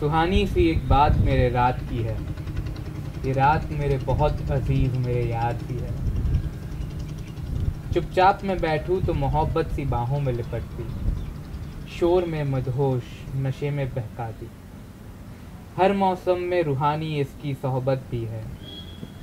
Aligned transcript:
सुहानी 0.00 0.46
सी 0.46 0.70
एक 0.70 0.88
बात 0.88 1.16
मेरे 1.16 1.48
रात 1.48 1.78
की 1.80 1.98
है। 1.98 2.16
ये 3.26 3.32
रात 3.32 3.66
मेरे 3.70 3.98
बहुत 3.98 4.50
अज़ीज़ 4.50 4.98
मेरे 4.98 5.22
याद 5.22 5.58
की 5.62 5.74
है। 5.74 5.92
चुपचाप 7.92 8.40
मैं 8.44 8.58
बैठूं 8.58 9.00
तो 9.00 9.14
मोहब्बत 9.14 9.68
सी 9.68 9.84
बाहों 9.84 10.20
में 10.20 10.32
लिपटती। 10.32 10.86
शोर 11.90 12.24
में 12.24 12.44
मदहोश, 12.44 13.02
नशे 13.36 13.70
में 13.70 13.88
बहकाती। 13.88 14.48
हर 15.76 15.92
मौसम 15.92 16.38
में 16.38 16.62
रूहानी 16.62 17.20
इसकी 17.20 17.54
सोहबत 17.54 18.02
भी 18.10 18.24
है। 18.24 18.44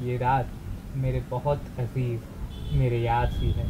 ये 0.02 0.18
रात 0.18 0.48
मेरे 0.96 1.24
बहुत 1.30 1.62
अज़ीज़ 1.80 2.22
मेरे 2.74 2.98
याद 2.98 3.30
सी 3.30 3.52
है। 3.52 3.68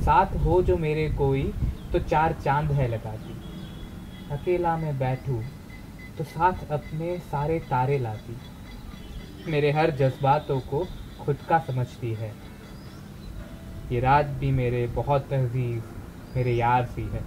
साथ 0.00 0.36
हो 0.36 0.62
जो 0.62 0.76
मेरे 0.76 1.08
कोई 1.10 1.52
तो 1.92 1.98
चार 1.98 2.32
चाँद 2.44 2.72
है 2.72 2.88
लगाती। 2.88 3.36
अकेला 4.30 4.76
मैं 4.76 4.98
बैठूं 4.98 5.40
तो 6.18 6.24
साथ 6.24 6.70
अपने 6.70 7.18
सारे 7.18 7.58
तारे 7.58 7.98
लाती। 7.98 8.36
मेरे 9.50 9.70
हर 9.72 9.90
जज्बातों 9.90 10.60
को 10.60 10.86
खुद 11.20 11.36
का 11.48 11.58
समझती 11.58 12.14
है। 12.14 12.32
ये 13.92 14.00
रात 14.00 14.26
भी 14.26 14.50
मेरे 14.50 14.86
बहुत 14.86 15.32
अज़ीज़ 15.32 15.82
मेरे 16.36 16.52
यार 16.52 16.84
सी 16.86 17.02
है। 17.02 17.24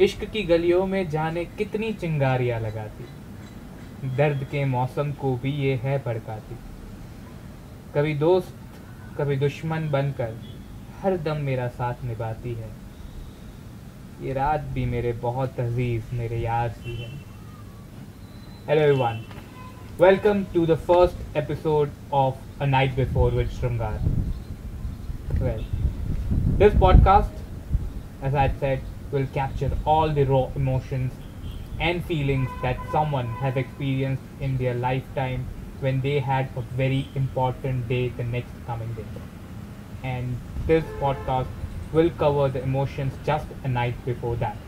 इश्क 0.00 0.24
की 0.24 0.42
गलियों 0.42 0.86
में 0.86 1.10
जाने 1.10 1.44
कितनी 1.44 1.92
चिंगारियाँ 1.92 2.60
लगाती। 2.60 3.04
दर्द 4.16 4.44
के 4.44 4.64
मौसम 4.64 5.12
को 5.12 5.36
भी 5.36 5.52
ये 5.52 5.74
है 5.74 5.98
भड़काती। 5.98 6.56
कभी 7.94 8.14
दोस्त, 8.14 8.56
कभी 9.18 9.36
दुश्मन 9.36 9.90
बनकर 9.90 10.40
हर 11.02 11.16
दम 11.16 11.36
मेरा 11.36 11.68
साथ 11.68 11.94
निभाती 12.04 12.54
है। 12.54 12.70
ये 14.22 14.32
रात 14.32 14.60
भी 14.60 14.86
मेरे 14.86 15.12
बहुत 15.12 15.60
अज़ीज़ 15.60 16.14
मेरे 16.14 16.38
यार 16.38 16.70
सी 16.70 17.02
है। 17.02 17.23
Hello 18.66 18.80
everyone. 18.82 19.26
Welcome 19.98 20.46
to 20.54 20.64
the 20.66 20.76
first 20.76 21.16
episode 21.34 21.92
of 22.10 22.38
A 22.60 22.66
Night 22.66 22.96
Before 22.96 23.30
with 23.30 23.50
Shrungar. 23.50 24.00
Well, 25.38 25.64
this 26.58 26.74
podcast, 26.74 27.42
as 28.22 28.34
I 28.34 28.48
said, 28.48 28.84
will 29.10 29.26
capture 29.26 29.78
all 29.84 30.12
the 30.12 30.24
raw 30.24 30.50
emotions 30.56 31.12
and 31.78 32.04
feelings 32.04 32.48
that 32.62 32.78
someone 32.90 33.28
has 33.28 33.56
experienced 33.56 34.24
in 34.40 34.56
their 34.56 34.74
lifetime 34.74 35.46
when 35.80 36.00
they 36.00 36.20
had 36.20 36.50
a 36.56 36.62
very 36.62 37.12
important 37.14 37.86
day 37.88 38.08
the 38.08 38.24
next 38.24 38.54
coming 38.66 38.94
day. 38.94 39.06
And 40.02 40.40
this 40.66 40.84
podcast 41.00 41.50
will 41.92 42.10
cover 42.10 42.48
the 42.48 42.62
emotions 42.62 43.18
just 43.24 43.48
a 43.64 43.68
night 43.68 44.04
before 44.06 44.36
that. 44.36 44.63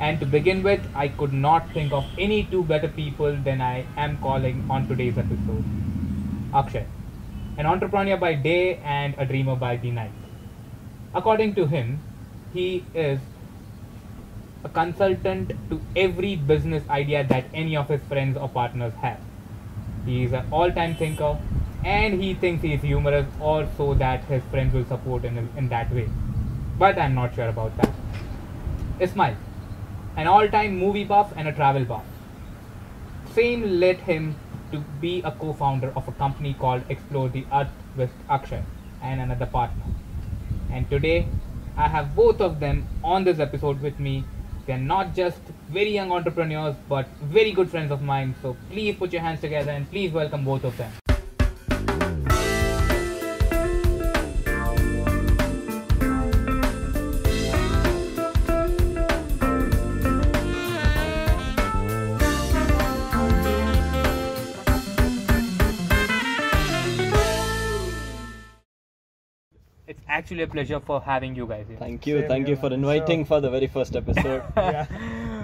And 0.00 0.20
to 0.20 0.26
begin 0.26 0.62
with, 0.62 0.80
I 0.94 1.08
could 1.08 1.32
not 1.32 1.70
think 1.72 1.92
of 1.92 2.04
any 2.18 2.44
two 2.44 2.62
better 2.62 2.88
people 2.88 3.34
than 3.36 3.60
I 3.60 3.84
am 3.96 4.18
calling 4.18 4.64
on 4.70 4.86
today's 4.86 5.18
episode. 5.18 5.64
Akshay, 6.54 6.86
an 7.56 7.66
entrepreneur 7.66 8.16
by 8.16 8.34
day 8.34 8.76
and 8.84 9.14
a 9.18 9.26
dreamer 9.26 9.56
by 9.56 9.76
the 9.76 9.90
night. 9.90 10.12
According 11.14 11.54
to 11.56 11.66
him, 11.66 12.00
he 12.52 12.84
is 12.94 13.18
a 14.64 14.68
consultant 14.68 15.52
to 15.70 15.80
every 15.96 16.36
business 16.36 16.88
idea 16.88 17.24
that 17.24 17.44
any 17.52 17.76
of 17.76 17.88
his 17.88 18.00
friends 18.02 18.36
or 18.36 18.48
partners 18.48 18.92
have. 19.02 19.20
He 20.06 20.24
is 20.24 20.32
an 20.32 20.46
all 20.52 20.70
time 20.70 20.94
thinker, 20.94 21.38
and 21.84 22.22
he 22.22 22.34
thinks 22.34 22.62
he 22.62 22.74
is 22.74 22.82
humorous 22.82 23.26
or 23.40 23.68
so 23.76 23.94
that 23.94 24.24
his 24.24 24.42
friends 24.50 24.72
will 24.74 24.84
support 24.86 25.22
him 25.22 25.48
in 25.56 25.68
that 25.68 25.92
way. 25.92 26.08
But 26.78 26.98
I'm 26.98 27.14
not 27.14 27.34
sure 27.34 27.48
about 27.48 27.76
that. 27.76 27.90
Ismail, 29.00 29.36
an 30.18 30.26
all-time 30.26 30.76
movie 30.76 31.04
buff 31.04 31.32
and 31.36 31.46
a 31.46 31.52
travel 31.52 31.84
buff. 31.84 32.04
Same 33.34 33.62
led 33.78 33.98
him 33.98 34.34
to 34.72 34.78
be 35.00 35.22
a 35.22 35.30
co-founder 35.30 35.92
of 35.94 36.08
a 36.08 36.12
company 36.12 36.54
called 36.54 36.82
Explore 36.88 37.28
the 37.28 37.44
Earth 37.52 37.70
with 37.96 38.10
Akshay 38.28 38.64
and 39.00 39.20
another 39.20 39.46
partner. 39.46 39.84
And 40.72 40.90
today, 40.90 41.28
I 41.76 41.86
have 41.86 42.16
both 42.16 42.40
of 42.40 42.58
them 42.58 42.88
on 43.04 43.22
this 43.22 43.38
episode 43.38 43.80
with 43.80 44.00
me. 44.00 44.24
They're 44.66 44.76
not 44.76 45.14
just 45.14 45.38
very 45.70 45.90
young 45.90 46.10
entrepreneurs, 46.10 46.74
but 46.88 47.06
very 47.22 47.52
good 47.52 47.70
friends 47.70 47.92
of 47.92 48.02
mine. 48.02 48.34
So 48.42 48.56
please 48.70 48.96
put 48.96 49.12
your 49.12 49.22
hands 49.22 49.40
together 49.40 49.70
and 49.70 49.88
please 49.88 50.10
welcome 50.10 50.44
both 50.44 50.64
of 50.64 50.76
them. 50.76 50.90
Actually 70.18 70.42
a 70.42 70.46
pleasure 70.54 70.80
for 70.90 71.00
having 71.00 71.34
you 71.40 71.46
guys 71.46 71.66
here. 71.68 71.76
Thank 71.78 72.06
you, 72.06 72.20
Same 72.20 72.28
thank 72.28 72.46
here, 72.46 72.54
you 72.56 72.60
for 72.60 72.72
inviting 72.72 73.24
So- 73.24 73.28
for 73.34 73.40
the 73.40 73.50
very 73.56 73.66
first 73.78 73.96
episode. 73.96 74.42
yeah. 74.56 74.86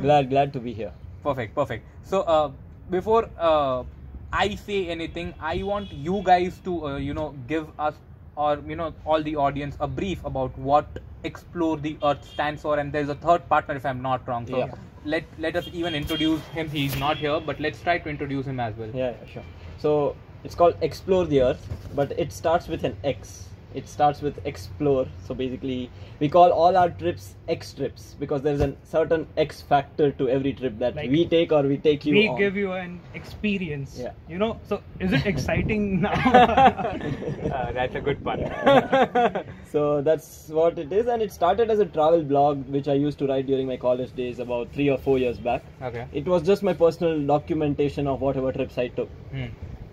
glad, 0.03 0.31
glad 0.31 0.53
to 0.55 0.61
be 0.69 0.73
here. 0.73 0.93
Perfect, 1.23 1.55
perfect. 1.55 1.87
So, 2.03 2.23
uh, 2.23 2.51
before 2.91 3.29
uh, 3.39 3.85
I 4.33 4.55
say 4.57 4.89
anything, 4.89 5.33
I 5.41 5.63
want 5.63 5.93
you 5.93 6.23
guys 6.25 6.59
to, 6.65 6.87
uh, 6.89 6.97
you 6.97 7.15
know, 7.15 7.35
give 7.55 7.69
us 7.79 7.95
or 8.37 8.59
you 8.67 8.75
know 8.75 8.93
all 9.07 9.23
the 9.23 9.37
audience 9.37 9.77
a 9.87 9.87
brief 9.87 10.25
about 10.25 10.57
what 10.59 10.87
Explore 11.29 11.77
the 11.77 11.97
Earth 12.03 12.25
stands 12.31 12.63
for. 12.63 12.79
And 12.81 12.93
there's 12.93 13.09
a 13.09 13.15
third 13.15 13.49
partner, 13.49 13.77
if 13.77 13.87
I'm 13.87 14.03
not 14.03 14.27
wrong. 14.29 14.47
So 14.49 14.59
Yeah. 14.59 14.73
let 15.05 15.25
let 15.39 15.57
us 15.61 15.69
even 15.73 15.95
introduce 16.01 16.41
him. 16.59 16.69
He's 16.69 16.99
not 17.05 17.17
here, 17.25 17.39
but 17.51 17.61
let's 17.69 17.81
try 17.89 17.97
to 18.07 18.11
introduce 18.15 18.47
him 18.53 18.59
as 18.67 18.75
well. 18.83 18.91
Yeah, 19.03 19.13
yeah, 19.13 19.33
sure. 19.35 19.45
So 19.87 19.95
it's 20.43 20.57
called 20.63 20.75
Explore 20.91 21.25
the 21.27 21.41
Earth, 21.43 21.71
but 22.03 22.13
it 22.27 22.33
starts 22.41 22.69
with 22.75 22.85
an 22.91 22.97
X. 23.05 23.37
It 23.75 23.89
starts 23.89 24.23
with 24.23 24.39
explore. 24.47 25.07
So 25.27 25.35
basically, 25.35 25.91
we 26.21 26.29
call 26.29 26.51
all 26.53 26.77
our 26.77 26.91
trips 26.91 27.35
X 27.49 27.73
trips 27.75 28.15
because 28.21 28.43
there's 28.43 28.61
a 28.61 28.75
certain 28.85 29.27
X 29.37 29.63
factor 29.63 30.13
to 30.13 30.29
every 30.29 30.53
trip 30.53 30.79
that 30.79 30.95
Like, 30.97 31.11
we 31.11 31.27
take 31.27 31.51
or 31.53 31.63
we 31.63 31.77
take 31.79 32.07
you 32.07 32.15
we 32.15 32.29
on. 32.29 32.39
give 32.39 32.57
you 32.57 32.73
an 32.73 33.01
experience. 33.15 33.97
Yeah. 34.01 34.13
You 34.29 34.39
know, 34.39 34.61
so 34.69 34.81
is 35.01 35.13
it 35.13 35.27
exciting 35.27 36.01
now? 36.07 36.13
Uh, 36.13 37.73
that's 37.73 37.95
a 37.97 38.01
good 38.01 38.25
one. 38.25 38.45
so 39.73 40.01
that's 40.03 40.49
what 40.49 40.79
it 40.79 40.93
is, 40.93 41.07
and 41.09 41.21
it 41.23 41.33
started 41.33 41.71
as 41.71 41.79
a 41.81 41.87
travel 41.87 42.23
blog 42.23 42.67
which 42.69 42.89
I 42.89 42.95
used 42.95 43.19
to 43.19 43.27
write 43.27 43.47
during 43.47 43.67
my 43.67 43.77
college 43.77 44.15
days 44.15 44.39
about 44.39 44.73
three 44.73 44.89
or 44.89 44.99
four 44.99 45.19
years 45.19 45.39
back. 45.39 45.63
okay. 45.83 46.07
It 46.13 46.27
was 46.27 46.43
just 46.43 46.63
my 46.63 46.73
personal 46.73 47.21
documentation 47.27 48.07
of 48.07 48.21
whatever 48.21 48.53
trips 48.53 48.79
I 48.79 48.89
took. 48.89 49.09
Hmm. 49.33 49.47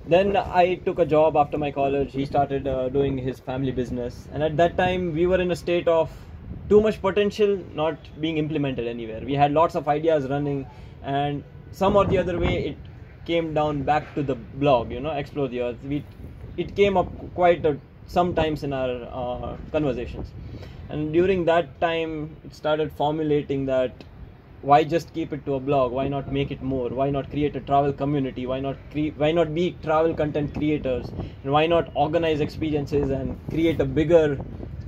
Then 0.08 0.36
I 0.36 0.76
took 0.76 1.00
a 1.00 1.06
job 1.06 1.38
after 1.38 1.58
my 1.58 1.72
college. 1.72 2.12
He 2.14 2.26
started 2.26 2.68
uh, 2.68 2.90
doing 2.90 3.18
his 3.18 3.40
family 3.40 3.72
business, 3.72 4.28
and 4.34 4.42
at 4.44 4.58
that 4.58 4.76
time 4.78 5.14
we 5.14 5.28
were 5.28 5.40
in 5.40 5.52
a 5.52 5.56
state 5.56 5.88
of 5.88 6.12
too 6.70 6.82
much 6.82 7.02
potential 7.02 7.60
not 7.76 7.98
being 8.20 8.38
implemented 8.38 8.88
anywhere. 8.88 9.22
We 9.24 9.36
had 9.36 9.52
lots 9.52 9.76
of 9.76 9.88
ideas 9.88 10.28
running, 10.28 10.66
and 11.04 11.44
some 11.72 11.96
or 11.96 12.06
the 12.06 12.18
other 12.18 12.38
way 12.40 12.56
it 12.70 12.78
came 13.26 13.54
down 13.54 13.84
back 13.84 14.14
to 14.16 14.24
the 14.24 14.36
blog. 14.36 14.92
You 14.92 15.00
know, 15.00 15.12
explore 15.12 15.48
the 15.48 15.62
earth. 15.62 15.78
We 15.84 16.04
it 16.58 16.76
came 16.76 16.98
up 16.98 17.12
quite 17.36 17.64
a, 17.66 17.78
sometimes 18.08 18.64
in 18.64 18.74
our 18.74 19.04
uh, 19.24 19.58
conversations, 19.72 20.32
and 20.90 21.14
during 21.14 21.46
that 21.46 21.80
time 21.80 22.36
it 22.44 22.56
started 22.56 22.92
formulating 22.92 23.68
that 23.68 24.04
why 24.62 24.84
just 24.84 25.14
keep 25.14 25.34
it 25.34 25.46
to 25.46 25.56
a 25.56 25.60
blog? 25.60 25.92
Why 25.92 26.08
not 26.08 26.32
make 26.32 26.52
it 26.52 26.62
more? 26.62 26.90
Why 26.90 27.10
not 27.10 27.30
create 27.30 27.56
a 27.56 27.62
travel 27.62 27.94
community? 27.94 28.46
Why 28.46 28.60
not 28.60 28.78
cre- 28.92 29.14
why 29.18 29.32
not 29.32 29.54
be 29.54 29.76
travel 29.84 30.14
content 30.14 30.54
creators? 30.54 31.08
And 31.44 31.52
why 31.52 31.66
not 31.68 31.92
organize 31.96 32.42
experiences 32.42 33.10
and 33.10 33.40
create 33.50 33.80
a 33.80 33.86
bigger 33.86 34.40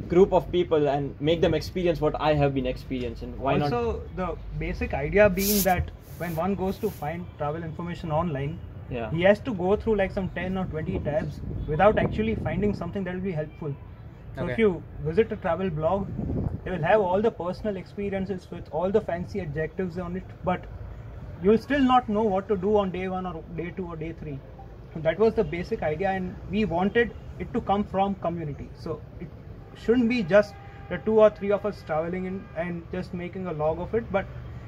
group 0.08 0.34
of 0.34 0.52
people 0.52 0.88
and 0.88 1.16
make 1.20 1.42
them 1.42 1.54
experience 1.54 2.02
what 2.02 2.20
i 2.20 2.34
have 2.34 2.54
been 2.54 2.68
experiencing? 2.68 3.40
Why 3.40 3.58
not 3.58 3.74
also, 3.74 4.02
the 4.16 4.36
basic 4.60 4.94
idea 4.94 5.30
being 5.30 5.62
that 5.64 5.90
when 6.18 6.36
one 6.36 6.56
goes 6.56 6.78
to 6.80 6.90
find 6.90 7.26
travel 7.38 7.64
information 7.64 8.12
online, 8.12 8.60
yeah. 8.90 9.10
he 9.12 9.24
has 9.24 9.40
to 9.40 9.54
go 9.54 9.76
through 9.76 9.96
like 9.96 10.12
some 10.12 10.30
10 10.30 10.58
or 10.58 10.66
20 10.66 11.00
tabs 11.00 11.40
without 11.68 11.98
actually 11.98 12.36
finding 12.36 12.76
something 12.76 13.04
that 13.04 13.16
will 13.16 13.22
be 13.22 13.32
helpful. 13.32 13.76
So 14.36 14.44
Okay. 14.44 14.54
if 14.54 14.58
you 14.60 14.84
visit 15.00 15.32
a 15.32 15.38
travel 15.38 15.70
blog, 15.70 16.08
they 16.64 16.72
will 16.72 16.84
have 16.84 17.02
all 17.02 17.22
the 17.22 17.32
personal 17.32 17.78
experiences 17.78 18.48
with 18.52 18.68
all 18.72 18.92
the 18.92 19.02
fancy 19.02 19.42
adjectives 19.42 19.98
on 19.98 20.16
it, 20.18 20.24
but 20.44 20.66
you 21.42 21.50
will 21.52 21.58
still 21.58 21.82
not 21.82 22.08
know 22.10 22.24
what 22.24 22.48
to 22.48 22.56
do 22.58 22.78
on 22.78 22.92
day 22.92 23.08
one 23.08 23.26
or 23.26 23.44
day 23.56 23.72
two 23.72 23.88
or 23.88 23.96
day 23.96 24.14
three. 24.14 24.40
That 24.96 25.20
was 25.20 25.34
the 25.34 25.44
basic 25.44 25.82
idea, 25.84 26.10
and 26.12 26.36
we 26.50 26.66
wanted 26.66 27.16
it 27.40 27.52
to 27.54 27.62
come 27.62 27.84
from 27.84 28.16
community. 28.16 28.70
So 28.76 29.02
it 29.20 29.28
shouldn't 29.76 30.10
be 30.10 30.24
just 30.24 30.54
the 30.90 30.98
two 31.00 31.20
or 31.20 31.30
three 31.30 31.52
of 31.52 31.66
us 31.66 31.82
traveling 31.84 32.26
in 32.26 32.46
and 32.56 32.84
just 32.92 33.14
making 33.14 33.48
a 33.48 33.54
log 33.54 33.80
of 33.80 33.94
it, 33.94 34.12
but 34.12 34.28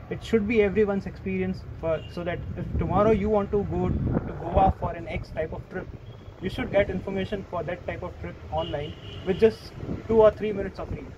it 0.10 0.24
should 0.24 0.48
be 0.48 0.62
everyone's 0.64 1.06
experience 1.06 1.64
for 1.80 2.02
so 2.10 2.24
that 2.24 2.40
if 2.58 2.66
tomorrow 2.78 3.12
you 3.12 3.30
want 3.30 3.52
to 3.52 3.64
go 3.66 3.92
to 4.28 4.34
Goa 4.34 4.74
for 4.80 4.94
an 4.94 5.08
X 5.08 5.32
type 5.32 5.54
of 5.54 5.62
trip, 5.70 5.88
you 6.46 6.50
should 6.56 6.72
get 6.72 6.90
information 6.96 7.44
for 7.50 7.64
that 7.64 7.86
type 7.88 8.04
of 8.04 8.18
trip 8.22 8.36
online 8.62 8.94
with 9.26 9.40
just 9.40 9.72
two 10.08 10.22
or 10.22 10.32
three 10.32 10.52
minutes 10.54 10.80
of 10.80 10.92
read. 10.96 11.12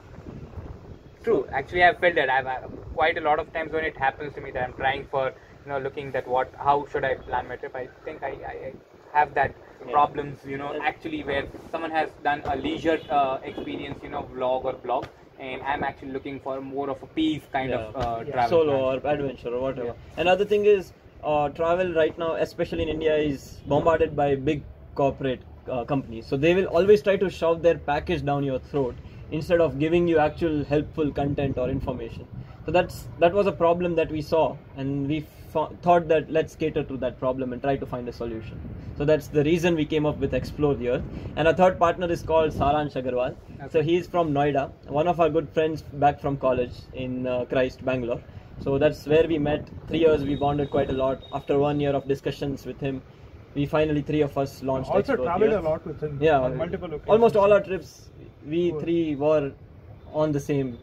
True. 1.23 1.45
Actually, 1.51 1.83
I've 1.83 1.99
felt 1.99 2.15
that. 2.15 2.29
I've, 2.29 2.47
i 2.47 2.57
quite 2.93 3.17
a 3.17 3.21
lot 3.21 3.39
of 3.39 3.51
times 3.53 3.71
when 3.73 3.83
it 3.83 3.97
happens 3.97 4.33
to 4.35 4.41
me 4.41 4.51
that 4.51 4.63
I'm 4.63 4.73
trying 4.73 5.05
for 5.11 5.25
you 5.65 5.71
know 5.71 5.79
looking 5.79 6.11
that 6.13 6.27
what 6.35 6.51
how 6.67 6.77
should 6.91 7.03
I 7.03 7.15
plan 7.27 7.47
my 7.49 7.57
trip. 7.57 7.75
I 7.75 7.89
think 8.05 8.23
I, 8.23 8.33
I, 8.51 8.53
I 8.67 8.73
have 9.19 9.33
that 9.35 9.53
Yeah. 9.85 9.91
problems 9.97 10.45
you 10.53 10.57
know 10.61 10.71
actually 10.91 11.23
where 11.23 11.43
someone 11.71 11.91
has 11.91 12.09
done 12.23 12.41
a 12.53 12.55
leisure 12.55 12.99
uh, 13.19 13.37
experience 13.51 13.99
you 14.01 14.09
know 14.13 14.23
vlog 14.33 14.63
or 14.71 14.73
blog 14.85 15.05
and 15.39 15.61
I'm 15.73 15.83
actually 15.83 16.13
looking 16.13 16.39
for 16.39 16.59
more 16.61 16.89
of 16.89 17.03
a 17.03 17.07
peace 17.19 17.43
kind 17.51 17.73
of 17.73 17.95
uh, 17.95 18.23
Yeah. 18.23 18.33
travel 18.33 18.59
solo 18.63 18.77
plan. 18.77 19.03
or 19.03 19.13
adventure 19.13 19.53
or 19.53 19.61
whatever. 19.67 19.93
Another 20.25 20.45
thing 20.45 20.65
is 20.65 20.93
uh, 21.23 21.49
travel 21.49 21.93
right 21.93 22.17
now, 22.17 22.33
especially 22.47 22.83
in 22.83 22.89
India, 22.89 23.15
is 23.17 23.61
bombarded 23.67 24.15
by 24.15 24.35
big 24.35 24.65
corporate 25.01 25.41
uh, 25.69 25.83
companies. 25.93 26.25
So 26.27 26.37
they 26.37 26.53
will 26.59 26.67
always 26.79 27.01
try 27.07 27.15
to 27.23 27.29
shove 27.29 27.61
their 27.61 27.77
package 27.91 28.25
down 28.31 28.43
your 28.43 28.59
throat 28.59 28.95
instead 29.31 29.61
of 29.61 29.79
giving 29.79 30.07
you 30.07 30.19
actual 30.19 30.63
helpful 30.73 31.11
content 31.11 31.57
or 31.57 31.69
information. 31.69 32.27
So 32.65 32.71
that's 32.77 33.07
that 33.19 33.33
was 33.33 33.47
a 33.47 33.51
problem 33.63 33.95
that 33.95 34.11
we 34.11 34.21
saw, 34.21 34.45
and 34.75 35.07
we 35.07 35.25
fo- 35.53 35.69
thought 35.81 36.07
that 36.13 36.31
let's 36.37 36.55
cater 36.63 36.83
to 36.83 36.97
that 37.03 37.19
problem 37.19 37.53
and 37.53 37.61
try 37.67 37.75
to 37.83 37.85
find 37.93 38.09
a 38.09 38.13
solution. 38.13 38.59
So 38.97 39.05
that's 39.09 39.27
the 39.37 39.43
reason 39.47 39.75
we 39.75 39.85
came 39.85 40.05
up 40.09 40.17
with 40.23 40.33
Explore 40.39 40.75
the 40.75 40.89
Earth. 40.95 41.03
And 41.35 41.47
our 41.47 41.53
third 41.53 41.77
partner 41.83 42.09
is 42.15 42.23
called 42.31 42.51
Saransh 42.51 42.95
Agarwal. 43.01 43.35
So 43.71 43.79
Okay. 43.79 43.83
he's 43.91 44.07
from 44.15 44.33
Noida, 44.37 44.63
one 45.01 45.07
of 45.13 45.19
our 45.25 45.29
good 45.37 45.49
friends 45.57 45.83
back 46.05 46.19
from 46.25 46.37
college 46.47 46.81
in 47.05 47.27
uh, 47.27 47.45
Christ, 47.53 47.85
Bangalore. 47.91 48.21
So 48.65 48.77
that's 48.83 49.05
where 49.13 49.27
we 49.27 49.37
met. 49.37 49.69
Three 49.87 49.99
years 49.99 50.23
we 50.31 50.35
bonded 50.35 50.71
quite 50.71 50.89
a 50.89 50.97
lot. 51.03 51.21
After 51.39 51.59
one 51.59 51.79
year 51.85 51.93
of 52.01 52.07
discussions 52.07 52.65
with 52.71 52.79
him, 52.89 53.01
we 53.57 53.65
finally 53.65 54.01
three 54.09 54.21
of 54.21 54.37
us 54.37 54.61
launched. 54.71 54.89
Also 54.89 55.13
Explore 55.13 55.17
the 55.17 55.31
traveled 55.31 55.53
a 55.53 55.61
lot 55.69 55.85
with 55.85 56.01
him. 56.01 56.17
Yeah, 56.21 56.39
on 56.39 56.57
multiple 56.57 56.87
occasions. 56.87 57.13
almost 57.15 57.35
all 57.43 57.53
our 57.53 57.63
trips, 57.69 57.93
we 58.55 58.69
Cool. 58.71 58.79
three 58.81 59.15
were 59.15 59.51
on 60.23 60.31
the 60.31 60.43
same 60.47 60.77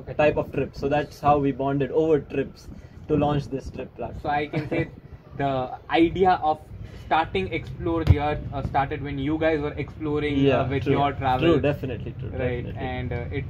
Okay. 0.00 0.14
type 0.20 0.36
of 0.42 0.52
trip. 0.52 0.76
So 0.82 0.88
that's 0.88 1.20
how 1.20 1.38
we 1.38 1.52
bonded 1.62 1.90
over 2.02 2.20
trips 2.34 2.68
to 3.08 3.16
launch 3.24 3.48
this 3.54 3.70
trip 3.70 3.94
platform. 3.96 4.22
So 4.22 4.28
I 4.28 4.46
can 4.46 4.68
say 4.68 4.88
the 5.42 5.52
idea 5.90 6.38
of 6.52 6.60
starting 7.06 7.48
explore 7.58 8.04
the 8.04 8.18
earth 8.28 8.46
uh, 8.52 8.62
started 8.62 9.02
when 9.02 9.18
you 9.18 9.38
guys 9.38 9.60
were 9.60 9.74
exploring 9.84 10.50
uh, 10.50 10.66
with 10.70 10.84
true. 10.84 10.92
your 10.92 11.12
travel. 11.12 11.48
True, 11.48 11.60
definitely 11.60 12.14
true. 12.18 12.30
right 12.30 12.64
definitely. 12.64 12.86
and 12.86 13.12
uh, 13.12 13.24
it 13.40 13.44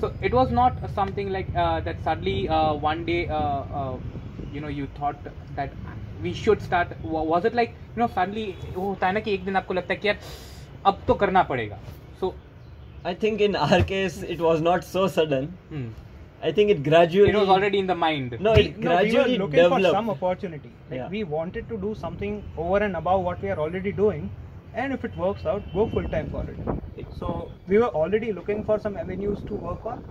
so 0.00 0.12
it 0.28 0.32
was 0.38 0.50
not 0.50 0.78
something 0.94 1.28
like 1.30 1.50
uh, 1.54 1.80
that 1.80 2.02
suddenly 2.02 2.48
uh, 2.48 2.72
one 2.74 3.04
day 3.04 3.28
uh, 3.28 3.36
uh, 3.80 3.98
you 4.52 4.60
know 4.60 4.68
you 4.68 4.86
thought 4.98 5.26
that 5.54 5.74
we 6.23 6.33
should 6.43 6.61
start 6.67 6.89
wa- 7.03 7.23
was 7.33 7.45
it 7.49 7.53
like 7.61 7.73
you 7.95 8.01
know 8.01 8.09
suddenly 8.17 8.45
वो 8.75 8.87
होता 8.87 9.07
है 9.07 9.13
ना 9.13 9.19
कि 9.27 9.33
एक 9.33 9.45
दिन 9.45 9.55
आपको 9.55 9.73
लगता 9.73 9.93
है 9.93 9.99
कि 9.99 10.07
यार 10.07 10.17
अब 10.91 11.01
तो 11.07 11.13
करना 11.23 11.43
पड़ेगा 11.53 11.77
so 12.21 12.33
I 13.11 13.13
think 13.23 13.41
in 13.47 13.55
our 13.65 13.81
case 13.93 14.21
it 14.35 14.41
was 14.49 14.61
not 14.69 14.83
so 14.91 15.07
sudden. 15.17 15.45
hmm, 15.69 15.87
I 16.47 16.51
think 16.57 16.71
it 16.73 16.81
gradually. 16.83 17.29
it 17.31 17.35
was 17.39 17.49
already 17.53 17.79
in 17.83 17.87
the 17.91 17.95
mind 18.01 18.35
No, 18.47 18.53
we, 18.57 18.61
it 18.65 18.77
no, 18.77 18.89
we 18.89 18.95
were 18.95 19.01
gradually 19.03 19.37
looking 19.43 19.63
for 19.63 19.77
developed. 19.77 19.95
some 19.99 20.09
opportunity. 20.15 20.71
Like 20.89 20.97
Yeah. 20.99 21.07
we 21.15 21.23
wanted 21.37 21.69
to 21.71 21.77
do 21.85 21.93
something 22.03 22.35
over 22.65 22.79
and 22.89 22.99
above 23.01 23.23
what 23.29 23.41
we 23.45 23.49
are 23.55 23.57
already 23.65 23.93
doing, 24.01 24.29
and 24.83 24.97
if 24.97 25.05
it 25.09 25.17
works 25.23 25.45
out, 25.53 25.71
go 25.73 25.87
full 25.95 26.07
time 26.15 26.29
for 26.35 26.43
it. 26.53 27.07
So 27.21 27.31
we 27.73 27.77
were 27.83 27.91
already 28.03 28.31
looking 28.39 28.63
for 28.69 28.77
some 28.85 28.97
avenues 29.03 29.41
to 29.51 29.59
work 29.67 29.85
on, 29.93 30.03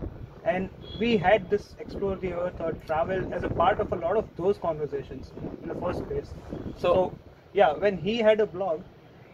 and 0.43 0.69
we 0.97 1.17
had 1.17 1.49
this 1.49 1.75
explore 1.79 2.15
the 2.17 2.33
earth 2.33 2.59
or 2.59 2.73
travel 2.85 3.25
as 3.31 3.43
a 3.43 3.49
part 3.49 3.79
of 3.79 3.91
a 3.91 3.95
lot 3.95 4.17
of 4.17 4.27
those 4.35 4.57
conversations 4.57 5.33
in 5.61 5.67
the 5.67 5.75
first 5.75 6.07
place. 6.07 6.35
So- 6.75 6.93
So, 6.93 7.17
yeah, 7.53 7.73
when 7.73 7.97
he 7.97 8.17
had 8.17 8.39
a 8.41 8.47
blog, 8.47 8.83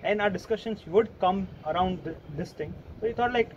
and 0.04 0.22
our 0.22 0.30
discussions 0.30 0.86
would 0.88 1.10
come 1.20 1.50
around 1.66 2.04
th- 2.04 2.18
this 2.28 2.54
thing, 2.54 2.76
so 3.00 3.08
we 3.08 3.14
thought 3.14 3.34
like 3.34 3.56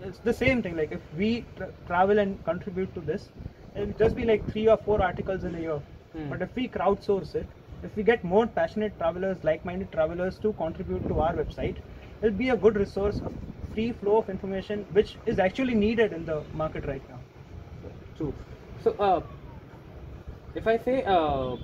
it's 0.00 0.20
the 0.20 0.32
same 0.32 0.62
thing. 0.62 0.76
Like 0.76 0.92
if 0.92 1.02
we 1.12 1.48
tra- 1.56 1.72
travel 1.86 2.18
and 2.18 2.42
contribute 2.44 2.94
to 2.94 3.00
this, 3.00 3.30
it'll 3.74 3.94
just 3.94 4.16
be 4.16 4.24
like 4.24 4.46
three 4.48 4.68
or 4.68 4.76
four 4.76 5.00
articles 5.02 5.44
in 5.44 5.54
a 5.54 5.60
year. 5.60 5.82
Hmm. 6.12 6.28
But 6.28 6.42
if 6.42 6.54
we 6.54 6.68
crowdsource 6.68 7.34
it, 7.34 7.52
if 7.82 7.94
we 7.96 8.02
get 8.02 8.24
more 8.24 8.46
passionate 8.46 8.96
travelers, 8.98 9.44
like-minded 9.44 9.92
travelers 9.92 10.38
to 10.40 10.52
contribute 10.54 11.06
to 11.08 11.20
our 11.20 11.34
website, 11.34 11.78
it'll 12.20 12.36
be 12.36 12.50
a 12.50 12.56
good 12.56 12.76
resource 12.76 13.20
free 13.76 13.92
flow 13.92 14.18
of 14.18 14.30
information, 14.30 14.84
which 14.98 15.16
is 15.26 15.38
actually 15.38 15.74
needed 15.74 16.12
in 16.18 16.24
the 16.24 16.42
market 16.54 16.86
right 16.86 17.08
now. 17.10 17.20
True. 18.16 18.32
So, 18.82 18.92
uh, 18.98 19.20
if 20.54 20.66
I 20.66 20.78
say 20.78 21.04
uh, 21.04 21.56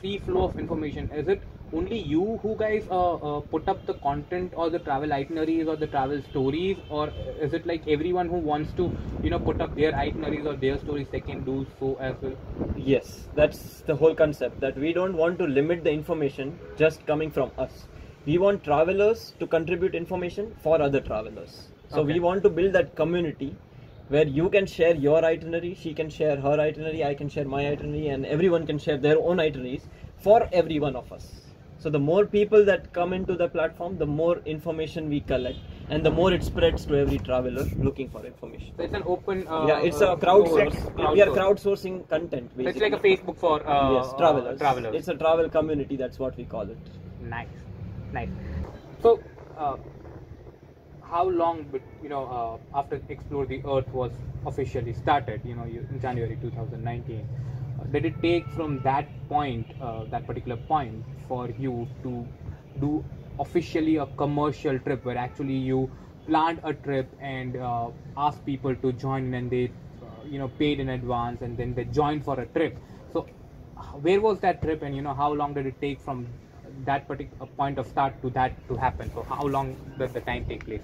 free 0.00 0.18
flow 0.18 0.44
of 0.44 0.58
information, 0.60 1.10
is 1.12 1.26
it 1.26 1.42
only 1.72 1.98
you 1.98 2.38
who 2.42 2.54
guys 2.56 2.84
uh, 2.88 3.14
uh, 3.14 3.40
put 3.40 3.68
up 3.68 3.84
the 3.86 3.94
content 3.94 4.52
or 4.54 4.70
the 4.70 4.78
travel 4.78 5.12
itineraries 5.12 5.66
or 5.66 5.74
the 5.74 5.88
travel 5.88 6.22
stories, 6.30 6.76
or 6.88 7.08
is 7.40 7.52
it 7.52 7.66
like 7.66 7.88
everyone 7.88 8.28
who 8.28 8.36
wants 8.36 8.72
to, 8.74 8.92
you 9.24 9.30
know, 9.30 9.40
put 9.40 9.60
up 9.60 9.74
their 9.74 9.92
itineraries 10.04 10.46
or 10.46 10.54
their 10.54 10.78
stories, 10.78 11.08
they 11.10 11.20
can 11.20 11.42
do 11.44 11.66
so 11.80 11.96
as 11.98 12.14
well? 12.22 12.36
Yes, 12.76 13.26
that's 13.34 13.80
the 13.80 13.96
whole 13.96 14.14
concept 14.14 14.60
that 14.60 14.78
we 14.78 14.92
don't 14.92 15.16
want 15.16 15.40
to 15.40 15.46
limit 15.58 15.82
the 15.82 15.90
information 15.90 16.56
just 16.76 17.04
coming 17.06 17.32
from 17.32 17.50
us. 17.58 17.86
We 18.26 18.38
want 18.38 18.64
travelers 18.64 19.34
to 19.38 19.46
contribute 19.46 19.94
information 19.94 20.54
for 20.62 20.82
other 20.82 21.00
travelers. 21.00 21.68
So 21.88 22.00
Okay. 22.00 22.14
we 22.14 22.20
want 22.20 22.42
to 22.42 22.50
build 22.50 22.72
that 22.72 22.94
community 23.00 23.54
where 24.08 24.26
you 24.38 24.48
can 24.54 24.66
share 24.66 24.94
your 24.94 25.24
itinerary, 25.24 25.74
she 25.74 25.92
can 25.94 26.10
share 26.10 26.36
her 26.46 26.58
itinerary, 26.60 27.04
I 27.04 27.14
can 27.14 27.28
share 27.28 27.44
my 27.44 27.66
itinerary, 27.68 28.08
and 28.08 28.26
everyone 28.26 28.66
can 28.66 28.78
share 28.78 28.96
their 28.96 29.18
own 29.18 29.38
itineraries 29.38 29.86
for 30.16 30.48
every 30.52 30.80
one 30.80 30.96
of 30.96 31.12
us. 31.12 31.26
So 31.78 31.90
the 31.90 31.98
more 32.00 32.24
people 32.26 32.64
that 32.64 32.92
come 32.92 33.12
into 33.12 33.36
the 33.36 33.48
platform, 33.48 33.96
the 33.98 34.06
more 34.06 34.38
information 34.44 35.08
we 35.08 35.20
collect, 35.20 35.58
and 35.88 36.04
the 36.04 36.10
more 36.10 36.32
it 36.32 36.42
spreads 36.42 36.84
to 36.86 36.96
every 36.98 37.18
traveler 37.18 37.64
looking 37.78 38.08
for 38.08 38.24
information. 38.26 38.72
So 38.76 38.82
it's 38.82 38.94
an 38.94 39.04
open. 39.06 39.46
Uh, 39.46 39.66
yeah, 39.68 39.80
it's 39.80 40.00
uh, 40.00 40.12
a 40.12 40.16
crowdsource. 40.16 40.72
crowdsource. 40.72 41.14
We 41.14 41.22
are 41.22 41.26
crowdsourcing 41.26 42.08
content. 42.08 42.50
So 42.56 42.62
it's 42.62 42.80
like 42.80 42.92
a 42.92 42.98
Facebook 42.98 43.36
for 43.36 43.64
uh, 43.68 43.92
yes, 43.92 44.14
travelers. 44.18 44.56
Uh, 44.56 44.64
travelers. 44.64 44.94
It's 44.96 45.08
a 45.08 45.14
travel 45.14 45.48
community. 45.48 45.96
That's 45.96 46.18
what 46.18 46.36
we 46.36 46.44
call 46.44 46.62
it. 46.62 46.78
Nice, 47.20 47.48
nice. 48.12 48.28
So, 49.02 49.22
uh, 49.56 49.76
how 51.02 51.28
long, 51.28 51.66
you 52.02 52.08
know, 52.08 52.24
uh, 52.74 52.78
after 52.78 53.00
Explore 53.08 53.46
the 53.46 53.62
Earth 53.66 53.92
was 53.92 54.12
officially 54.44 54.92
started, 54.92 55.40
you 55.44 55.54
know, 55.54 55.64
in 55.64 56.00
January 56.00 56.36
2019, 56.40 57.26
uh, 57.80 57.84
did 57.84 58.04
it 58.04 58.14
take 58.22 58.46
from 58.50 58.80
that 58.82 59.06
point, 59.28 59.66
uh, 59.80 60.04
that 60.10 60.26
particular 60.26 60.56
point, 60.56 61.04
for 61.28 61.48
you 61.58 61.88
to 62.02 62.26
do 62.80 63.04
officially 63.38 63.96
a 63.96 64.06
commercial 64.06 64.78
trip 64.80 65.04
where 65.04 65.16
actually 65.16 65.54
you 65.54 65.90
planned 66.26 66.60
a 66.64 66.72
trip 66.74 67.08
and 67.20 67.56
uh, 67.56 67.88
asked 68.16 68.44
people 68.44 68.74
to 68.74 68.92
join 68.92 69.32
and 69.34 69.50
they, 69.50 69.70
you 70.28 70.38
know, 70.38 70.48
paid 70.48 70.80
in 70.80 70.88
advance 70.88 71.42
and 71.42 71.56
then 71.56 71.74
they 71.74 71.84
joined 71.84 72.24
for 72.24 72.40
a 72.40 72.46
trip. 72.46 72.76
So, 73.12 73.26
where 74.00 74.20
was 74.20 74.40
that 74.40 74.60
trip 74.62 74.82
and 74.82 74.96
you 74.96 75.02
know 75.02 75.14
how 75.14 75.32
long 75.32 75.54
did 75.54 75.66
it 75.66 75.80
take 75.80 76.00
from 76.00 76.26
that 76.84 77.06
particular 77.08 77.46
point 77.56 77.78
of 77.78 77.86
start 77.86 78.20
to 78.22 78.30
that 78.30 78.52
to 78.68 78.76
happen 78.76 79.10
so 79.14 79.22
how 79.22 79.46
long 79.46 79.74
did 79.98 80.12
the 80.12 80.20
time 80.20 80.44
take 80.46 80.64
place 80.64 80.82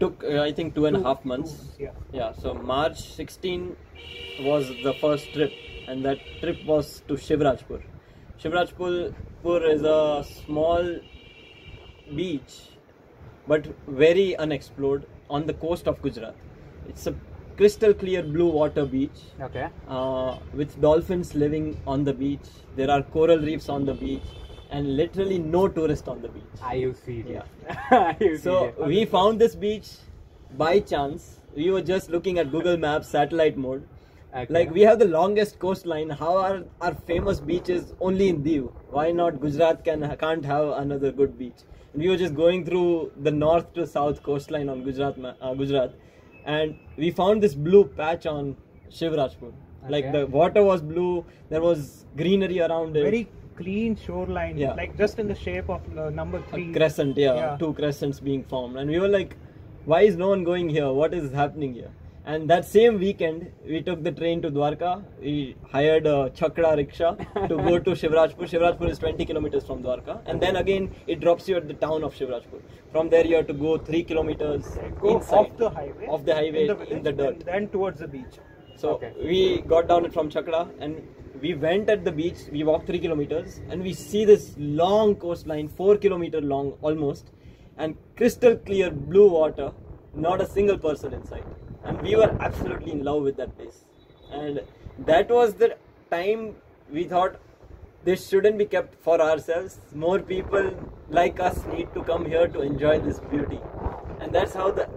Took 0.00 0.24
uh, 0.24 0.40
I 0.42 0.50
think 0.50 0.74
two 0.74 0.86
and 0.86 0.96
a 0.96 1.02
half 1.02 1.24
months. 1.26 1.50
months, 1.58 1.74
yeah. 1.78 1.90
Yeah. 2.10 2.32
So 2.32 2.54
March 2.54 3.00
16 3.16 3.76
was 4.40 4.66
the 4.82 4.94
first 4.94 5.30
trip, 5.34 5.52
and 5.86 6.02
that 6.06 6.18
trip 6.40 6.64
was 6.64 7.02
to 7.08 7.14
Shivrajpur. 7.14 7.82
Shivrajpur 8.42 9.68
is 9.74 9.82
a 9.82 10.24
small 10.46 10.98
beach, 12.16 12.54
but 13.46 13.66
very 13.86 14.36
unexplored 14.36 15.04
on 15.28 15.46
the 15.46 15.52
coast 15.54 15.86
of 15.86 16.00
Gujarat. 16.02 16.34
It's 16.88 17.06
a 17.06 17.14
crystal 17.58 17.92
clear 17.92 18.22
blue 18.22 18.48
water 18.48 18.86
beach. 18.86 19.20
okay 19.42 19.68
uh, 19.86 20.38
with 20.54 20.80
dolphins 20.80 21.34
living 21.34 21.78
on 21.86 22.04
the 22.04 22.12
beach. 22.14 22.48
There 22.76 22.90
are 22.90 23.02
coral 23.02 23.38
reefs 23.38 23.68
on 23.68 23.84
the 23.84 23.92
beach, 23.92 24.22
and 24.70 24.96
literally 24.96 25.38
no 25.38 25.66
tourist 25.68 26.08
on 26.08 26.22
the 26.22 26.28
beach. 26.28 26.60
are 26.62 26.76
you 26.76 26.94
serious 27.04 27.46
you 28.20 28.36
So 28.36 28.54
serious? 28.58 28.76
we 28.92 29.04
found 29.04 29.40
this 29.40 29.54
beach 29.54 29.88
by 30.56 30.80
chance. 30.80 31.38
We 31.54 31.70
were 31.70 31.82
just 31.82 32.10
looking 32.10 32.38
at 32.38 32.50
Google 32.50 32.76
Maps 32.76 33.08
satellite 33.08 33.56
mode. 33.56 33.86
Okay. 34.34 34.52
Like 34.56 34.70
we 34.72 34.82
have 34.82 34.98
the 35.00 35.06
longest 35.06 35.58
coastline. 35.58 36.10
How 36.10 36.36
are 36.38 36.62
our 36.80 36.94
famous 37.10 37.40
beaches 37.40 37.92
only 38.00 38.28
in 38.28 38.42
Diu? 38.44 38.72
Why 38.90 39.10
not 39.10 39.40
Gujarat 39.40 39.84
can 39.84 40.04
can't 40.20 40.44
have 40.44 40.68
another 40.82 41.10
good 41.10 41.36
beach? 41.38 41.64
And 41.92 42.02
we 42.02 42.08
were 42.08 42.16
just 42.16 42.36
going 42.36 42.64
through 42.64 43.10
the 43.28 43.32
north 43.32 43.72
to 43.78 43.86
south 43.86 44.22
coastline 44.22 44.68
on 44.68 44.84
Gujarat, 44.84 45.18
uh, 45.40 45.54
Gujarat, 45.54 45.94
and 46.44 46.76
we 46.96 47.10
found 47.10 47.42
this 47.42 47.54
blue 47.54 47.84
patch 48.02 48.26
on 48.26 48.56
Shivrajpur. 48.90 49.52
Like 49.88 50.12
the 50.12 50.26
water 50.26 50.62
was 50.62 50.80
blue. 50.82 51.24
There 51.48 51.60
was 51.62 52.06
greenery 52.16 52.60
around 52.60 52.96
it. 52.96 53.02
Very 53.02 53.28
clean 53.60 53.96
shoreline, 54.06 54.56
Yeah. 54.64 54.74
like 54.82 54.96
just 55.04 55.18
in 55.18 55.28
the 55.28 55.38
shape 55.46 55.68
of 55.76 55.80
uh, 55.98 56.10
number 56.10 56.38
a 56.38 56.42
three. 56.50 56.66
crescent 56.72 57.16
yeah, 57.16 57.34
Yeah. 57.42 57.56
two 57.62 57.72
crescents 57.80 58.20
being 58.28 58.42
formed 58.52 58.76
and 58.82 58.88
we 58.96 58.98
were 59.04 59.12
like 59.20 59.32
why 59.92 60.02
is 60.10 60.16
no 60.26 60.28
one 60.34 60.44
going 60.52 60.68
here 60.76 60.90
what 61.00 61.12
is 61.20 61.32
happening 61.40 61.72
here 61.80 61.90
and 62.32 62.48
that 62.52 62.64
same 62.70 62.98
weekend 63.04 63.38
we 63.72 63.78
took 63.86 64.00
the 64.08 64.12
train 64.18 64.42
to 64.44 64.48
dwarka 64.56 64.90
we 65.26 65.34
hired 65.74 66.06
a 66.14 66.16
chakra 66.40 66.70
rickshaw 66.80 67.12
to 67.52 67.56
go 67.68 67.74
to 67.86 67.92
shivrajpur 68.02 68.48
shivrajpur 68.52 68.90
is 68.94 68.98
20 69.04 69.24
kilometers 69.30 69.64
from 69.68 69.78
dwarka 69.86 70.16
and 70.26 70.44
then 70.46 70.56
again 70.62 70.84
it 71.14 71.18
drops 71.24 71.48
you 71.50 71.56
at 71.60 71.66
the 71.72 71.78
town 71.86 72.04
of 72.08 72.12
shivrajpur 72.20 72.60
from 72.92 73.08
there 73.14 73.26
you 73.30 73.36
have 73.40 73.48
to 73.52 73.58
go 73.64 73.72
3 73.78 74.02
kilometers 74.12 74.68
Go 75.04 75.14
inside 75.16 75.38
off 75.40 75.50
the 75.64 75.70
highway. 75.78 76.06
off 76.16 76.22
the 76.30 76.36
highway 76.40 76.62
in 76.66 76.68
the, 76.72 76.78
village, 76.82 77.16
dirt 77.22 77.36
and 77.38 77.48
then 77.52 77.68
towards 77.76 77.98
the 78.04 78.10
beach. 78.16 78.36
So 78.82 78.90
Okay. 78.96 79.12
we 79.30 79.40
got 79.72 79.88
down 79.90 80.04
it 80.08 80.12
from 80.18 80.28
Chakra 80.34 80.60
and 80.84 80.92
we 81.40 81.54
went 81.54 81.88
at 81.88 82.04
the 82.04 82.12
beach. 82.12 82.38
We 82.52 82.64
walked 82.64 82.86
three 82.86 82.98
kilometers 82.98 83.60
and 83.68 83.82
we 83.82 83.94
see 83.94 84.24
this 84.24 84.54
long 84.58 85.16
coastline, 85.16 85.68
four 85.68 85.96
kilometer 85.96 86.40
long 86.40 86.74
almost, 86.82 87.30
and 87.78 87.96
crystal 88.16 88.56
clear 88.56 88.90
blue 88.90 89.30
water. 89.30 89.72
Not 90.14 90.40
a 90.40 90.46
single 90.46 90.76
person 90.76 91.14
inside, 91.14 91.44
and 91.84 92.02
we 92.02 92.16
were 92.16 92.36
absolutely 92.40 92.90
in 92.92 93.04
love 93.04 93.22
with 93.22 93.36
that 93.36 93.56
place. 93.56 93.84
And 94.32 94.60
that 95.06 95.30
was 95.30 95.54
the 95.54 95.76
time 96.10 96.56
we 96.90 97.04
thought 97.04 97.36
this 98.04 98.28
shouldn't 98.28 98.58
be 98.58 98.64
kept 98.64 98.96
for 99.04 99.20
ourselves. 99.20 99.78
More 99.94 100.18
people 100.18 100.72
like 101.08 101.38
us 101.38 101.64
need 101.66 101.94
to 101.94 102.02
come 102.02 102.26
here 102.26 102.48
to 102.48 102.60
enjoy 102.60 102.98
this 102.98 103.20
beauty. 103.20 103.60
And 104.20 104.34
that's 104.34 104.52
how 104.52 104.72
the 104.72 104.88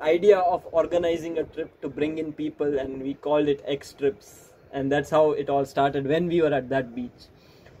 idea 0.00 0.38
of 0.38 0.66
organizing 0.72 1.38
a 1.38 1.44
trip 1.44 1.78
to 1.82 1.88
bring 1.88 2.16
in 2.16 2.32
people, 2.32 2.78
and 2.78 3.02
we 3.02 3.14
called 3.14 3.48
it 3.48 3.62
X 3.66 3.92
Trips. 3.92 4.43
And 4.74 4.92
that's 4.92 5.08
how 5.08 5.30
it 5.32 5.48
all 5.48 5.64
started 5.64 6.06
when 6.06 6.26
we 6.26 6.42
were 6.42 6.52
at 6.52 6.68
that 6.68 6.94
beach. 6.94 7.28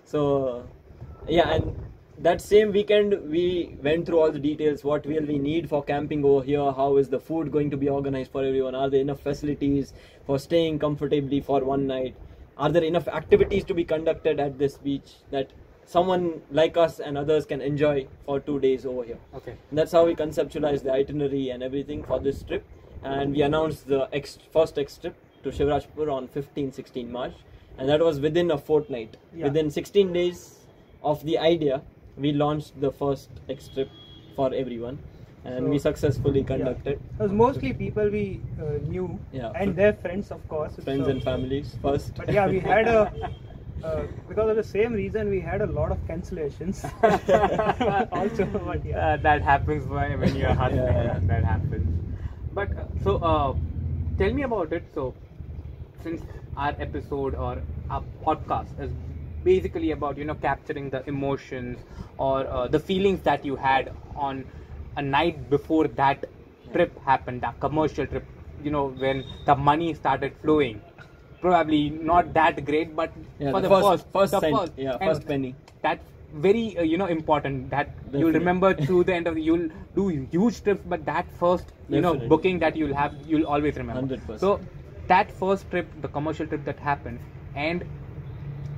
So, 0.04 0.66
yeah, 1.28 1.50
and 1.54 1.76
that 2.18 2.40
same 2.40 2.70
weekend 2.72 3.14
we 3.28 3.76
went 3.82 4.06
through 4.06 4.20
all 4.20 4.30
the 4.30 4.38
details 4.38 4.84
what 4.84 5.04
will 5.04 5.24
we 5.26 5.36
need 5.36 5.68
for 5.68 5.82
camping 5.82 6.24
over 6.24 6.44
here 6.44 6.70
how 6.72 6.96
is 6.96 7.08
the 7.08 7.18
food 7.18 7.50
going 7.50 7.70
to 7.70 7.76
be 7.76 7.88
organized 7.88 8.30
for 8.30 8.44
everyone 8.44 8.72
are 8.74 8.88
there 8.88 9.00
enough 9.00 9.20
facilities 9.20 9.92
for 10.24 10.38
staying 10.38 10.78
comfortably 10.78 11.40
for 11.40 11.64
one 11.64 11.88
night 11.88 12.14
are 12.56 12.70
there 12.70 12.84
enough 12.84 13.08
activities 13.08 13.64
to 13.64 13.74
be 13.74 13.84
conducted 13.84 14.38
at 14.38 14.56
this 14.60 14.78
beach 14.78 15.16
that 15.32 15.50
someone 15.86 16.40
like 16.52 16.76
us 16.76 17.00
and 17.00 17.18
others 17.18 17.44
can 17.44 17.60
enjoy 17.60 18.06
for 18.24 18.38
two 18.38 18.60
days 18.60 18.86
over 18.86 19.02
here 19.02 19.18
Okay. 19.34 19.56
and 19.70 19.76
that's 19.78 19.90
how 19.90 20.06
we 20.06 20.14
conceptualized 20.14 20.84
the 20.84 20.92
itinerary 20.92 21.50
and 21.50 21.64
everything 21.64 22.04
for 22.04 22.20
this 22.20 22.44
trip 22.44 22.64
and 23.02 23.32
we 23.34 23.42
announced 23.42 23.88
the 23.88 24.08
ex- 24.12 24.38
first 24.52 24.78
X 24.78 24.98
trip 24.98 25.16
to 25.44 25.50
Shivrajpur 25.50 26.10
on 26.12 26.28
15 26.28 26.72
16 26.72 27.10
March 27.12 27.34
and 27.78 27.88
that 27.88 28.00
was 28.00 28.20
within 28.20 28.50
a 28.50 28.58
fortnight 28.58 29.16
Yeah. 29.34 29.44
within 29.48 29.70
16 29.70 30.12
days 30.12 30.44
of 31.02 31.24
the 31.24 31.38
idea 31.38 31.82
we 32.16 32.32
launched 32.32 32.80
the 32.80 32.90
first 32.90 33.30
X 33.48 33.68
trip 33.68 33.90
for 34.36 34.52
everyone 34.54 34.98
and 35.44 35.64
So- 35.64 35.70
we 35.70 35.78
successfully 35.78 36.42
conducted 36.50 36.92
It 36.98 37.22
was 37.22 37.32
mostly 37.32 37.72
people 37.72 38.08
we 38.18 38.40
uh, 38.58 38.78
knew 38.90 39.08
Yeah. 39.32 39.52
and 39.54 39.76
their 39.76 39.92
friends, 39.92 40.30
of 40.30 40.46
course. 40.48 40.76
friends 40.76 41.04
So- 41.04 41.10
and 41.10 41.22
families 41.22 41.76
first 41.82 42.14
But 42.16 42.32
yeah, 42.38 42.46
we 42.48 42.60
had 42.60 42.88
a 42.88 43.00
uh, 43.84 44.02
because 44.28 44.48
of 44.50 44.56
the 44.56 44.64
same 44.70 44.94
reason 44.94 45.28
we 45.28 45.40
had 45.40 45.60
a 45.60 45.66
lot 45.66 45.90
of 45.92 45.98
cancellations. 46.08 46.78
also, 48.20 48.46
but 48.46 48.84
yeah. 48.84 48.98
Uh, 49.06 49.16
that 49.28 49.42
happens 49.42 49.86
when 49.96 50.18
when 50.20 50.34
you're 50.42 50.54
hustling. 50.54 50.86
Yeah, 50.86 51.04
yeah. 51.08 51.18
That 51.32 51.44
happens. 51.44 51.90
But 52.60 52.72
uh, 52.78 52.86
so, 53.02 53.16
uh, 53.32 53.54
tell 54.22 54.32
me 54.32 54.42
about 54.48 54.72
it. 54.72 54.84
So, 54.94 55.12
since 56.04 56.22
our 56.56 56.74
episode 56.78 57.34
or 57.34 57.52
our 57.90 58.02
podcast 58.26 58.80
is 58.86 58.90
basically 59.48 59.90
about 59.96 60.16
you 60.16 60.24
know 60.24 60.34
capturing 60.44 60.90
the 60.90 61.02
emotions 61.08 61.78
or 62.18 62.46
uh, 62.46 62.68
the 62.68 62.78
feelings 62.78 63.20
that 63.22 63.44
you 63.44 63.56
had 63.56 63.92
on 64.14 64.44
a 64.96 65.02
night 65.02 65.50
before 65.50 65.86
that 65.88 66.24
trip 66.72 66.98
happened, 67.04 67.40
that 67.42 67.58
commercial 67.60 68.06
trip. 68.06 68.24
You 68.62 68.70
know 68.70 68.86
when 69.04 69.24
the 69.46 69.54
money 69.54 69.92
started 69.94 70.34
flowing. 70.42 70.80
Probably 71.40 71.90
not 71.90 72.32
that 72.34 72.64
great, 72.64 72.94
but 72.96 73.12
Yeah, 73.38 73.50
for 73.50 73.60
the 73.60 73.68
the, 73.68 73.74
first- 73.74 73.88
first, 73.88 74.06
first 74.12 74.32
the 74.32 74.40
cent, 74.40 74.56
first, 74.56 74.72
yeah, 74.76 74.96
and 75.00 75.10
first 75.10 75.26
penny. 75.26 75.54
That's 75.82 76.04
very 76.46 76.78
uh, 76.78 76.82
you 76.82 76.96
know 76.96 77.06
important. 77.06 77.68
That 77.70 77.90
you'll 78.12 78.32
remember 78.32 78.72
through 78.74 79.04
the 79.04 79.14
end 79.14 79.26
of 79.26 79.34
the, 79.34 79.42
you'll 79.42 79.68
do 79.94 80.08
huge 80.36 80.62
trips, 80.62 80.82
but 80.94 81.04
that 81.10 81.26
first 81.42 81.74
you 81.88 82.00
know 82.00 82.14
booking 82.14 82.58
that 82.60 82.76
you'll 82.76 82.94
have, 82.94 83.12
you'll 83.26 83.46
always 83.46 83.76
remember. 83.76 84.00
100%. 84.16 84.40
So 84.40 84.60
that 85.08 85.30
first 85.30 85.70
trip, 85.70 85.88
the 86.00 86.08
commercial 86.08 86.46
trip 86.46 86.64
that 86.64 86.78
happened, 86.78 87.18
and 87.54 87.84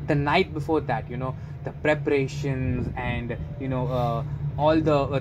the 0.07 0.15
night 0.15 0.53
before 0.55 0.81
that, 0.83 1.11
you 1.11 1.17
know, 1.17 1.35
the 1.65 1.71
preparations 1.73 2.89
and 2.97 3.37
you 3.61 3.69
know 3.69 3.89
uh, 3.89 4.23
all 4.57 4.81
the 4.81 4.95
uh, 4.97 5.21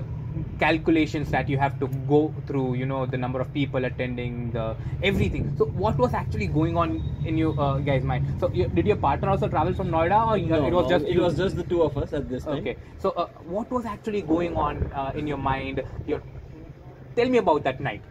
calculations 0.58 1.30
that 1.30 1.48
you 1.48 1.58
have 1.58 1.78
to 1.80 1.88
go 2.08 2.32
through 2.46 2.74
you 2.74 2.86
know 2.86 3.06
the 3.06 3.16
number 3.18 3.40
of 3.40 3.52
people 3.52 3.84
attending 3.84 4.52
the 4.52 4.76
everything. 5.02 5.52
So 5.58 5.64
what 5.66 5.98
was 5.98 6.14
actually 6.14 6.46
going 6.46 6.76
on 6.76 7.02
in 7.24 7.36
your 7.36 7.58
uh, 7.60 7.78
guys 7.78 8.04
mind? 8.04 8.24
So 8.38 8.50
you, 8.52 8.68
did 8.68 8.86
your 8.86 8.96
partner 8.96 9.30
also 9.30 9.48
travel 9.48 9.74
from 9.74 9.88
noida 9.88 10.26
or 10.28 10.36
you- 10.38 10.48
No, 10.48 10.66
it 10.66 10.72
was 10.72 10.84
no, 10.84 10.90
just 10.98 11.06
it 11.06 11.14
you? 11.14 11.22
was 11.22 11.36
just 11.36 11.56
the 11.56 11.64
two 11.64 11.82
of 11.82 11.96
us 11.96 12.12
at 12.12 12.28
this 12.28 12.44
time. 12.44 12.58
Okay. 12.58 12.76
So 12.98 13.10
uh, 13.10 13.26
what 13.42 13.70
was 13.70 13.84
actually 13.84 14.22
going 14.22 14.56
on 14.56 14.84
uh, 14.92 15.12
in 15.16 15.26
your 15.26 15.38
mind? 15.38 15.82
Your 16.06 16.22
tell 17.16 17.28
me 17.28 17.38
about 17.38 17.64
that 17.64 17.80
night 17.80 18.02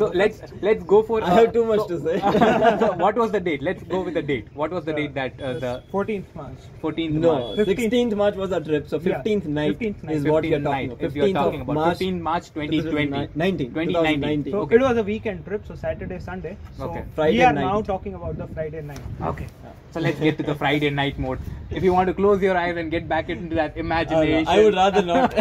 so 0.00 0.06
let's 0.20 0.40
let's 0.62 0.84
go 0.84 1.02
for 1.02 1.22
I 1.22 1.30
have 1.34 1.52
too 1.52 1.64
much 1.64 1.86
to 1.88 1.98
say. 2.00 2.18
so 2.82 2.92
what 3.04 3.16
was 3.16 3.30
the 3.32 3.40
date 3.40 3.62
let's 3.62 3.82
go 3.94 4.02
with 4.02 4.14
the 4.14 4.22
date 4.22 4.48
what 4.54 4.70
was 4.70 4.84
the 4.84 4.92
date 4.92 5.14
that 5.14 5.40
uh, 5.40 5.54
the 5.64 5.72
14th 5.92 6.34
March. 6.34 6.58
14th 6.82 7.10
no 7.26 7.32
March. 7.32 7.58
15th 7.68 7.92
16th 7.92 8.16
March 8.22 8.36
was 8.36 8.52
our 8.52 8.60
trip 8.60 8.88
so 8.88 9.00
Yeah, 9.00 9.22
15th 9.22 9.46
night 9.46 9.78
15th 9.78 10.02
night. 10.04 10.16
is 10.16 10.24
what 10.24 10.42
we 10.42 10.54
are 10.54 10.60
talking 10.60 10.70
night, 10.70 10.92
about 10.92 11.02
if 11.10 11.16
you're 11.16 11.32
talking 11.32 11.60
of 11.60 11.68
about 11.68 11.74
March 11.82 11.98
15 11.98 12.22
March 12.22 12.50
2020 12.52 13.28
19 13.34 13.72
2019 13.72 14.52
So 14.52 14.60
okay 14.60 14.76
it 14.76 14.80
was 14.82 14.96
a 14.96 15.02
weekend 15.02 15.44
trip, 15.46 15.66
so 15.66 15.74
Saturday, 15.74 16.18
Sunday. 16.18 16.56
So 16.76 16.84
Okay. 16.90 17.04
Friday 17.14 17.38
we 17.38 17.44
are 17.44 17.52
night. 17.52 17.62
now 17.72 17.82
talking 17.82 18.14
about 18.14 18.38
the 18.38 18.46
Friday 18.48 18.82
night. 18.82 19.00
okay 19.22 19.46
so 19.92 20.00
let's 20.00 20.18
get 20.20 20.36
to 20.38 20.42
the 20.42 20.54
friday 20.54 20.90
night 20.90 21.18
mode 21.18 21.38
if 21.70 21.82
you 21.82 21.92
want 21.92 22.06
to 22.08 22.14
close 22.14 22.42
your 22.42 22.56
eyes 22.56 22.76
and 22.76 22.90
get 22.90 23.08
back 23.08 23.28
into 23.28 23.54
that 23.54 23.76
Uh, 23.76 23.80
imagination 23.80 24.48
I 24.48 24.58
would 24.64 24.74
rather 24.74 25.02
not 25.02 25.34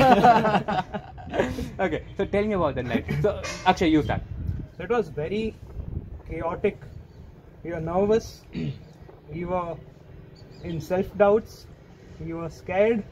okay 1.86 2.04
so 2.18 2.26
tell 2.26 2.46
me 2.46 2.54
about 2.54 2.76
that 2.76 2.86
night 2.94 3.06
so 3.22 3.42
akshay 3.66 3.90
you 3.98 4.04
start 4.10 4.22
So 4.78 4.84
it 4.86 4.90
was 4.94 5.10
very 5.18 5.44
chaotic. 6.30 6.82
We 7.64 7.70
were 7.74 7.80
nervous. 7.84 8.26
we 9.36 9.44
were 9.52 9.76
in 10.72 10.82
self 10.88 11.12
doubts. 11.22 11.54
We 12.26 12.34
were 12.40 12.50
scared. 12.56 13.04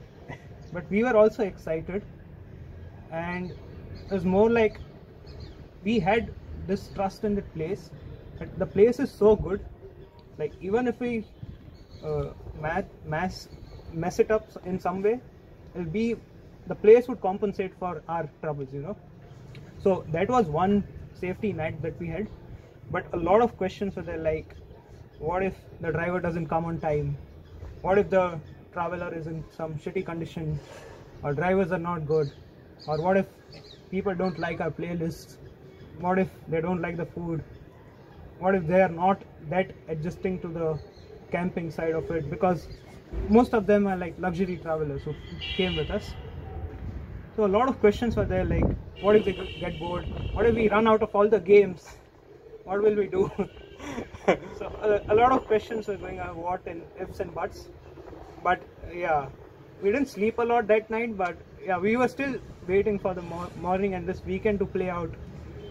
But 0.77 0.89
we 0.95 1.03
were 1.05 1.13
also 1.21 1.45
excited. 1.51 2.03
And 3.21 3.51
it 3.51 4.11
was 4.17 4.25
more 4.33 4.49
like 4.57 4.81
we 5.87 5.95
had 6.09 6.33
this 6.73 6.83
trust 6.97 7.23
in 7.29 7.39
the 7.39 7.45
place. 7.55 7.85
That 8.41 8.51
the 8.65 8.69
place 8.75 8.99
is 9.07 9.15
so 9.23 9.31
good. 9.47 9.63
Like 10.37 10.53
even 10.61 10.87
if 10.87 10.99
we 10.99 11.25
uh, 12.03 12.25
math, 12.59 12.85
mass, 13.05 13.49
mess 13.91 14.19
it 14.19 14.31
up 14.31 14.49
in 14.65 14.79
some 14.79 15.01
way, 15.01 15.19
it'll 15.75 15.87
be 15.87 16.15
the 16.67 16.75
place 16.75 17.07
would 17.07 17.21
compensate 17.21 17.73
for 17.79 18.01
our 18.07 18.29
troubles, 18.41 18.73
you 18.73 18.81
know. 18.81 18.97
So 19.83 20.05
that 20.09 20.29
was 20.29 20.47
one 20.47 20.83
safety 21.13 21.53
net 21.53 21.81
that 21.81 21.99
we 21.99 22.07
had. 22.07 22.27
But 22.91 23.05
a 23.13 23.17
lot 23.17 23.41
of 23.41 23.57
questions 23.57 23.95
were 23.95 24.01
there 24.01 24.17
like, 24.17 24.55
what 25.19 25.43
if 25.43 25.55
the 25.81 25.91
driver 25.91 26.19
doesn't 26.19 26.47
come 26.47 26.65
on 26.65 26.79
time? 26.79 27.17
What 27.81 27.97
if 27.97 28.09
the 28.09 28.39
traveler 28.73 29.13
is 29.13 29.27
in 29.27 29.43
some 29.55 29.75
shitty 29.75 30.05
condition? 30.05 30.59
Or 31.23 31.33
drivers 31.33 31.71
are 31.71 31.79
not 31.79 32.07
good? 32.07 32.31
Or 32.87 32.97
what 32.99 33.17
if 33.17 33.25
people 33.91 34.15
don't 34.15 34.39
like 34.39 34.61
our 34.61 34.71
playlists 34.71 35.37
What 35.99 36.19
if 36.19 36.29
they 36.47 36.61
don't 36.61 36.81
like 36.81 36.97
the 36.97 37.05
food? 37.05 37.43
What 38.43 38.55
if 38.55 38.67
they 38.67 38.81
are 38.81 38.89
not 38.89 39.21
that 39.49 39.71
adjusting 39.87 40.39
to 40.39 40.49
the 40.49 40.77
camping 41.31 41.71
side 41.71 41.93
of 41.93 42.11
it? 42.11 42.29
Because 42.29 42.67
most 43.29 43.53
of 43.53 43.65
them 43.67 43.87
are 43.87 43.95
like 43.95 44.15
luxury 44.19 44.57
travelers 44.57 45.03
who 45.03 45.15
came 45.55 45.77
with 45.77 45.89
us. 45.89 46.13
So 47.37 47.45
a 47.45 47.51
lot 47.57 47.69
of 47.69 47.79
questions 47.79 48.17
were 48.17 48.25
there 48.25 48.43
like, 48.43 48.65
what 48.99 49.15
if 49.15 49.23
they 49.23 49.35
get 49.61 49.79
bored? 49.79 50.05
What 50.33 50.45
if 50.45 50.55
we 50.55 50.67
run 50.67 50.87
out 50.89 51.01
of 51.01 51.15
all 51.15 51.29
the 51.29 51.39
games? 51.39 51.87
What 52.65 52.81
will 52.81 52.95
we 52.95 53.07
do? 53.07 53.31
so 54.59 54.71
a, 54.81 55.13
a 55.13 55.15
lot 55.15 55.31
of 55.31 55.45
questions 55.45 55.87
were 55.87 55.95
going 55.95 56.19
on, 56.19 56.35
what 56.35 56.67
and 56.67 56.83
ifs 56.99 57.21
and 57.21 57.33
buts. 57.33 57.69
But 58.43 58.61
yeah, 58.93 59.29
we 59.81 59.91
didn't 59.93 60.09
sleep 60.09 60.37
a 60.39 60.43
lot 60.43 60.67
that 60.67 60.89
night. 60.89 61.17
But 61.17 61.37
yeah, 61.65 61.77
we 61.77 61.95
were 61.95 62.09
still 62.09 62.35
waiting 62.67 62.99
for 62.99 63.13
the 63.13 63.21
mor- 63.21 63.51
morning 63.55 63.93
and 63.93 64.05
this 64.05 64.21
weekend 64.25 64.59
to 64.59 64.65
play 64.65 64.89
out. 64.89 65.11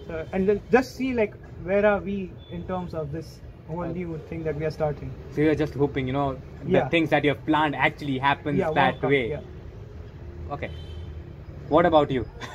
So, 0.08 0.26
and 0.32 0.60
just 0.70 0.96
see 0.96 1.12
like 1.12 1.34
where 1.64 1.86
are 1.86 2.00
we 2.00 2.30
in 2.50 2.64
terms 2.64 2.94
of 2.94 3.12
this 3.12 3.38
whole 3.68 3.82
uh, 3.82 3.88
new 3.88 4.20
thing 4.28 4.42
that 4.44 4.56
we 4.56 4.64
are 4.64 4.70
starting. 4.70 5.12
so 5.34 5.40
you're 5.40 5.54
just 5.54 5.74
hoping 5.74 6.06
you 6.06 6.12
know 6.12 6.38
the 6.64 6.72
Yeah. 6.78 6.88
things 6.88 7.10
that 7.10 7.24
you 7.24 7.30
have 7.34 7.44
planned 7.46 7.76
actually 7.76 8.18
happens 8.18 8.58
yeah, 8.58 8.72
that 8.80 9.02
work 9.02 9.10
way 9.14 9.22
Yeah. 9.30 10.54
okay 10.56 10.70
what 11.68 11.86
about 11.86 12.10
you 12.10 12.26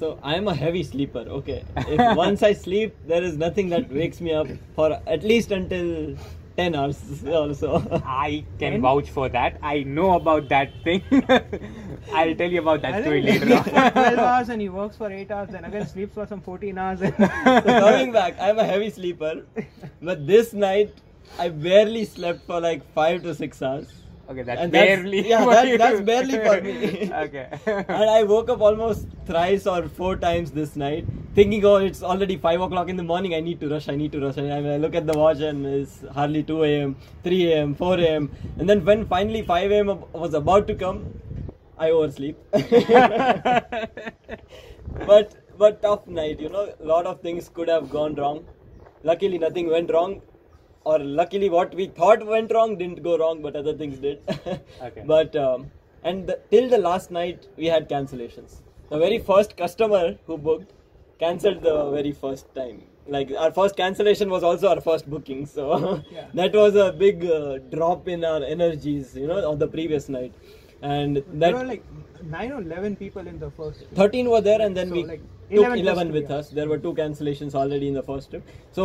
So 0.00 0.18
I'm 0.22 0.48
a 0.48 0.54
heavy 0.54 0.82
sleeper. 0.82 1.22
Okay, 1.38 1.62
if 1.76 2.16
once 2.18 2.42
I 2.42 2.54
sleep, 2.54 2.94
there 3.06 3.22
is 3.22 3.36
nothing 3.36 3.68
that 3.72 3.90
wakes 3.92 4.20
me 4.26 4.32
up 4.32 4.46
for 4.74 4.86
at 5.06 5.22
least 5.22 5.50
until 5.56 6.16
ten 6.60 6.74
hours. 6.74 6.98
Also, 7.40 7.70
I 8.04 8.44
can 8.58 8.74
And- 8.74 8.82
vouch 8.82 9.10
for 9.18 9.28
that. 9.36 9.58
I 9.62 9.82
know 9.98 10.08
about 10.16 10.48
that 10.54 10.72
thing. 10.84 11.02
I'll 12.14 12.34
tell 12.40 12.50
you 12.56 12.60
about 12.60 12.82
that 12.82 12.94
I 12.94 13.02
story 13.02 13.22
think 13.22 13.44
he 13.44 13.50
later 13.50 13.62
sleeps 13.62 13.78
on. 13.84 13.92
12 13.92 14.18
hours 14.18 14.48
and 14.48 14.60
he 14.62 14.68
works 14.80 14.96
for 14.96 15.10
8 15.10 15.30
hours, 15.30 15.48
then 15.50 15.64
again 15.64 15.86
sleeps 15.86 16.14
for 16.14 16.26
some 16.26 16.40
14 16.40 16.78
hours. 16.78 17.00
And 17.02 17.14
so 17.18 17.28
coming 17.86 18.12
back, 18.12 18.36
I'm 18.40 18.58
a 18.58 18.64
heavy 18.64 18.90
sleeper, 18.90 19.44
but 20.02 20.26
this 20.26 20.52
night 20.52 20.92
I 21.38 21.48
barely 21.48 22.04
slept 22.04 22.46
for 22.46 22.60
like 22.60 22.82
five 23.00 23.22
to 23.28 23.34
six 23.34 23.62
hours. 23.62 23.88
okay, 24.30 24.42
that's 24.48 24.60
And 24.64 24.72
that's- 24.72 24.96
barely. 24.98 25.28
yeah, 25.28 25.44
that- 25.54 25.78
that's 25.84 26.00
barely 26.12 26.38
for 26.48 26.60
me. 26.66 27.12
okay. 27.24 27.46
and 27.66 28.10
I 28.18 28.22
woke 28.34 28.48
up 28.56 28.60
almost 28.70 29.06
thrice 29.30 29.66
or 29.66 29.88
four 30.00 30.16
times 30.16 30.50
this 30.60 30.76
night 30.76 31.06
thinking, 31.34 31.64
oh, 31.64 31.76
it's 31.76 32.02
already 32.02 32.36
five 32.36 32.60
o'clock 32.60 32.88
in 32.88 32.96
the 32.96 33.02
morning. 33.02 33.34
I 33.34 33.40
need 33.40 33.60
to 33.60 33.68
rush. 33.68 33.88
I 33.88 33.96
need 33.96 34.12
to 34.12 34.20
rush. 34.20 34.36
And 34.36 34.52
I, 34.52 34.76
look 34.76 34.94
at 34.94 35.06
the 35.06 35.16
watch, 35.18 35.40
and 35.40 35.66
it's 35.66 36.04
hardly 36.14 36.42
two 36.42 36.64
a.m., 36.64 36.96
three 37.22 37.52
a.m., 37.52 37.74
four 37.74 37.98
a.m. 37.98 38.30
And 38.58 38.68
then 38.68 38.84
when 38.84 39.06
finally 39.06 39.42
five 39.42 39.70
a.m. 39.70 40.04
was 40.12 40.34
about 40.34 40.66
to 40.68 40.74
come, 40.74 41.14
I 41.78 41.90
oversleep. 41.90 42.36
but 45.06 45.34
but 45.58 45.82
tough 45.82 46.06
night. 46.06 46.40
You 46.40 46.48
know, 46.48 46.72
a 46.78 46.84
lot 46.84 47.06
of 47.06 47.20
things 47.20 47.48
could 47.48 47.68
have 47.68 47.90
gone 47.90 48.14
wrong. 48.14 48.44
Luckily, 49.02 49.38
nothing 49.38 49.68
went 49.68 49.90
wrong. 49.92 50.20
Or 50.84 50.98
luckily, 50.98 51.50
what 51.50 51.74
we 51.74 51.86
thought 51.88 52.26
went 52.26 52.52
wrong 52.52 52.76
didn't 52.78 53.02
go 53.02 53.18
wrong, 53.18 53.42
but 53.42 53.54
other 53.54 53.74
things 53.74 53.98
did. 53.98 54.20
Okay. 54.82 55.04
But 55.06 55.36
um, 55.36 55.70
and 56.02 56.26
the, 56.26 56.40
till 56.50 56.68
the 56.68 56.78
last 56.78 57.10
night, 57.10 57.46
we 57.56 57.66
had 57.66 57.88
cancellations. 57.88 58.62
The 58.88 58.98
very 58.98 59.18
first 59.18 59.56
customer 59.56 60.16
who 60.26 60.38
booked 60.38 60.72
cancelled 61.20 61.62
the 61.62 61.76
very 61.90 62.12
first 62.12 62.54
time. 62.54 62.82
Like 63.06 63.30
our 63.36 63.50
first 63.52 63.76
cancellation 63.76 64.30
was 64.30 64.42
also 64.42 64.68
our 64.68 64.80
first 64.80 65.08
booking, 65.10 65.46
so 65.46 66.02
Yeah. 66.12 66.26
that 66.34 66.52
was 66.54 66.76
a 66.76 66.92
big 66.92 67.24
uh, 67.24 67.58
drop 67.74 68.08
in 68.08 68.24
our 68.24 68.42
energies, 68.44 69.14
you 69.16 69.26
know, 69.26 69.40
on 69.50 69.58
the 69.58 69.68
previous 69.68 70.08
night. 70.08 70.32
And 70.82 71.16
there 71.16 71.24
that 71.40 71.54
were 71.54 71.64
like 71.64 71.84
nine 72.36 72.52
or 72.52 72.60
eleven 72.62 72.96
people 72.96 73.26
in 73.26 73.38
the 73.38 73.50
first. 73.50 73.84
13 73.94 74.30
were 74.30 74.40
there 74.40 74.60
and 74.66 74.76
then 74.76 74.88
So, 74.88 74.94
we 74.94 75.04
like, 75.04 75.20
took 75.50 75.64
11 75.64 75.78
11, 75.80 76.08
plus 76.08 76.14
with 76.20 76.30
yeah. 76.30 76.36
us 76.36 76.50
there 76.58 76.68
were 76.68 76.78
two 76.78 76.94
cancellations 76.94 77.54
already 77.54 77.88
in 77.88 77.94
the 77.94 78.02
first 78.10 78.30
trip 78.30 78.46
so 78.78 78.84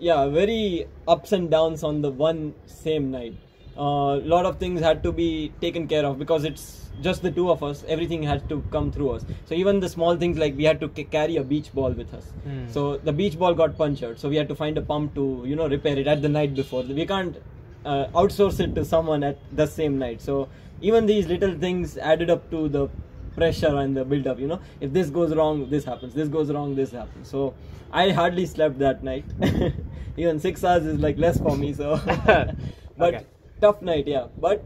yeah 0.00 0.20
very 0.36 0.86
ups 1.14 1.32
and 1.38 1.50
downs 1.50 1.82
on 1.88 2.00
the 2.06 2.10
one 2.10 2.40
same 2.66 3.10
night 3.10 3.34
a 3.78 4.20
lot 4.34 4.44
of 4.44 4.58
things 4.58 4.80
had 4.80 5.02
to 5.04 5.12
be 5.12 5.52
taken 5.60 5.86
care 5.86 6.04
of 6.04 6.18
because 6.18 6.44
it's 6.44 6.90
just 7.00 7.22
the 7.22 7.30
two 7.30 7.48
of 7.50 7.62
us. 7.62 7.84
Everything 7.86 8.22
had 8.22 8.48
to 8.48 8.62
come 8.72 8.90
through 8.90 9.10
us. 9.10 9.24
So 9.46 9.54
even 9.54 9.78
the 9.80 9.88
small 9.88 10.16
things 10.16 10.36
like 10.36 10.56
we 10.56 10.64
had 10.64 10.80
to 10.80 10.88
ca- 10.88 11.04
carry 11.04 11.36
a 11.36 11.44
beach 11.44 11.72
ball 11.72 11.92
with 11.92 12.12
us. 12.12 12.32
Hmm. 12.44 12.68
so 12.68 12.96
the 12.98 13.12
beach 13.12 13.38
ball 13.38 13.54
got 13.54 13.76
punctured. 13.78 14.18
So 14.18 14.28
we 14.28 14.36
had 14.36 14.48
to 14.48 14.56
find 14.56 14.76
a 14.78 14.82
pump 14.82 15.14
to 15.14 15.44
you 15.46 15.54
know 15.54 15.68
repair 15.68 15.96
it 15.98 16.08
at 16.08 16.22
the 16.22 16.28
night 16.28 16.54
before. 16.54 16.82
We 16.82 17.06
can't 17.06 17.36
uh, 17.84 18.06
outsource 18.14 18.58
it 18.60 18.74
to 18.74 18.84
someone 18.84 19.22
at 19.22 19.38
the 19.52 19.66
same 19.66 19.98
night. 19.98 20.20
So 20.20 20.48
even 20.80 21.06
these 21.06 21.28
little 21.28 21.54
things 21.54 21.96
added 21.98 22.30
up 22.30 22.50
to 22.50 22.68
the 22.68 22.88
pressure 23.36 23.76
and 23.76 23.96
the 23.96 24.04
build 24.04 24.26
up 24.26 24.40
you 24.40 24.48
know. 24.48 24.60
If 24.80 24.92
this 24.92 25.10
goes 25.10 25.34
wrong 25.36 25.70
this 25.70 25.84
happens. 25.84 26.14
This 26.14 26.28
goes 26.28 26.50
wrong 26.50 26.74
this 26.74 26.90
happens. 26.90 27.28
So 27.28 27.54
i 27.92 28.10
hardly 28.10 28.44
slept 28.46 28.78
that 28.80 29.04
night. 29.04 29.24
Even 30.16 30.40
six 30.40 30.64
hours 30.64 30.84
is 30.84 30.98
like 30.98 31.16
less 31.16 31.38
for 31.38 31.56
me 31.56 31.72
so. 31.72 32.00
But 32.98 33.14
Okay. 33.14 33.24
Tough 33.60 33.80
night 33.82 34.06
yeah 34.06 34.26
but 34.38 34.64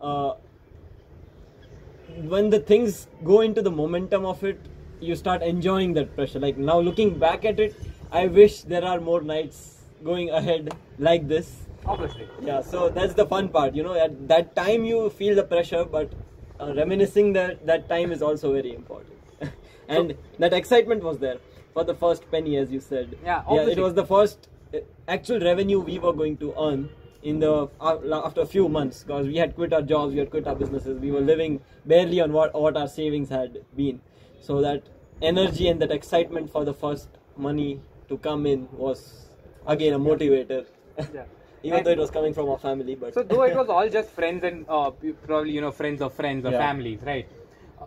uh, 0.00 0.34
when 2.32 2.50
the 2.50 2.58
things 2.58 3.06
go 3.24 3.40
into 3.40 3.62
the 3.62 3.70
momentum 3.70 4.24
of 4.24 4.42
it 4.44 4.58
you 5.00 5.16
start 5.16 5.42
enjoying 5.42 5.92
that 5.94 6.14
pressure 6.14 6.38
like 6.38 6.56
now 6.58 6.78
looking 6.78 7.18
back 7.18 7.44
at 7.44 7.58
it 7.58 7.74
i 8.12 8.26
wish 8.26 8.62
there 8.62 8.84
are 8.84 9.00
more 9.00 9.20
nights 9.22 9.78
going 10.04 10.30
ahead 10.30 10.74
like 10.98 11.26
this 11.28 11.52
Obviously. 11.86 12.28
yeah 12.42 12.60
so 12.60 12.88
that's 12.88 13.14
the 13.14 13.26
fun 13.26 13.48
part 13.48 13.74
you 13.74 13.82
know 13.82 13.94
at 13.94 14.28
that 14.28 14.54
time 14.54 14.84
you 14.84 15.10
feel 15.10 15.34
the 15.34 15.42
pressure 15.42 15.84
but 15.84 16.12
uh, 16.60 16.72
reminiscing 16.76 17.32
that 17.32 17.64
that 17.66 17.88
time 17.88 18.12
is 18.12 18.22
also 18.22 18.52
very 18.52 18.74
important 18.74 19.16
and 19.88 20.14
that 20.38 20.52
excitement 20.52 21.02
was 21.02 21.18
there 21.18 21.38
for 21.74 21.82
the 21.84 21.94
first 21.94 22.30
penny 22.30 22.56
as 22.56 22.70
you 22.70 22.78
said 22.80 23.16
Yeah, 23.24 23.42
obviously. 23.46 23.72
yeah. 23.72 23.78
it 23.78 23.82
was 23.82 23.94
the 23.94 24.06
first 24.06 24.48
uh, 24.74 24.78
actual 25.08 25.40
revenue 25.40 25.80
we 25.80 25.98
were 25.98 26.12
going 26.12 26.36
to 26.36 26.54
earn 26.58 26.88
in 27.22 27.38
the 27.38 27.68
uh, 27.80 28.22
after 28.24 28.40
a 28.40 28.46
few 28.46 28.68
months 28.68 29.02
because 29.04 29.26
we 29.26 29.36
had 29.36 29.54
quit 29.54 29.72
our 29.72 29.82
jobs 29.82 30.12
we 30.12 30.18
had 30.18 30.30
quit 30.30 30.46
our 30.46 30.54
businesses 30.54 30.98
we 30.98 31.10
were 31.10 31.20
living 31.20 31.60
barely 31.86 32.20
on 32.20 32.32
what 32.32 32.54
what 32.54 32.76
our 32.76 32.88
savings 32.88 33.28
had 33.28 33.58
been 33.76 34.00
so 34.40 34.60
that 34.60 34.82
energy 35.30 35.68
and 35.68 35.80
that 35.80 35.92
excitement 35.92 36.50
for 36.50 36.64
the 36.64 36.74
first 36.74 37.08
money 37.36 37.80
to 38.08 38.18
come 38.18 38.44
in 38.46 38.68
was 38.72 39.04
again 39.66 39.94
a 39.94 39.98
motivator 39.98 40.64
Yeah. 41.14 41.24
even 41.62 41.78
And- 41.78 41.86
though 41.86 41.92
it 41.92 41.98
was 41.98 42.10
coming 42.10 42.34
from 42.34 42.48
our 42.54 42.58
family 42.58 42.96
but 42.96 43.14
So 43.14 43.22
though 43.22 43.42
it 43.44 43.54
was 43.56 43.68
all 43.76 43.88
just 43.88 44.10
friends 44.10 44.42
and 44.50 44.64
uh, 44.68 44.90
probably 45.26 45.52
you 45.52 45.60
know 45.60 45.70
friends 45.70 46.02
of 46.02 46.12
friends 46.14 46.44
or 46.44 46.52
Yeah. 46.52 46.58
families, 46.66 47.00
right? 47.12 47.26
Uh, 47.80 47.86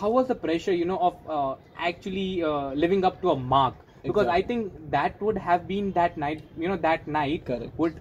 How 0.00 0.10
was 0.16 0.28
the 0.28 0.34
pressure, 0.42 0.72
you 0.80 0.84
know, 0.90 0.98
of 1.08 1.16
uh, 1.36 1.54
actually 1.88 2.42
uh, 2.50 2.68
living 2.84 3.04
up 3.08 3.20
to 3.22 3.30
a 3.32 3.36
mark? 3.54 3.74
Because 4.04 4.28
I 4.36 4.40
think 4.50 4.72
that 4.94 5.20
would 5.26 5.38
have 5.48 5.66
been 5.66 5.90
that 5.98 6.16
night, 6.22 6.42
you 6.64 6.68
know, 6.68 6.76
that 6.86 7.06
night 7.16 7.44
Correct. 7.50 7.72
would 7.84 8.00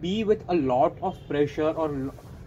be 0.00 0.24
with 0.24 0.44
a 0.48 0.54
lot 0.54 0.96
of 1.02 1.16
pressure 1.28 1.70
or 1.70 1.88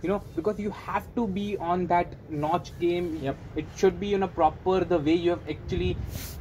you 0.02 0.10
know 0.10 0.22
because 0.36 0.60
you 0.60 0.72
have 0.72 1.06
to 1.16 1.28
be 1.28 1.58
on 1.58 1.86
that 1.88 2.16
notch 2.30 2.78
game 2.80 3.16
Yep. 3.22 3.38
it 3.56 3.66
should 3.76 4.00
be 4.00 4.08
you 4.08 4.18
know 4.18 4.28
proper 4.28 4.84
the 4.84 5.00
way 5.00 5.14
you 5.14 5.30
have 5.32 5.48
actually 5.50 5.92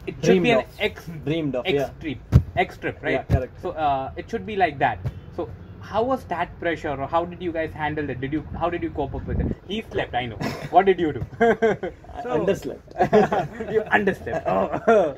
it 0.06 0.14
should 0.16 0.22
Dreamed 0.22 0.44
be 0.44 0.50
an 0.50 0.58
of. 0.58 0.64
x 0.80 1.06
Dreamed 1.24 1.54
of, 1.54 1.66
x 1.66 1.74
yeah. 1.74 1.90
trip 2.00 2.18
x 2.56 2.78
trip 2.78 2.98
right 3.02 3.12
Yeah, 3.12 3.22
correct. 3.36 3.60
so 3.62 3.70
uh, 3.70 4.10
it 4.16 4.28
should 4.28 4.44
be 4.46 4.56
like 4.56 4.78
that 4.80 4.98
so 5.36 5.48
how 5.80 6.02
was 6.02 6.24
that 6.24 6.58
pressure 6.60 6.90
or 6.90 7.06
how 7.06 7.24
did 7.24 7.40
you 7.42 7.52
guys 7.52 7.72
handle 7.72 8.08
it 8.10 8.20
did 8.20 8.32
you 8.32 8.42
how 8.58 8.68
did 8.70 8.82
you 8.82 8.90
cope 8.90 9.14
up 9.14 9.26
with 9.26 9.40
it 9.40 9.56
he 9.68 9.82
slept 9.92 10.14
i 10.14 10.26
know 10.26 10.36
what 10.70 10.86
did 10.86 10.98
you 11.00 11.12
do 11.12 11.24
so, 11.38 11.50
I 12.14 12.22
So- 12.22 12.30
underslept 12.38 13.72
you 13.72 13.82
understand 13.82 14.42
oh. 14.46 15.14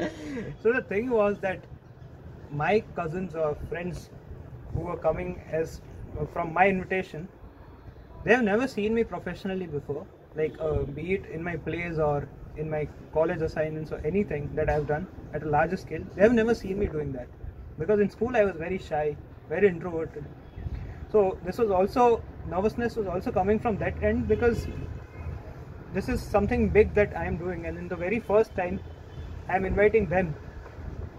So 0.62 0.72
the 0.72 0.82
thing 0.82 1.10
was 1.10 1.38
that 1.40 1.60
my 2.50 2.80
cousins 2.94 3.34
or 3.34 3.56
friends 3.70 4.10
who 4.74 4.80
were 4.80 4.96
coming 4.96 5.40
as 5.50 5.80
uh, 6.20 6.26
from 6.26 6.52
my 6.52 6.68
invitation, 6.68 7.28
they 8.24 8.32
have 8.34 8.44
never 8.44 8.66
seen 8.66 8.94
me 8.94 9.04
professionally 9.04 9.66
before. 9.66 10.06
Like 10.36 10.54
uh, 10.60 10.82
be 10.82 11.14
it 11.14 11.26
in 11.26 11.42
my 11.42 11.56
plays 11.56 11.98
or 11.98 12.28
in 12.56 12.70
my 12.70 12.88
college 13.12 13.40
assignments 13.40 13.92
or 13.92 14.00
anything 14.04 14.50
that 14.54 14.68
I've 14.70 14.86
done 14.86 15.06
at 15.32 15.42
a 15.42 15.48
larger 15.48 15.76
scale, 15.76 16.02
they 16.14 16.22
have 16.22 16.32
never 16.32 16.54
seen 16.54 16.78
me 16.78 16.86
doing 16.86 17.12
that. 17.12 17.28
Because 17.78 18.00
in 18.00 18.10
school 18.10 18.36
I 18.36 18.44
was 18.44 18.56
very 18.56 18.78
shy, 18.78 19.16
very 19.48 19.68
introverted. 19.68 20.24
So 21.10 21.38
this 21.44 21.58
was 21.58 21.70
also 21.70 22.22
nervousness 22.46 22.96
was 22.96 23.06
also 23.06 23.30
coming 23.30 23.58
from 23.58 23.76
that 23.78 24.02
end 24.02 24.28
because 24.28 24.66
this 25.92 26.08
is 26.08 26.20
something 26.20 26.68
big 26.68 26.92
that 26.94 27.16
I 27.16 27.24
am 27.24 27.36
doing, 27.36 27.66
and 27.66 27.78
in 27.78 27.86
the 27.86 27.94
very 27.94 28.18
first 28.18 28.54
time, 28.56 28.80
I 29.48 29.54
am 29.54 29.64
inviting 29.64 30.06
them, 30.08 30.34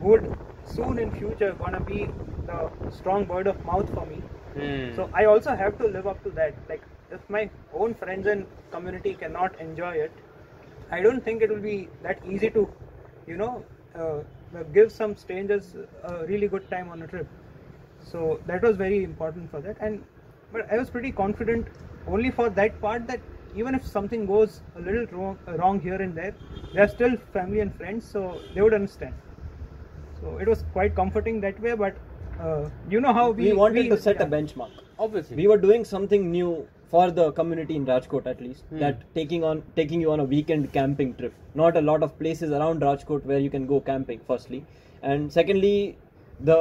who 0.02 0.10
would 0.10 0.38
soon 0.66 1.00
in 1.00 1.12
future 1.12 1.54
gonna 1.60 1.80
be 1.80 2.10
the 2.48 2.70
strong 2.90 3.28
word 3.28 3.48
of 3.48 3.64
mouth 3.66 3.90
for 3.94 4.06
me. 4.06 4.22
Hmm. 4.54 4.96
So 4.96 5.10
I 5.14 5.26
also 5.26 5.56
have 5.56 5.78
to 5.80 5.88
live 5.88 6.08
up 6.08 6.24
to 6.24 6.30
that. 6.32 6.54
Like 6.70 6.84
if 7.12 7.30
my 7.30 7.50
own 7.74 7.94
friends 7.94 8.28
and 8.28 8.46
community 8.72 9.14
cannot 9.14 9.60
enjoy 9.60 9.94
it, 9.96 10.12
I 10.92 11.02
don't 11.02 11.24
think 11.24 11.42
it 11.42 11.50
will 11.50 11.66
be 11.68 11.90
that 12.04 12.20
easy 12.28 12.50
to, 12.52 12.70
you 13.28 13.38
know, 13.38 13.64
uh, 13.96 14.20
give 14.74 14.92
some 14.92 15.16
strangers 15.16 15.76
a 16.04 16.26
really 16.26 16.48
good 16.48 16.70
time 16.70 16.90
on 16.90 17.02
a 17.02 17.08
trip. 17.08 17.28
So 18.04 18.40
that 18.46 18.62
was 18.62 18.78
very 18.78 19.04
important 19.04 19.50
for 19.52 19.62
that. 19.62 19.78
And 19.80 20.04
but 20.52 20.72
I 20.72 20.78
was 20.78 20.90
pretty 20.90 21.12
confident 21.12 21.68
only 22.08 22.32
for 22.32 22.50
that 22.50 22.80
part 22.82 23.08
that 23.08 23.20
even 23.56 23.76
if 23.76 23.86
something 23.86 24.26
goes 24.26 24.62
a 24.76 24.80
little 24.80 25.06
wrong, 25.08 25.38
wrong 25.48 25.80
here 25.80 26.02
and 26.02 26.16
there, 26.16 26.34
they 26.74 26.82
are 26.82 26.88
still 26.88 27.16
family 27.34 27.62
and 27.62 27.74
friends, 27.76 28.06
so 28.06 28.40
they 28.54 28.62
would 28.62 28.74
understand. 28.74 29.14
So 30.22 30.38
it 30.38 30.48
was 30.48 30.64
quite 30.74 30.96
comforting 30.96 31.42
that 31.42 31.60
way. 31.60 31.76
But 31.76 31.96
uh, 32.40 32.70
you 32.90 33.00
know 33.00 33.14
how 33.14 33.32
we 33.32 33.46
we 33.50 33.54
wanted 33.54 33.84
we- 33.84 33.90
to 33.90 33.98
set 34.06 34.22
a 34.22 34.26
benchmark 34.26 34.72
obviously 35.04 35.36
we 35.38 35.46
were 35.52 35.58
doing 35.58 35.84
something 35.86 36.30
new 36.32 36.50
for 36.90 37.06
the 37.12 37.32
community 37.38 37.76
in 37.80 37.86
Rajkot 37.86 38.26
at 38.32 38.42
least 38.46 38.64
Hmm. 38.70 38.80
that 38.80 39.02
taking 39.18 39.44
on 39.50 39.62
taking 39.78 40.02
you 40.06 40.12
on 40.16 40.20
a 40.24 40.26
weekend 40.34 40.72
camping 40.74 41.14
trip 41.20 41.34
not 41.62 41.78
a 41.82 41.84
lot 41.90 42.04
of 42.08 42.18
places 42.20 42.52
around 42.58 42.82
Rajkot 42.88 43.26
where 43.32 43.40
you 43.46 43.50
can 43.56 43.66
go 43.72 43.80
camping 43.90 44.20
firstly 44.30 44.60
and 45.02 45.32
secondly 45.38 45.98
the 46.52 46.60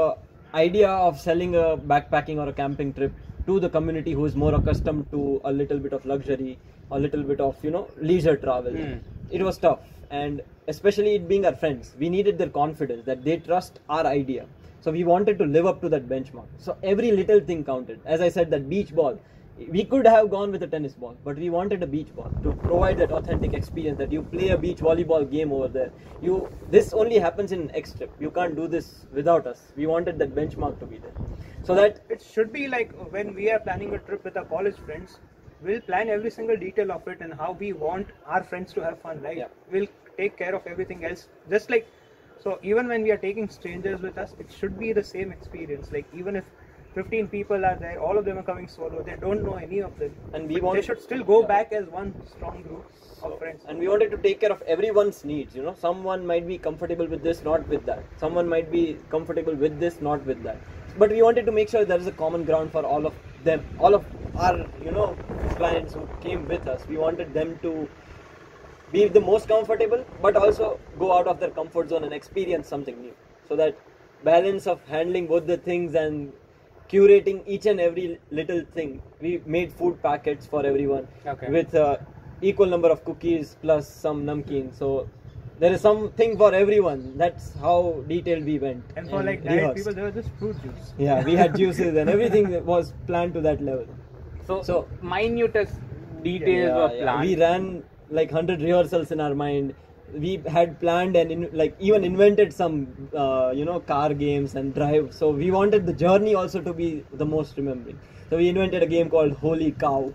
idea 0.63 0.89
of 1.09 1.19
selling 1.27 1.55
a 1.65 1.67
backpacking 1.93 2.39
or 2.45 2.49
a 2.49 2.57
camping 2.63 2.93
trip 2.99 3.13
to 3.49 3.59
the 3.67 3.71
community 3.79 4.13
who 4.13 4.25
is 4.31 4.37
more 4.45 4.55
accustomed 4.61 5.05
to 5.17 5.41
a 5.45 5.53
little 5.61 5.79
bit 5.89 5.93
of 5.93 6.07
luxury 6.15 6.57
a 6.91 6.99
little 7.07 7.25
bit 7.33 7.41
of 7.49 7.57
you 7.69 7.73
know 7.77 7.85
leisure 8.13 8.37
travel 8.47 8.73
Hmm. 8.85 8.99
it 9.41 9.43
was 9.51 9.59
tough 9.67 9.81
and 10.21 10.43
especially 10.69 11.15
it 11.19 11.29
being 11.33 11.45
our 11.49 11.57
friends 11.63 11.95
we 12.03 12.09
needed 12.17 12.39
their 12.39 12.53
confidence 12.61 13.05
that 13.11 13.25
they 13.25 13.37
trust 13.37 13.81
our 13.89 14.07
idea. 14.07 14.47
So 14.81 14.93
we 14.93 15.05
wanted 15.05 15.39
to 15.39 15.47
live 15.47 15.67
up 15.67 15.81
to 15.83 15.89
that 15.95 16.09
benchmark. 16.09 16.49
So 16.59 16.77
every 16.83 17.11
little 17.11 17.41
thing 17.41 17.65
counted. 17.65 18.01
As 18.05 18.21
i 18.21 18.29
said 18.29 18.51
that 18.51 18.69
beach 18.75 18.95
ball 18.99 19.19
we 19.75 19.83
could 19.91 20.07
have 20.13 20.31
gone 20.31 20.51
with 20.55 20.63
a 20.67 20.67
tennis 20.67 20.95
ball 21.03 21.17
but 21.27 21.37
we 21.43 21.49
wanted 21.57 21.83
a 21.87 21.87
beach 21.87 22.09
ball 22.15 22.33
to 22.45 22.53
provide 22.63 22.99
that 23.03 23.13
authentic 23.19 23.53
experience 23.59 23.99
that 23.99 24.11
you 24.17 24.23
play 24.33 24.49
a 24.55 24.59
beach 24.65 24.81
volleyball 24.89 25.29
game 25.37 25.53
over 25.59 25.69
there. 25.69 25.91
You 26.23 26.49
this 26.71 26.93
only 27.03 27.19
happens 27.27 27.53
in 27.59 27.71
x 27.83 27.95
trip. 28.01 28.17
You 28.21 28.31
can't 28.39 28.57
do 28.63 28.69
this 28.77 28.89
without 29.21 29.47
us. 29.53 29.63
We 29.77 29.87
wanted 29.95 30.19
that 30.25 30.35
benchmark 30.41 30.81
to 30.81 30.91
be 30.95 30.99
there. 30.99 31.17
So 31.63 31.75
that 31.77 32.01
it 32.17 32.27
should 32.33 32.53
be 32.59 32.67
like 32.69 32.93
when 33.17 33.35
we 33.35 33.51
are 33.51 33.61
planning 33.69 33.95
a 33.95 34.03
trip 34.11 34.25
with 34.31 34.37
our 34.43 34.51
college 34.57 34.77
friends 34.89 35.19
we'll 35.65 35.81
plan 35.81 36.09
every 36.09 36.31
single 36.31 36.57
detail 36.57 36.91
of 36.93 37.07
it 37.09 37.21
and 37.21 37.35
how 37.43 37.53
we 37.59 37.73
want 37.73 38.09
our 38.27 38.43
friends 38.45 38.73
to 38.75 38.83
have 38.85 39.01
fun 39.01 39.21
right? 39.23 39.39
Yeah. 39.39 39.49
we'll 39.73 39.87
take 40.17 40.37
care 40.37 40.55
of 40.55 40.67
everything 40.67 41.05
else 41.05 41.29
just 41.51 41.71
like 41.71 41.87
so 42.43 42.59
even 42.63 42.89
when 42.89 43.03
we 43.03 43.11
are 43.11 43.23
taking 43.29 43.49
strangers 43.49 44.01
with 44.01 44.19
us 44.19 44.35
it 44.39 44.53
should 44.59 44.79
be 44.79 44.93
the 44.93 45.05
same 45.15 45.31
experience 45.33 45.93
like 45.93 46.07
even 46.15 46.37
if 46.37 46.45
15 46.95 47.29
people 47.29 47.65
are 47.65 47.77
there. 47.79 47.99
All 48.01 48.17
of 48.17 48.25
them 48.25 48.39
are 48.39 48.43
coming 48.43 48.69
solo. 48.69 49.03
They 49.03 49.17
don't 49.21 49.45
know 49.45 49.55
any 49.55 49.81
of 49.81 49.99
them. 49.99 50.13
And 50.33 50.49
we 50.49 50.61
want 50.61 50.77
they 50.77 50.83
should 50.83 51.03
still 51.03 51.25
go 51.25 51.41
Yeah. 51.41 51.49
back 51.49 51.73
as 51.73 51.87
one 51.89 52.15
strong 52.35 52.63
group 52.63 52.85
of 53.23 53.39
friends. 53.39 53.63
and 53.69 53.79
we 53.79 53.89
wanted 53.89 54.11
to 54.13 54.19
take 54.25 54.39
care 54.41 54.53
of 54.55 54.63
everyone's 54.75 55.19
needs 55.25 55.57
you 55.59 55.63
know 55.67 55.73
someone 55.83 56.27
might 56.31 56.47
be 56.47 56.57
comfortable 56.67 57.07
with 57.13 57.23
this 57.27 57.39
not 57.47 57.69
with 57.75 57.87
that 57.87 58.03
someone 58.23 58.49
might 58.55 58.71
be 58.75 58.83
comfortable 59.15 59.55
with 59.63 59.79
this 59.85 59.95
not 60.09 60.27
with 60.31 60.43
that 60.43 60.59
but 61.03 61.15
we 61.17 61.23
wanted 61.27 61.47
to 61.51 61.55
make 61.59 61.71
sure 61.75 61.85
there 61.93 62.03
is 62.05 62.11
a 62.13 62.17
common 62.19 62.45
ground 62.51 62.75
for 62.75 62.83
all 62.91 63.07
of 63.11 63.15
them 63.49 63.65
all 63.79 63.95
of 64.01 64.05
our 64.49 64.59
you 64.89 64.93
know 64.99 65.07
clients 65.61 65.95
who 65.99 66.05
came 66.27 66.47
with 66.53 66.69
us 66.75 66.87
we 66.93 66.99
wanted 67.05 67.33
them 67.39 67.57
to 67.65 67.73
be 68.95 69.03
the 69.19 69.21
most 69.21 69.49
comfortable 69.49 70.05
but 70.23 70.37
also 70.37 70.79
go 70.99 71.13
out 71.17 71.27
of 71.33 71.41
their 71.41 71.51
comfort 71.59 71.89
zone 71.93 72.05
and 72.05 72.13
experience 72.21 72.69
something 72.75 72.97
new 73.05 73.15
so 73.49 73.57
that 73.57 73.77
balance 74.31 74.67
of 74.73 74.79
handling 74.95 75.27
both 75.33 75.47
the 75.53 75.57
things 75.69 75.95
and 75.95 76.33
curating 76.93 77.43
each 77.47 77.67
and 77.73 77.81
every 77.81 78.07
little 78.31 78.63
thing 78.77 78.91
we 79.21 79.33
made 79.57 79.73
food 79.81 80.01
packets 80.03 80.47
for 80.47 80.65
everyone 80.71 81.07
Okay. 81.27 81.51
with 81.57 81.75
uh, 81.75 81.97
equal 82.43 82.67
number 82.75 82.91
of 82.95 83.05
cookies 83.09 83.57
plus 83.63 83.89
some 84.05 84.25
namkeen 84.31 84.67
so 84.81 84.89
there 85.63 85.73
is 85.77 85.81
something 85.89 86.37
for 86.43 86.51
everyone 86.63 87.03
that's 87.23 87.47
how 87.65 87.77
detailed 88.13 88.45
we 88.53 88.59
went 88.59 88.85
And 88.97 89.09
for 89.09 89.23
like 89.23 89.45
diet 89.45 89.75
people, 89.77 89.95
there 89.95 90.05
was 90.05 90.15
just 90.15 90.31
fruit 90.39 90.57
juice. 90.63 90.93
yeah 90.99 91.23
we 91.29 91.35
had 91.43 91.57
juices 91.63 91.97
and 91.97 92.11
everything 92.11 92.49
was 92.73 92.93
planned 93.11 93.35
to 93.35 93.41
that 93.49 93.61
level 93.71 93.87
So, 94.47 94.55
So- 94.69 94.81
minutest 95.03 95.77
details 96.23 96.65
Yeah, 96.71 96.77
were 96.81 96.91
yeah. 96.95 97.03
planned. 97.03 97.21
We 97.29 97.37
ran 97.43 97.63
like 98.11 98.31
hundred 98.31 98.61
rehearsals 98.63 99.11
in 99.11 99.21
our 99.21 99.35
mind. 99.35 99.75
We 100.13 100.41
had 100.47 100.79
planned 100.81 101.17
and 101.17 101.33
in, 101.33 101.49
like 101.53 101.75
even 101.81 102.05
invented 102.05 102.53
some 102.53 103.09
uh, 103.17 103.53
you 103.55 103.65
know 103.65 103.81
car 103.81 104.13
games 104.15 104.55
and 104.55 104.75
drive. 104.75 105.13
So 105.15 105.31
we 105.31 105.51
wanted 105.51 105.87
the 105.87 105.93
journey 105.93 106.35
also 106.35 106.61
to 106.61 106.73
be 106.73 107.05
the 107.13 107.25
most 107.27 107.57
remembering. 107.57 107.99
So 108.31 108.37
we 108.37 108.49
invented 108.49 108.83
a 108.83 108.87
game 108.87 109.09
called 109.11 109.33
Holy 109.33 109.73
Cow. 109.73 110.13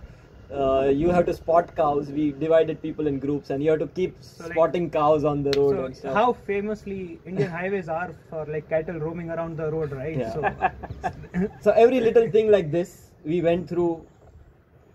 Uh, 0.52 0.86
you 0.92 1.10
have 1.10 1.26
to 1.28 1.34
spot 1.34 1.76
cows. 1.76 2.10
We 2.10 2.32
divided 2.32 2.82
people 2.82 3.06
in 3.06 3.20
groups, 3.20 3.52
and 3.52 3.64
you 3.64 3.70
have 3.72 3.80
to 3.82 3.88
keep 3.88 4.16
like- 4.40 4.52
spotting 4.54 4.90
cows 4.90 5.24
on 5.24 5.44
the 5.44 5.52
road 5.58 5.78
and 5.86 5.96
So 5.96 6.00
stuff. 6.00 6.14
how 6.16 6.34
famously 6.34 7.20
Indian 7.26 7.50
highways 7.52 7.88
are 7.90 8.16
for 8.30 8.46
like 8.48 8.68
cattle 8.70 9.00
roaming 9.00 9.30
around 9.30 9.58
the 9.58 9.72
road, 9.72 9.92
right? 9.92 10.18
Yeah. 10.18 10.34
So 10.34 11.50
so 11.62 11.72
every 11.72 12.00
little 12.00 12.30
thing 12.32 12.50
like 12.52 12.72
this 12.72 13.12
we 13.24 13.42
went 13.42 13.68
through 13.70 14.04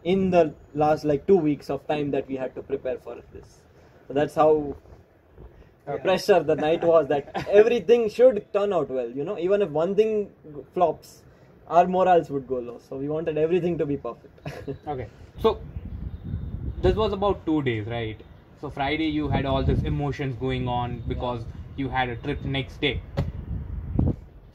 in 0.05 0.31
the 0.31 0.55
last 0.75 1.05
like 1.05 1.27
two 1.27 1.37
weeks 1.37 1.71
of 1.71 1.87
time 1.89 2.11
that 2.13 2.29
we 2.29 2.37
had 2.37 2.55
to 2.55 2.63
prepare 2.63 2.99
for 2.99 3.17
this. 3.33 3.61
So 4.07 4.15
that's 4.15 4.35
how 4.35 4.77
uh, 5.87 5.97
pressure 5.99 6.43
the 6.43 6.55
night 6.55 6.85
was 6.85 7.09
that 7.09 7.31
everything 7.51 8.09
should 8.09 8.47
turn 8.53 8.73
out 8.73 8.91
well 8.91 9.11
you 9.11 9.25
know? 9.25 9.39
Even 9.39 9.63
if 9.63 9.71
one 9.71 9.95
thing 9.95 10.31
flops 10.75 11.23
our 11.69 11.87
morals 11.87 12.31
would 12.31 12.47
go 12.47 12.59
low. 12.59 12.79
So 12.89 12.97
we 12.97 13.09
wanted 13.09 13.39
everything 13.39 13.79
to 13.79 13.87
be 13.87 13.97
perfect. 13.97 14.39
Okay. 14.87 15.09
So 15.41 15.61
this 16.83 16.95
was 16.95 17.13
about 17.13 17.45
two 17.47 17.63
days, 17.63 17.87
right? 17.87 18.21
So 18.61 18.71
Friday 18.71 19.07
you 19.07 19.29
had 19.29 19.47
all 19.47 19.63
these 19.63 19.83
emotions 19.83 20.37
going 20.37 20.69
on 20.69 21.03
because 21.09 21.45
you 21.77 21.89
had 21.89 22.09
a 22.09 22.17
trip 22.17 22.45
next 22.45 22.81
day. 22.81 23.01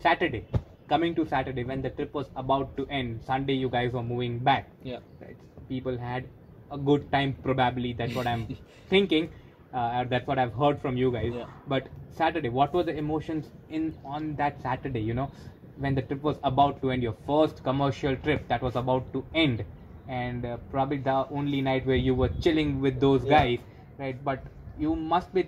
Saturday, 0.01 0.45
coming 0.89 1.15
to 1.15 1.25
Saturday 1.25 1.63
when 1.63 1.81
the 1.81 1.89
trip 1.89 2.13
was 2.13 2.29
about 2.35 2.75
to 2.77 2.85
end, 2.89 3.21
Sunday 3.25 3.53
you 3.53 3.69
guys 3.69 3.93
were 3.93 4.03
moving 4.03 4.39
back. 4.39 4.69
yeah 4.83 4.99
Right? 5.21 5.37
People 5.69 5.97
had 5.97 6.25
a 6.71 6.77
good 6.77 7.11
time 7.11 7.35
probably. 7.43 7.93
That's 7.93 8.15
what 8.15 8.27
I'm 8.27 8.47
thinking. 8.89 9.29
Uh, 9.73 10.03
that's 10.05 10.27
what 10.27 10.39
I've 10.39 10.53
heard 10.53 10.79
from 10.81 10.97
you 10.97 11.11
guys. 11.11 11.33
Yeah. 11.35 11.45
But 11.67 11.87
Saturday, 12.11 12.49
what 12.49 12.73
were 12.73 12.83
the 12.83 12.95
emotions 12.97 13.49
in 13.69 13.95
on 14.03 14.35
that 14.37 14.61
Saturday? 14.61 15.01
You 15.01 15.13
know, 15.13 15.29
when 15.77 15.95
the 15.95 16.01
trip 16.01 16.23
was 16.23 16.37
about 16.43 16.81
to 16.81 16.91
end, 16.91 17.03
your 17.03 17.15
first 17.27 17.63
commercial 17.63 18.15
trip 18.15 18.47
that 18.47 18.61
was 18.61 18.75
about 18.75 19.11
to 19.13 19.23
end, 19.33 19.63
and 20.07 20.45
uh, 20.45 20.57
probably 20.71 20.97
the 20.97 21.27
only 21.29 21.61
night 21.61 21.85
where 21.85 21.95
you 22.07 22.15
were 22.15 22.29
chilling 22.47 22.81
with 22.81 22.99
those 22.99 23.23
Yeah. 23.25 23.37
guys, 23.37 23.59
right? 23.99 24.23
But 24.31 24.43
you 24.77 24.95
must 24.95 25.33
be 25.33 25.47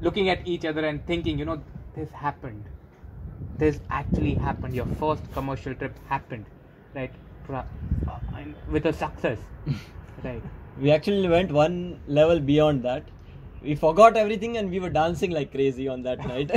looking 0.00 0.28
at 0.28 0.46
each 0.46 0.64
other 0.64 0.84
and 0.86 1.04
thinking, 1.06 1.38
you 1.38 1.44
know, 1.44 1.60
this 1.94 2.10
happened. 2.12 2.64
This 3.58 3.80
actually 3.90 4.34
happened. 4.34 4.74
Your 4.74 4.86
first 5.00 5.22
commercial 5.32 5.74
trip 5.74 5.94
happened, 6.08 6.44
right? 6.94 7.12
Uh, 7.48 7.62
with 8.70 8.86
a 8.86 8.92
success, 8.92 9.38
right? 10.24 10.42
we 10.78 10.90
actually 10.90 11.28
went 11.28 11.50
one 11.50 11.98
level 12.06 12.38
beyond 12.38 12.82
that 12.82 13.02
we 13.62 13.74
forgot 13.74 14.16
everything 14.16 14.56
and 14.58 14.70
we 14.70 14.78
were 14.78 14.90
dancing 14.90 15.30
like 15.30 15.50
crazy 15.50 15.88
on 15.88 16.02
that 16.02 16.18
night 16.32 16.50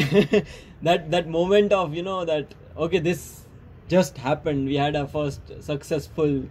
that 0.81 1.09
that 1.11 1.27
moment 1.27 1.71
of 1.71 1.93
you 1.93 2.03
know 2.03 2.25
that 2.25 2.53
okay 2.77 2.99
this 2.99 3.45
just 3.87 4.17
happened 4.17 4.67
we 4.67 4.75
had 4.75 4.95
our 4.95 5.07
first 5.07 5.41
successful 5.61 6.43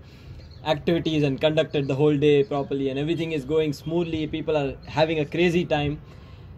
activities 0.64 1.22
and 1.22 1.40
conducted 1.40 1.86
the 1.86 1.94
whole 1.94 2.16
day 2.16 2.42
properly 2.42 2.88
and 2.88 2.98
everything 2.98 3.32
is 3.32 3.44
going 3.44 3.72
smoothly 3.72 4.26
people 4.26 4.56
are 4.56 4.74
having 4.86 5.20
a 5.20 5.24
crazy 5.24 5.64
time 5.64 6.00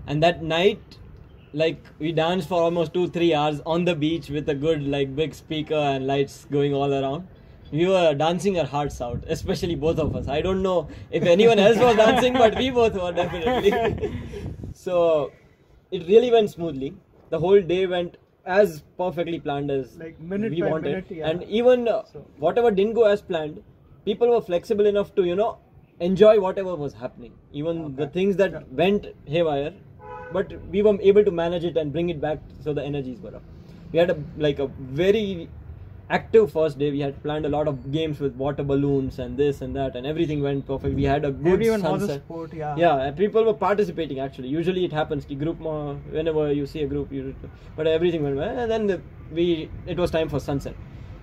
and 0.07 0.23
that 0.23 0.43
night 0.43 0.99
like 1.53 1.83
we 1.99 2.13
danced 2.13 2.49
for 2.49 2.63
almost 2.63 2.95
2 2.95 3.09
3 3.09 3.35
hours 3.35 3.61
on 3.67 3.85
the 3.85 3.95
beach 3.95 4.29
with 4.31 4.49
a 4.49 4.55
good 4.55 4.83
like 4.87 5.15
big 5.17 5.35
speaker 5.35 5.75
and 5.75 6.07
lights 6.07 6.47
going 6.51 6.75
all 6.75 6.93
around. 6.95 7.27
We 7.73 7.87
were 7.87 8.15
dancing 8.15 8.59
our 8.59 8.67
hearts 8.67 9.01
out 9.01 9.25
especially 9.29 9.75
both 9.75 9.99
of 9.99 10.15
us. 10.17 10.29
I 10.29 10.41
don't 10.41 10.63
know 10.63 10.89
if 11.11 11.23
anyone 11.25 11.59
else 11.59 11.79
was 11.79 11.97
dancing 11.97 12.33
but 12.35 12.57
we 12.57 12.71
both 12.71 12.95
were 12.95 13.13
definitely. 13.13 14.13
So 14.73 15.33
it 15.91 16.07
really 16.07 16.31
went 16.31 16.51
smoothly. 16.51 16.95
The 17.31 17.39
whole 17.39 17.61
day 17.61 17.87
went 17.87 18.17
as 18.47 18.83
perfectly 18.97 19.39
planned 19.41 19.71
as 19.71 19.97
Like 19.99 20.19
minute 20.21 20.53
we 20.53 20.63
by 20.63 20.71
wanted. 20.71 20.85
minute, 20.91 21.11
yeah. 21.11 21.29
and 21.29 21.43
even 21.45 21.87
uh, 21.89 22.05
So- 22.13 22.25
whatever 22.39 22.71
didn't 22.71 22.95
go 22.95 23.05
as 23.05 23.21
planned 23.23 23.63
people 24.05 24.31
were 24.31 24.41
flexible 24.41 24.87
enough 24.87 25.15
to 25.17 25.25
you 25.25 25.37
know 25.37 25.59
enjoy 26.01 26.41
whatever 26.41 26.75
was 26.75 26.95
happening. 26.95 27.33
Even 27.53 27.95
the 27.97 28.07
things 28.07 28.37
that 28.37 28.53
Yeah. 28.53 28.63
went 28.83 29.07
haywire 29.27 29.73
but 30.33 30.53
we 30.71 30.83
were 30.83 30.99
able 31.01 31.25
to 31.25 31.31
manage 31.31 31.65
it 31.65 31.77
and 31.77 31.93
bring 31.93 32.11
it 32.11 32.21
back 32.21 32.39
so 32.63 32.73
the 32.73 32.83
energies 32.83 33.21
were 33.21 33.35
up. 33.35 33.43
We 33.93 33.99
had 33.99 34.11
a 34.11 34.19
like 34.37 34.59
a 34.59 34.67
very 34.67 35.49
active 36.11 36.53
first 36.53 36.79
day. 36.79 36.91
We 36.91 37.01
had 37.01 37.23
planned 37.23 37.47
a 37.47 37.49
lot 37.49 37.69
of 37.69 37.91
games 37.93 38.21
with 38.21 38.35
water 38.35 38.63
balloons 38.63 39.19
and 39.19 39.37
this 39.37 39.61
and 39.63 39.75
that 39.77 39.97
and 39.97 40.07
everything 40.07 40.43
went 40.43 40.67
perfect. 40.67 40.95
We 40.95 41.05
had 41.05 41.25
a 41.25 41.31
good 41.31 41.55
everyone 41.55 41.81
sunset. 41.81 42.23
sport, 42.25 42.53
yeah. 42.53 42.77
yeah 42.77 43.11
people 43.11 43.45
were 43.45 43.55
participating 43.55 44.21
actually. 44.21 44.49
Usually 44.49 44.85
it 44.85 44.93
happens 44.93 45.25
ki 45.25 45.35
group 45.35 45.61
whenever 46.19 46.53
you 46.53 46.67
see 46.67 46.83
a 46.83 46.87
group 46.87 47.13
you 47.13 47.35
but 47.77 47.87
everything 47.87 48.23
went 48.23 48.37
well. 48.37 48.59
And 48.59 48.71
then 48.71 48.87
the, 48.87 49.01
we 49.33 49.71
it 49.87 49.99
was 49.99 50.11
time 50.11 50.29
for 50.29 50.41
sunset. 50.41 50.75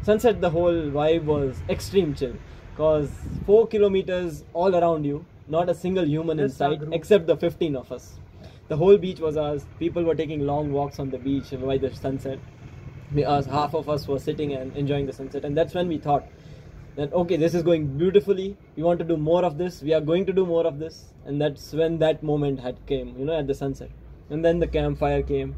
Sunset 0.03 0.41
the 0.41 0.49
whole 0.49 0.83
vibe 0.99 1.23
was 1.23 1.57
extreme 1.69 2.13
chill. 2.13 2.35
Because 2.75 3.09
four 3.45 3.65
kilometers 3.67 4.43
all 4.53 4.75
around 4.75 5.03
you 5.03 5.25
not 5.47 5.69
a 5.69 5.73
single 5.73 6.05
human 6.05 6.39
in 6.39 6.47
Just 6.47 6.61
our 6.61 6.73
sight 6.73 6.81
except 6.91 7.25
the 7.25 7.35
15 7.35 7.75
of 7.75 7.91
us 7.91 8.16
the 8.67 8.77
whole 8.77 8.97
beach 8.97 9.19
was 9.19 9.37
ours. 9.37 9.65
People 9.79 10.03
were 10.03 10.15
taking 10.15 10.45
long 10.45 10.71
walks 10.71 10.99
on 10.99 11.09
the 11.09 11.17
beach 11.17 11.53
by 11.61 11.77
the 11.77 11.91
sunset. 11.93 12.39
We, 13.13 13.23
us, 13.23 13.45
half 13.45 13.73
of 13.73 13.87
us 13.89 14.07
were 14.07 14.19
sitting 14.19 14.53
and 14.53 14.75
enjoying 14.75 15.05
the 15.05 15.13
sunset 15.13 15.45
and 15.45 15.57
that's 15.57 15.73
when 15.73 15.87
we 15.87 15.97
thought 15.97 16.27
that 16.97 17.13
okay 17.13 17.37
this 17.37 17.53
is 17.53 17.63
going 17.63 17.85
beautifully. 17.97 18.57
We 18.75 18.83
want 18.83 18.99
to 18.99 19.05
do 19.05 19.15
more 19.17 19.45
of 19.45 19.57
this. 19.57 19.81
We 19.81 19.93
are 19.93 20.01
going 20.01 20.25
to 20.25 20.33
do 20.33 20.45
more 20.45 20.65
of 20.67 20.79
this. 20.79 21.13
And 21.25 21.41
that's 21.41 21.71
when 21.73 21.99
that 21.99 22.21
moment 22.23 22.59
had 22.59 22.85
came 22.85 23.15
you 23.17 23.25
know 23.25 23.37
at 23.37 23.47
the 23.47 23.53
sunset. 23.53 23.89
And 24.29 24.43
then 24.43 24.59
the 24.59 24.67
campfire 24.67 25.21
came. 25.21 25.55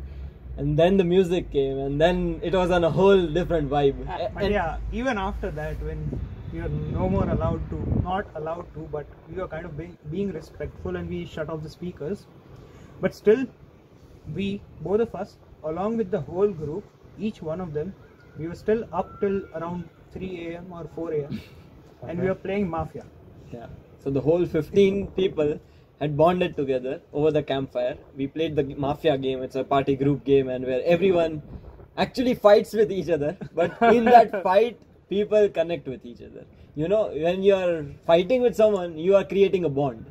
And 0.58 0.78
then 0.78 0.98
the 0.98 1.04
music 1.04 1.52
came. 1.52 1.78
And 1.80 2.00
then 2.00 2.40
it 2.44 2.54
was 2.54 2.70
on 2.70 2.84
a 2.84 2.92
whole 2.92 3.26
different 3.28 3.70
vibe. 3.70 4.02
A- 4.08 4.30
But 4.34 4.44
and- 4.44 4.54
yeah, 4.54 4.78
even 4.92 5.18
after 5.18 5.50
that, 5.52 5.82
when 5.82 6.20
we 6.52 6.60
are 6.60 6.70
no 6.70 7.10
more 7.10 7.30
allowed 7.30 7.62
to, 7.72 7.78
not 8.04 8.28
allowed 8.36 8.68
to, 8.74 8.88
but 8.92 9.06
we 9.30 9.42
were 9.42 9.48
kind 9.48 9.66
of 9.66 9.78
being, 9.78 9.98
being 10.12 10.32
respectful 10.32 10.96
and 10.96 11.10
we 11.10 11.26
shut 11.26 11.50
off 11.50 11.64
the 11.64 11.70
speakers. 11.70 12.26
But 13.02 13.16
still, 13.16 13.46
we, 14.36 14.62
both 14.82 15.02
of 15.02 15.16
us, 15.16 15.38
along 15.64 15.98
with 15.98 16.12
the 16.12 16.22
whole 16.22 16.52
group, 16.52 16.84
each 17.18 17.42
one 17.42 17.62
of 17.62 17.74
them, 17.74 17.94
we 18.38 18.48
were 18.48 18.56
still 18.56 18.86
up 18.94 19.20
till 19.20 19.42
around 19.56 19.90
3 20.14 20.48
a.m. 20.48 20.72
or 20.72 20.90
4 20.96 21.14
a.m. 21.14 21.42
and 22.08 22.20
we 22.20 22.28
were 22.28 22.36
playing 22.36 22.70
Mafia. 22.70 23.06
Yeah. 23.52 23.68
So 24.04 24.10
the 24.10 24.22
whole 24.22 24.46
15 24.46 25.08
people 25.08 25.60
had 26.00 26.16
bonded 26.16 26.56
together 26.56 27.02
over 27.14 27.32
the 27.32 27.44
campfire. 27.44 27.98
We 28.16 28.28
played 28.28 28.56
the 28.56 28.64
Mafia 28.64 29.18
game. 29.18 29.42
It's 29.44 29.56
a 29.56 29.64
party 29.64 29.96
group 29.96 30.24
game, 30.24 30.48
and 30.48 30.66
where 30.66 30.82
everyone 30.86 31.42
actually 31.98 32.36
fights 32.36 32.74
with 32.74 32.92
each 32.92 33.10
other. 33.10 33.38
But 33.54 33.82
in 33.82 34.06
that 34.06 34.42
fight, 34.44 34.80
people 35.10 35.50
connect 35.50 35.88
with 35.88 36.06
each 36.06 36.22
other. 36.22 36.46
You 36.76 36.88
know, 36.88 37.08
when 37.14 37.44
you 37.44 37.56
are 37.56 37.86
fighting 38.06 38.42
with 38.42 38.56
someone, 38.56 38.98
you 38.98 39.16
are 39.16 39.26
creating 39.26 39.66
a 39.66 39.70
bond. 39.70 40.06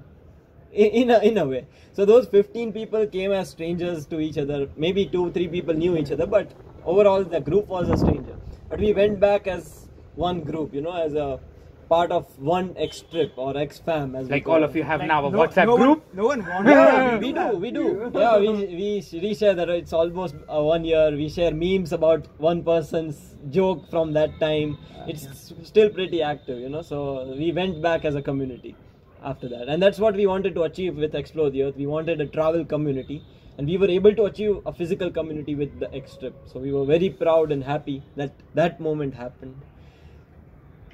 In, 0.73 0.87
in 1.03 1.11
a, 1.11 1.19
in 1.21 1.39
a 1.39 1.47
way. 1.47 1.67
So 1.93 2.05
those 2.05 2.27
15 2.29 2.73
people 2.73 3.07
came 3.07 3.33
as 3.33 3.51
strangers 3.51 4.07
to 4.07 4.21
each 4.21 4.39
other. 4.39 4.69
Maybe 4.77 5.07
two, 5.07 5.31
three 5.33 5.49
people 5.49 5.75
knew 5.75 5.97
each 5.97 6.11
other, 6.13 6.27
but 6.27 6.51
overall 6.85 7.25
the 7.25 7.41
group 7.41 7.67
was 7.69 7.89
a 7.89 7.97
stranger. 7.97 8.37
But 8.69 8.81
we 8.81 8.93
went 8.93 9.19
back 9.19 9.47
as 9.47 9.89
one 10.15 10.41
group, 10.43 10.75
you 10.75 10.81
know, 10.83 10.93
as 10.93 11.15
a 11.15 11.41
part 11.89 12.13
of 12.13 12.27
one 12.39 12.75
X 12.77 13.01
trip 13.11 13.33
or 13.37 13.57
X 13.57 13.79
fam 13.79 14.15
as 14.15 14.27
we 14.27 14.33
Like 14.33 14.45
call 14.45 14.57
all 14.57 14.63
it. 14.63 14.67
of 14.67 14.77
you 14.77 14.83
have 14.83 15.01
Like, 15.01 15.09
now 15.09 15.27
a 15.27 15.31
no- 15.31 15.39
WhatsApp 15.39 15.65
no 15.65 15.73
one- 15.77 15.81
group. 15.81 16.05
no 16.15 16.27
one 16.27 16.47
wanted 16.51 16.71
Yeah, 16.71 17.11
to 17.13 17.19
we 17.19 17.33
do, 17.33 17.47
we 17.57 17.71
do. 17.71 18.11
Yeah, 18.15 18.39
we 18.39 18.49
we 18.81 19.01
reshare 19.01 19.57
that. 19.57 19.71
It's 19.71 19.95
almost 19.95 20.35
uh, 20.55 20.63
one 20.63 20.85
year. 20.85 21.11
We 21.13 21.31
share 21.31 21.51
memes 21.55 21.93
about 21.95 22.27
one 22.37 22.63
person's 22.63 23.37
joke 23.51 23.89
from 23.89 24.13
that 24.13 24.39
time. 24.39 24.77
It's 25.07 25.25
s- 25.27 25.55
still 25.63 25.89
pretty 25.89 26.21
active, 26.23 26.59
you 26.59 26.69
know. 26.69 26.83
So 26.83 27.35
we 27.39 27.53
went 27.53 27.81
back 27.81 28.05
as 28.05 28.15
a 28.17 28.21
community 28.21 28.77
after 29.23 29.49
that, 29.49 29.69
and 29.69 29.83
that's 29.83 29.99
what 29.99 30.15
we 30.15 30.27
wanted 30.27 30.55
to 30.55 30.63
achieve 30.63 30.97
with 30.97 31.15
Explore 31.15 31.51
the 31.51 31.63
Earth. 31.65 31.77
We 31.77 31.87
wanted 31.87 32.21
a 32.21 32.27
travel 32.27 32.65
community, 32.65 33.23
and 33.57 33.67
we 33.67 33.77
were 33.77 33.89
able 33.89 34.15
to 34.15 34.25
achieve 34.25 34.59
a 34.67 34.73
physical 34.73 35.11
community 35.11 35.55
with 35.55 35.79
the 35.81 35.93
X 35.95 36.17
trip. 36.17 36.35
So 36.47 36.61
we 36.61 36.73
were 36.73 36.85
very 36.85 37.11
proud 37.11 37.53
and 37.53 37.63
happy 37.63 38.03
that 38.17 38.33
that 38.55 38.81
moment 38.81 39.15
happened. 39.15 39.55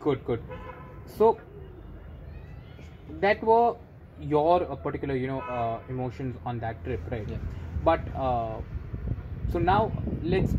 Good, 0.01 0.25
good. 0.25 0.43
So 1.07 1.39
that 3.21 3.43
were 3.43 3.77
your 4.21 4.71
uh, 4.71 4.77
particular, 4.77 5.15
you 5.15 5.27
know, 5.27 5.41
uh, 5.41 5.79
emotions 5.89 6.37
on 6.45 6.59
that 6.61 6.83
trip, 6.85 7.01
right? 7.11 7.29
Yeah. 7.29 7.37
But 7.85 8.01
uh, 8.17 8.59
so 9.53 9.59
now 9.59 9.93
let's 10.23 10.55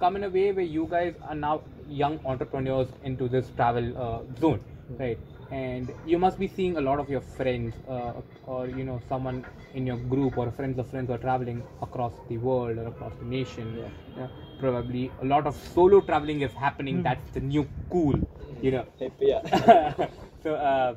come 0.00 0.16
in 0.16 0.24
a 0.24 0.28
way 0.28 0.52
where 0.52 0.64
you 0.64 0.88
guys 0.90 1.14
are 1.22 1.34
now 1.34 1.62
young 1.88 2.18
entrepreneurs 2.24 2.88
into 3.04 3.28
this 3.28 3.50
travel 3.56 3.96
uh, 3.96 4.40
zone, 4.40 4.60
right? 4.98 5.18
And 5.54 5.92
you 6.12 6.18
must 6.18 6.38
be 6.38 6.48
seeing 6.48 6.76
a 6.78 6.80
lot 6.80 6.98
of 6.98 7.10
your 7.14 7.20
friends, 7.20 7.74
uh, 7.88 8.12
or 8.46 8.66
you 8.78 8.84
know, 8.88 9.00
someone 9.08 9.44
in 9.74 9.86
your 9.86 9.98
group, 10.14 10.38
or 10.38 10.50
friends 10.50 10.78
of 10.78 10.88
friends, 10.88 11.08
who 11.08 11.14
are 11.14 11.22
traveling 11.26 11.62
across 11.82 12.14
the 12.28 12.38
world 12.38 12.78
or 12.78 12.86
across 12.88 13.12
the 13.20 13.26
nation. 13.26 13.76
Yeah. 13.82 13.90
Yeah, 14.22 14.28
probably 14.58 15.10
a 15.22 15.24
lot 15.34 15.46
of 15.46 15.56
solo 15.74 16.00
traveling 16.00 16.40
is 16.48 16.52
happening. 16.52 17.02
That's 17.02 17.30
the 17.30 17.40
new 17.40 17.66
cool, 17.90 18.16
you 18.62 18.70
know. 18.76 18.84
Yeah. 19.20 20.08
so, 20.42 20.54
uh, 20.54 20.94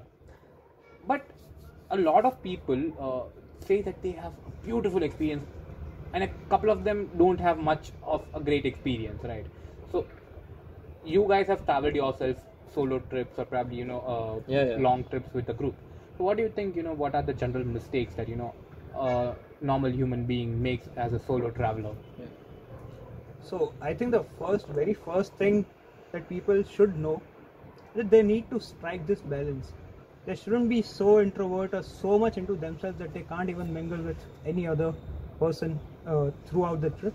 but 1.08 1.26
a 1.92 1.98
lot 1.98 2.26
of 2.26 2.42
people 2.44 2.82
uh, 3.00 3.24
say 3.66 3.82
that 3.82 4.02
they 4.02 4.12
have 4.12 4.34
a 4.46 4.52
beautiful 4.66 5.04
experience, 5.04 5.48
and 6.14 6.24
a 6.24 6.30
couple 6.50 6.70
of 6.70 6.84
them 6.84 7.10
don't 7.18 7.40
have 7.40 7.58
much 7.58 7.92
of 8.04 8.26
a 8.34 8.40
great 8.40 8.66
experience, 8.66 9.24
right? 9.24 9.46
So, 9.92 10.06
you 11.06 11.26
guys 11.30 11.48
have 11.48 11.66
traveled 11.66 11.96
yourself 11.96 12.38
solo 12.78 13.00
trips 13.12 13.40
or 13.40 13.46
probably 13.46 13.78
you 13.78 13.86
know 13.92 14.00
uh, 14.16 14.40
Yeah, 14.48 14.64
yeah. 14.66 14.82
long 14.88 15.04
trips 15.12 15.34
with 15.34 15.50
a 15.50 15.54
group. 15.54 15.76
So, 16.18 16.24
what 16.24 16.38
do 16.38 16.44
you 16.44 16.50
think? 16.50 16.76
You 16.76 16.84
know, 16.84 16.94
what 16.94 17.16
are 17.16 17.24
the 17.24 17.34
general 17.34 17.66
mistakes 17.66 18.16
that 18.16 18.28
you 18.30 18.36
know 18.44 18.54
a 18.96 19.36
normal 19.62 19.92
human 19.92 20.26
being 20.26 20.62
makes 20.62 20.90
as 20.98 21.14
a 21.14 21.20
solo 21.20 21.52
traveler? 21.52 21.96
So 23.42 23.74
I 23.82 23.94
think 23.94 24.12
the 24.12 24.24
first, 24.38 24.68
very 24.68 24.94
first 24.94 25.34
thing 25.36 25.66
that 26.12 26.30
people 26.30 26.64
should 26.64 26.98
know 26.98 27.22
that 27.94 28.10
they 28.10 28.22
need 28.24 28.50
to 28.52 28.60
strike 28.60 29.06
this 29.08 29.22
balance. 29.22 29.74
They 30.26 30.36
shouldn't 30.36 30.70
be 30.70 30.82
so 30.82 31.20
introvert 31.22 31.74
or 31.74 31.84
so 31.84 32.20
much 32.20 32.38
into 32.38 32.56
themselves 32.56 32.98
that 33.00 33.14
they 33.14 33.24
can't 33.24 33.50
even 33.50 33.74
mingle 33.74 34.02
with 34.02 34.26
any 34.46 34.68
other 34.68 34.94
person 35.40 35.80
uh, 36.06 36.32
throughout 36.46 36.82
the 36.82 36.90
trip. 36.92 37.14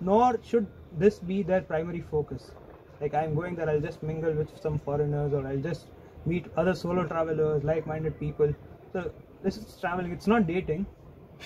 Nor 0.00 0.38
should 0.42 0.66
this 0.92 1.18
be 1.20 1.42
their 1.42 1.62
primary 1.62 2.00
focus. 2.00 2.52
Like 3.00 3.14
I'm 3.14 3.34
going 3.34 3.54
there, 3.56 3.68
I'll 3.68 3.80
just 3.80 4.02
mingle 4.02 4.32
with 4.32 4.50
some 4.60 4.78
foreigners 4.78 5.32
or 5.32 5.46
I'll 5.46 5.64
just 5.70 5.86
meet 6.26 6.46
other 6.56 6.74
solo 6.74 7.06
travelers, 7.06 7.64
like-minded 7.64 8.18
people. 8.20 8.54
So 8.92 9.10
this 9.42 9.56
is 9.56 9.76
traveling. 9.80 10.12
It's 10.12 10.26
not 10.26 10.46
dating. 10.46 10.86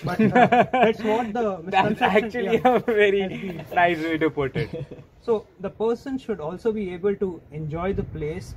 But 0.03 0.19
uh, 0.19 0.67
that's 0.71 1.01
what 1.01 1.31
the 1.31 1.61
That's 1.67 2.01
actually 2.01 2.55
yeah, 2.55 2.75
a 2.75 2.79
very 2.79 3.63
nice 3.73 3.99
way 3.99 4.17
to 4.17 4.29
put 4.29 4.57
it. 4.57 4.85
So 5.21 5.47
the 5.61 5.69
person 5.69 6.17
should 6.17 6.39
also 6.39 6.71
be 6.71 6.93
able 6.93 7.15
to 7.15 7.41
enjoy 7.51 7.93
the 7.93 8.03
place 8.03 8.53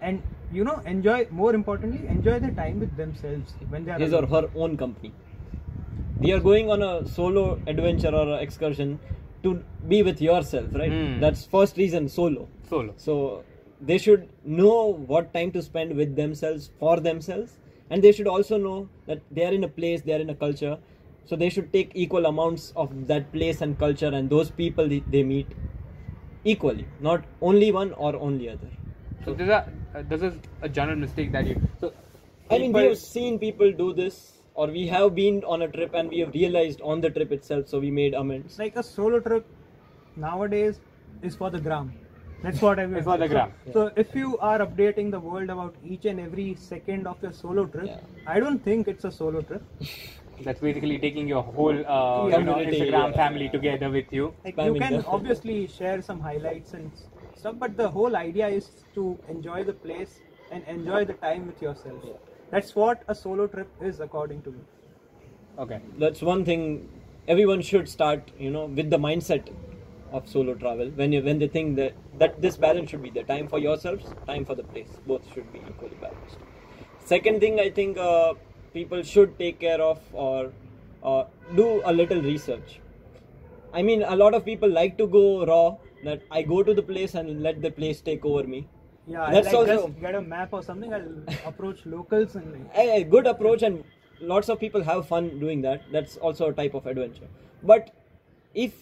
and 0.00 0.22
you 0.52 0.64
know 0.64 0.80
enjoy 0.86 1.26
more 1.30 1.54
importantly 1.54 2.06
enjoy 2.08 2.38
the 2.38 2.50
time 2.52 2.78
with 2.78 2.96
themselves 2.96 3.54
when 3.68 3.84
they 3.84 3.90
are 3.90 3.98
his 3.98 4.14
or 4.14 4.24
her 4.26 4.48
own 4.54 4.76
company. 4.76 5.12
We 6.20 6.32
are 6.32 6.40
going 6.40 6.70
on 6.70 6.82
a 6.82 7.06
solo 7.06 7.60
adventure 7.66 8.14
or 8.14 8.38
excursion 8.38 8.98
to 9.42 9.62
be 9.86 10.02
with 10.02 10.20
yourself, 10.20 10.66
right? 10.74 10.92
Hmm. 10.92 11.20
That's 11.20 11.46
first 11.46 11.76
reason 11.76 12.08
solo. 12.08 12.48
Solo. 12.68 12.94
So 12.96 13.44
they 13.80 13.98
should 13.98 14.28
know 14.44 14.94
what 15.06 15.32
time 15.32 15.52
to 15.52 15.62
spend 15.62 15.94
with 15.96 16.16
themselves 16.16 16.70
for 16.78 16.98
themselves, 17.00 17.58
and 17.90 18.02
they 18.02 18.12
should 18.12 18.26
also 18.26 18.56
know 18.58 18.88
that 19.06 19.20
they 19.30 19.44
are 19.44 19.52
in 19.52 19.64
a 19.64 19.68
place, 19.68 20.02
they 20.02 20.12
are 20.12 20.20
in 20.20 20.30
a 20.30 20.34
culture. 20.34 20.78
So 21.26 21.36
they 21.36 21.50
should 21.50 21.72
take 21.72 21.92
equal 21.94 22.26
amounts 22.26 22.72
of 22.74 23.06
that 23.06 23.30
place 23.32 23.60
and 23.60 23.78
culture 23.78 24.08
and 24.08 24.30
those 24.30 24.50
people 24.50 24.88
they, 24.88 25.00
they 25.10 25.22
meet 25.22 25.46
equally, 26.44 26.86
not 27.00 27.24
only 27.42 27.70
one 27.70 27.92
or 27.92 28.16
only 28.16 28.48
other. 28.48 28.68
So 29.24 29.34
this 29.34 29.44
is 29.44 29.50
a, 29.50 29.70
uh, 29.94 30.02
this 30.08 30.22
is 30.22 30.34
a 30.62 30.68
general 30.68 30.96
mistake 30.96 31.32
that 31.32 31.46
you. 31.46 31.60
So 31.80 31.92
I 32.50 32.58
mean, 32.58 32.72
we 32.72 32.80
people- 32.80 32.88
have 32.88 32.98
seen 32.98 33.38
people 33.38 33.72
do 33.72 33.92
this, 33.92 34.37
or 34.58 34.66
we 34.66 34.84
have 34.88 35.14
been 35.14 35.36
on 35.54 35.62
a 35.62 35.68
trip 35.68 35.94
and 35.94 36.10
we 36.10 36.18
have 36.18 36.34
realized 36.34 36.80
on 36.80 37.00
the 37.00 37.10
trip 37.16 37.30
itself, 37.30 37.68
so 37.68 37.78
we 37.78 37.90
made 37.92 38.14
amends. 38.20 38.58
Like 38.58 38.76
a 38.76 38.82
solo 38.82 39.20
trip 39.20 39.46
nowadays 40.16 40.80
is 41.22 41.36
for 41.36 41.50
the 41.50 41.60
gram. 41.60 41.92
That's 42.42 42.60
what 42.60 42.80
I 42.80 42.86
mean. 42.86 42.96
It's 42.96 43.04
for 43.04 43.18
the 43.18 43.28
gram. 43.28 43.52
So 43.72 43.90
if 43.96 44.14
you 44.16 44.36
are 44.38 44.58
updating 44.58 45.12
the 45.12 45.20
world 45.20 45.50
about 45.50 45.76
each 45.84 46.06
and 46.06 46.18
every 46.20 46.56
second 46.56 47.06
of 47.06 47.22
your 47.22 47.32
solo 47.32 47.66
trip, 47.66 47.86
Yeah. 47.86 48.32
I 48.34 48.40
don't 48.40 48.64
think 48.64 48.88
it's 48.88 49.04
a 49.04 49.12
solo 49.12 49.42
trip. 49.42 49.62
that's 50.46 50.60
basically 50.60 50.98
taking 51.04 51.28
your 51.28 51.42
whole 51.42 51.78
uh, 51.96 52.26
you 52.26 52.42
know, 52.48 52.56
Instagram 52.56 53.10
yeah. 53.10 53.20
family 53.22 53.48
together 53.48 53.90
with 53.90 54.12
you. 54.18 54.32
Like 54.44 54.56
you 54.56 54.74
can 54.74 54.96
them. 54.96 55.04
obviously 55.06 55.58
share 55.68 56.00
some 56.08 56.20
highlights 56.20 56.74
and 56.74 56.90
stuff, 57.36 57.54
but 57.58 57.76
the 57.76 57.88
whole 57.88 58.16
idea 58.16 58.48
is 58.48 58.70
to 58.94 59.06
enjoy 59.28 59.62
the 59.70 59.76
place 59.86 60.20
and 60.50 60.64
enjoy 60.76 61.04
the 61.04 61.18
time 61.28 61.46
with 61.46 61.62
yourself. 61.62 62.02
That's 62.50 62.74
what 62.74 63.02
a 63.08 63.14
solo 63.14 63.46
trip 63.46 63.68
is, 63.80 64.00
according 64.00 64.42
to 64.42 64.50
me. 64.50 64.60
Okay. 65.58 65.80
That's 65.98 66.22
one 66.22 66.44
thing 66.44 66.88
everyone 67.26 67.62
should 67.62 67.88
start, 67.88 68.30
you 68.38 68.50
know, 68.50 68.66
with 68.66 68.90
the 68.90 68.98
mindset 68.98 69.48
of 70.12 70.28
solo 70.28 70.54
travel. 70.54 70.90
When 70.90 71.12
you 71.12 71.22
when 71.22 71.38
they 71.38 71.48
think 71.48 71.76
that 71.76 71.94
that 72.18 72.40
this 72.40 72.56
balance 72.56 72.90
should 72.90 73.02
be 73.02 73.10
there, 73.10 73.24
time 73.24 73.48
for 73.48 73.58
yourselves, 73.58 74.06
time 74.26 74.44
for 74.44 74.54
the 74.54 74.62
place. 74.62 74.88
Both 75.06 75.32
should 75.34 75.52
be 75.52 75.60
equally 75.68 75.96
balanced. 76.00 76.38
Second 77.04 77.40
thing, 77.40 77.60
I 77.60 77.70
think 77.70 77.98
uh, 77.98 78.34
people 78.72 79.02
should 79.02 79.38
take 79.38 79.60
care 79.60 79.80
of 79.80 80.00
or 80.12 80.52
uh, 81.02 81.24
do 81.54 81.82
a 81.84 81.92
little 81.92 82.22
research. 82.22 82.80
I 83.74 83.82
mean, 83.82 84.02
a 84.02 84.16
lot 84.16 84.32
of 84.32 84.44
people 84.44 84.68
like 84.70 84.96
to 84.98 85.06
go 85.06 85.44
raw. 85.44 85.76
That 86.04 86.22
I 86.30 86.42
go 86.42 86.62
to 86.62 86.72
the 86.72 86.82
place 86.82 87.14
and 87.14 87.42
let 87.42 87.60
the 87.60 87.72
place 87.72 88.00
take 88.00 88.24
over 88.24 88.44
me. 88.44 88.68
Yeah, 89.08 89.30
That's 89.30 89.48
I 89.48 89.52
like 89.52 89.68
also- 89.68 89.88
just 89.88 90.00
get 90.00 90.14
a 90.14 90.20
map 90.20 90.52
or 90.52 90.62
something. 90.62 90.92
I'll 90.92 91.12
approach 91.46 91.86
locals 91.86 92.34
and 92.36 92.52
like, 92.52 92.88
a, 92.88 93.04
good 93.04 93.26
approach 93.26 93.62
and 93.62 93.84
lots 94.20 94.48
of 94.48 94.60
people 94.60 94.82
have 94.82 95.06
fun 95.08 95.38
doing 95.40 95.62
that. 95.62 95.82
That's 95.90 96.16
also 96.18 96.50
a 96.50 96.52
type 96.52 96.74
of 96.74 96.86
adventure. 96.86 97.28
But 97.62 97.94
if 98.54 98.74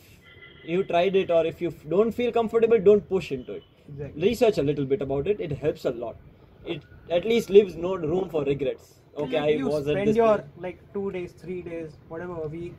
you 0.65 0.83
tried 0.83 1.15
it 1.15 1.31
or 1.31 1.47
if 1.47 1.61
you 1.61 1.73
don't 1.89 2.13
feel 2.13 2.33
comfortable 2.33 2.79
don't 2.79 3.09
push 3.09 3.31
into 3.31 3.53
it. 3.53 3.63
Exactly. 3.89 4.23
research 4.23 4.59
a 4.59 4.63
little 4.63 4.85
bit 4.85 5.01
about 5.01 5.29
it. 5.29 5.41
It 5.41 5.53
helps 5.53 5.85
a 5.85 5.91
lot. 5.91 6.17
It 6.65 6.83
at 7.09 7.25
least 7.25 7.51
leaves 7.51 7.77
no 7.77 7.95
room 7.95 8.29
for 8.29 8.45
regrets. 8.45 8.95
Okay 9.17 9.39
i 9.39 9.49
you 9.49 9.69
was 9.69 9.87
at 9.87 9.93
spend 9.93 10.17
your 10.17 10.45
like 10.59 10.81
two 10.93 11.11
days, 11.13 11.33
three 11.33 11.63
days, 11.63 11.93
whatever 12.09 12.35
a 12.43 12.49
week, 12.49 12.75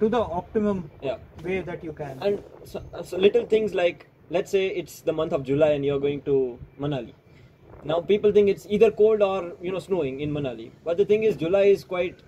to 0.00 0.08
the 0.08 0.20
optimum 0.20 0.90
yeah. 1.02 1.16
way 1.44 1.60
that 1.60 1.84
you 1.84 1.92
can. 1.92 2.18
and 2.20 2.42
so, 2.64 2.82
so 3.04 3.16
little 3.16 3.46
things 3.46 3.72
like 3.74 4.09
let's 4.36 4.50
say 4.56 4.64
it's 4.82 5.00
the 5.08 5.14
month 5.20 5.32
of 5.38 5.42
july 5.50 5.70
and 5.76 5.84
you're 5.84 6.02
going 6.06 6.20
to 6.30 6.36
manali 6.84 7.14
now 7.90 8.00
people 8.12 8.32
think 8.36 8.48
it's 8.54 8.66
either 8.76 8.90
cold 8.90 9.22
or 9.30 9.38
you 9.66 9.72
know 9.74 9.82
snowing 9.88 10.20
in 10.24 10.30
manali 10.38 10.70
but 10.84 10.96
the 11.02 11.06
thing 11.10 11.22
is 11.28 11.36
july 11.44 11.64
is 11.76 11.82
quite 11.94 12.18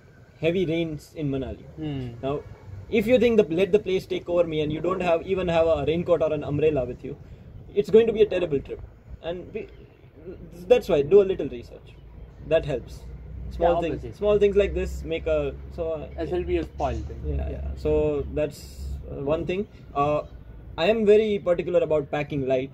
heavy 0.45 0.65
rains 0.73 1.13
in 1.23 1.29
manali 1.35 1.67
Hmm. 1.77 2.09
Now, 2.23 2.35
if 3.01 3.07
you 3.07 3.19
think 3.19 3.39
the 3.41 3.45
let 3.59 3.73
the 3.73 3.79
place 3.79 4.07
take 4.07 4.29
over 4.29 4.45
me 4.53 4.61
and 4.63 4.73
you 4.73 4.81
don't 4.87 5.03
have 5.09 5.23
even 5.35 5.49
have 5.49 5.67
a 5.67 5.85
raincoat 5.91 6.23
or 6.27 6.33
an 6.39 6.45
umbrella 6.45 6.85
with 6.85 7.05
you, 7.05 7.17
it's 7.75 7.91
going 7.91 8.07
to 8.07 8.13
be 8.13 8.23
a 8.23 8.27
terrible 8.27 8.61
trip. 8.61 8.81
And 9.23 9.55
we, 9.55 9.69
that's 10.73 10.89
why 10.89 11.03
do 11.03 11.23
a 11.23 11.27
little 11.33 11.49
research. 11.49 11.95
That 12.49 12.67
helps. 12.67 13.01
Small 13.51 13.81
things, 13.83 13.97
obviously. 13.97 14.19
small 14.19 14.39
things 14.39 14.57
like 14.57 14.75
this 14.75 15.03
make 15.05 15.27
a 15.27 15.55
so. 15.77 15.93
uh, 15.93 16.41
be 16.53 16.57
a 16.59 16.65
spoiled 16.65 17.07
thing. 17.07 17.21
yeah, 17.27 17.49
yeah. 17.51 17.71
So 17.77 18.27
that's 18.35 18.61
uh, 19.11 19.23
one 19.33 19.47
thing. 19.47 19.67
Uh, 19.95 20.23
I 20.79 20.87
am 20.87 21.05
very 21.07 21.39
particular 21.39 21.81
about 21.81 22.11
packing 22.11 22.47
light. 22.49 22.71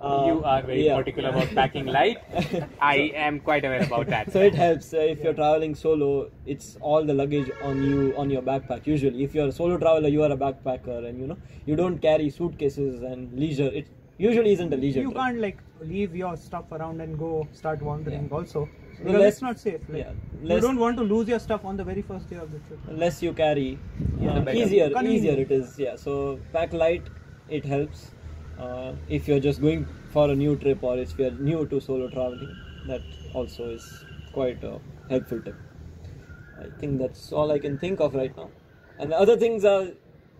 Uh, 0.00 0.24
you 0.26 0.44
are 0.44 0.62
very 0.62 0.86
yeah. 0.86 0.96
particular 0.96 1.28
about 1.28 1.48
packing 1.54 1.84
light. 1.86 2.18
I 2.80 3.12
am 3.14 3.38
quite 3.40 3.64
aware 3.66 3.82
about 3.82 4.06
that. 4.06 4.32
so 4.32 4.40
it 4.40 4.54
helps 4.54 4.94
uh, 4.94 4.98
if 4.98 5.22
you're 5.22 5.34
traveling 5.34 5.74
solo 5.74 6.30
it's 6.46 6.78
all 6.80 7.04
the 7.04 7.12
luggage 7.12 7.50
on 7.62 7.82
you 7.82 8.14
on 8.16 8.30
your 8.30 8.40
backpack 8.40 8.86
usually 8.86 9.22
if 9.24 9.34
you're 9.34 9.48
a 9.48 9.52
solo 9.52 9.76
traveler 9.76 10.08
you 10.08 10.22
are 10.22 10.32
a 10.32 10.38
backpacker 10.38 11.06
and 11.06 11.20
you 11.20 11.26
know 11.26 11.36
you 11.66 11.76
don't 11.76 11.98
carry 12.00 12.30
suitcases 12.30 13.02
and 13.02 13.38
leisure 13.38 13.68
it 13.82 13.88
usually 14.16 14.52
isn't 14.54 14.72
a 14.72 14.76
leisure 14.78 15.00
you 15.00 15.10
trip. 15.10 15.18
can't 15.22 15.38
like 15.38 15.58
leave 15.82 16.16
your 16.16 16.34
stuff 16.34 16.72
around 16.72 17.02
and 17.02 17.18
go 17.18 17.46
start 17.52 17.82
wandering 17.82 18.26
Yeah. 18.30 18.36
also 18.38 18.66
because 18.98 19.20
less- 19.20 19.32
it's 19.34 19.42
not 19.42 19.58
safe 19.60 19.80
like, 19.90 19.98
yeah, 20.06 20.12
you 20.54 20.60
don't 20.60 20.78
want 20.78 20.96
to 20.96 21.02
lose 21.14 21.28
your 21.28 21.38
stuff 21.38 21.66
on 21.66 21.76
the 21.76 21.84
very 21.84 22.00
first 22.00 22.30
day 22.30 22.36
of 22.36 22.50
the 22.50 22.58
trip 22.60 22.80
Unless 22.88 23.22
you 23.22 23.34
carry 23.34 23.78
Yeah, 24.18 24.30
uh, 24.32 24.40
the 24.40 24.56
easier 24.56 24.88
Convenient. 24.88 25.14
easier 25.14 25.38
it 25.46 25.50
is 25.62 25.78
yeah 25.78 25.96
so 25.96 26.38
pack 26.54 26.72
light 26.72 27.02
it 27.50 27.64
helps 27.64 28.10
uh, 28.58 28.92
if 29.08 29.28
you're 29.28 29.40
just 29.40 29.60
going 29.60 29.86
for 30.12 30.30
a 30.30 30.34
new 30.34 30.56
trip 30.56 30.82
or 30.82 30.98
if 30.98 31.18
you're 31.18 31.30
new 31.50 31.66
to 31.66 31.80
solo 31.80 32.08
traveling 32.08 32.56
that 32.86 33.02
also 33.34 33.68
is 33.70 34.04
quite 34.32 34.62
a 34.64 34.78
helpful 35.08 35.40
tip 35.40 35.56
i 36.64 36.68
think 36.80 36.98
that's 36.98 37.32
all 37.32 37.50
i 37.52 37.58
can 37.58 37.78
think 37.78 38.00
of 38.00 38.14
right 38.14 38.36
now 38.36 38.48
and 38.98 39.10
the 39.12 39.18
other 39.18 39.36
things 39.36 39.64
are 39.64 39.86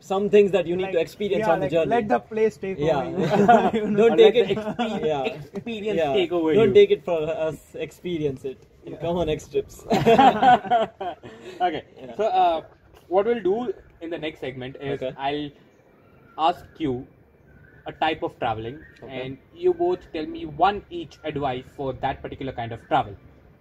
some 0.00 0.30
things 0.30 0.50
that 0.52 0.66
you 0.66 0.76
need 0.76 0.84
Like, 0.84 0.92
to 0.92 1.00
experience 1.00 1.46
yeah, 1.46 1.52
on 1.52 1.60
the 1.60 1.66
like, 1.66 1.72
journey 1.72 1.90
Let 1.90 2.08
the 2.08 2.18
place 2.20 2.56
take 2.56 2.78
yeah 2.78 3.02
over. 3.02 3.10
you. 3.10 3.80
You 3.80 3.86
know? 3.90 4.08
don't 4.08 4.12
Or 4.12 4.16
take 4.16 4.34
it 4.42 4.48
the 4.48 4.54
expe- 4.54 5.04
yeah. 5.10 5.22
experience 5.24 5.98
yeah. 5.98 6.12
take 6.14 6.32
over 6.32 6.54
don't 6.54 6.68
you. 6.68 6.74
take 6.74 6.90
it 6.90 7.04
for 7.04 7.18
us 7.48 7.58
experience 7.74 8.44
it 8.52 8.66
and 8.86 8.98
come 9.00 9.16
on 9.18 9.26
next 9.26 9.52
trips 9.52 9.84
okay. 9.90 11.84
Yeah. 12.00 12.16
So, 12.16 12.24
uh, 12.24 12.62
what 13.08 13.26
we'll 13.26 13.42
do 13.42 13.72
in 14.00 14.10
the 14.10 14.18
next 14.18 14.40
segment 14.40 14.76
is 14.80 15.02
Okay. 15.02 15.12
I'll 15.18 15.50
ask 16.48 16.64
you 16.78 17.06
a 17.86 17.92
type 17.92 18.22
of 18.22 18.38
traveling, 18.38 18.80
Okay. 19.02 19.20
and 19.22 19.38
you 19.66 19.74
both 19.74 20.06
tell 20.12 20.26
me 20.26 20.44
one 20.64 20.82
each 20.90 21.18
advice 21.24 21.64
for 21.76 21.92
that 22.06 22.22
particular 22.22 22.52
kind 22.52 22.72
of 22.72 22.86
travel. 22.88 23.16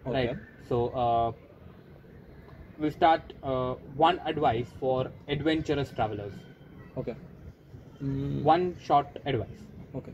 Okay. 0.08 0.28
Right. 0.28 0.38
So, 0.70 0.88
uh, 1.04 1.32
we'll 2.80 2.92
start 2.92 3.22
uh, 3.44 3.74
one 3.96 4.20
advice 4.26 4.68
for 4.80 5.12
adventurous 5.28 5.92
travelers. 5.92 6.34
okay 6.98 7.16
Mm, 8.04 8.44
One 8.44 8.78
short 8.82 9.08
advice. 9.26 9.64
Okay. 9.94 10.12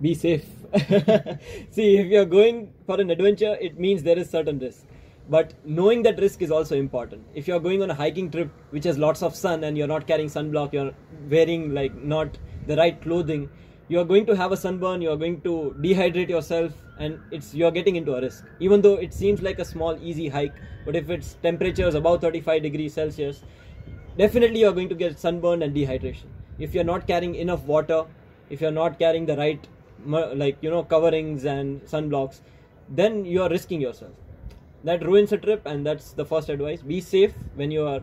Be 0.00 0.14
safe. 0.14 0.46
See, 1.70 1.96
if 1.98 2.06
you're 2.06 2.24
going 2.24 2.72
for 2.86 3.00
an 3.00 3.10
adventure, 3.10 3.56
it 3.60 3.78
means 3.78 4.02
there 4.02 4.18
is 4.18 4.30
certain 4.30 4.58
risk. 4.58 4.86
But 5.28 5.54
knowing 5.64 6.02
that 6.02 6.18
risk 6.18 6.42
is 6.42 6.50
also 6.50 6.76
important. 6.76 7.24
If 7.34 7.48
you're 7.48 7.60
going 7.60 7.82
on 7.82 7.90
a 7.90 7.94
hiking 7.94 8.30
trip 8.30 8.50
which 8.70 8.84
has 8.84 8.98
lots 8.98 9.22
of 9.22 9.34
sun 9.34 9.64
and 9.64 9.76
you're 9.78 9.86
not 9.86 10.06
carrying 10.06 10.28
sunblock, 10.28 10.72
you're 10.72 10.92
wearing 11.30 11.72
like 11.74 11.94
not 11.94 12.36
the 12.66 12.76
right 12.76 13.00
clothing, 13.00 13.48
you're 13.88 14.04
going 14.04 14.26
to 14.26 14.36
have 14.36 14.52
a 14.52 14.56
sunburn, 14.56 15.00
you're 15.00 15.16
going 15.16 15.40
to 15.42 15.74
dehydrate 15.80 16.28
yourself 16.28 16.72
and 16.98 17.18
it's 17.30 17.54
you're 17.54 17.70
getting 17.70 17.96
into 17.96 18.14
a 18.14 18.20
risk. 18.20 18.44
Even 18.60 18.82
though 18.82 18.94
it 18.94 19.14
seems 19.14 19.40
like 19.40 19.58
a 19.58 19.64
small 19.64 19.98
easy 20.02 20.28
hike, 20.28 20.54
but 20.84 20.94
if 20.94 21.08
it's 21.08 21.34
temperatures 21.42 21.94
above 21.94 22.20
35 22.20 22.62
degrees 22.62 22.92
Celsius, 22.92 23.42
definitely 24.18 24.60
you're 24.60 24.72
going 24.72 24.88
to 24.88 24.94
get 24.94 25.18
sunburn 25.18 25.62
and 25.62 25.74
dehydration 25.74 26.26
if 26.58 26.74
you're 26.74 26.84
not 26.84 27.06
carrying 27.06 27.34
enough 27.34 27.62
water 27.64 28.04
if 28.50 28.60
you're 28.60 28.70
not 28.70 28.98
carrying 28.98 29.26
the 29.26 29.36
right 29.36 29.66
like 30.06 30.56
you 30.60 30.70
know 30.70 30.82
coverings 30.82 31.44
and 31.44 31.82
sunblocks 31.82 32.40
then 32.88 33.24
you 33.24 33.42
are 33.42 33.48
risking 33.48 33.80
yourself 33.80 34.12
that 34.84 35.04
ruins 35.10 35.32
a 35.32 35.38
trip 35.38 35.62
and 35.66 35.86
that's 35.86 36.12
the 36.20 36.24
first 36.32 36.48
advice 36.54 36.82
be 36.82 37.00
safe 37.00 37.34
when 37.60 37.70
you 37.70 37.84
are 37.92 38.00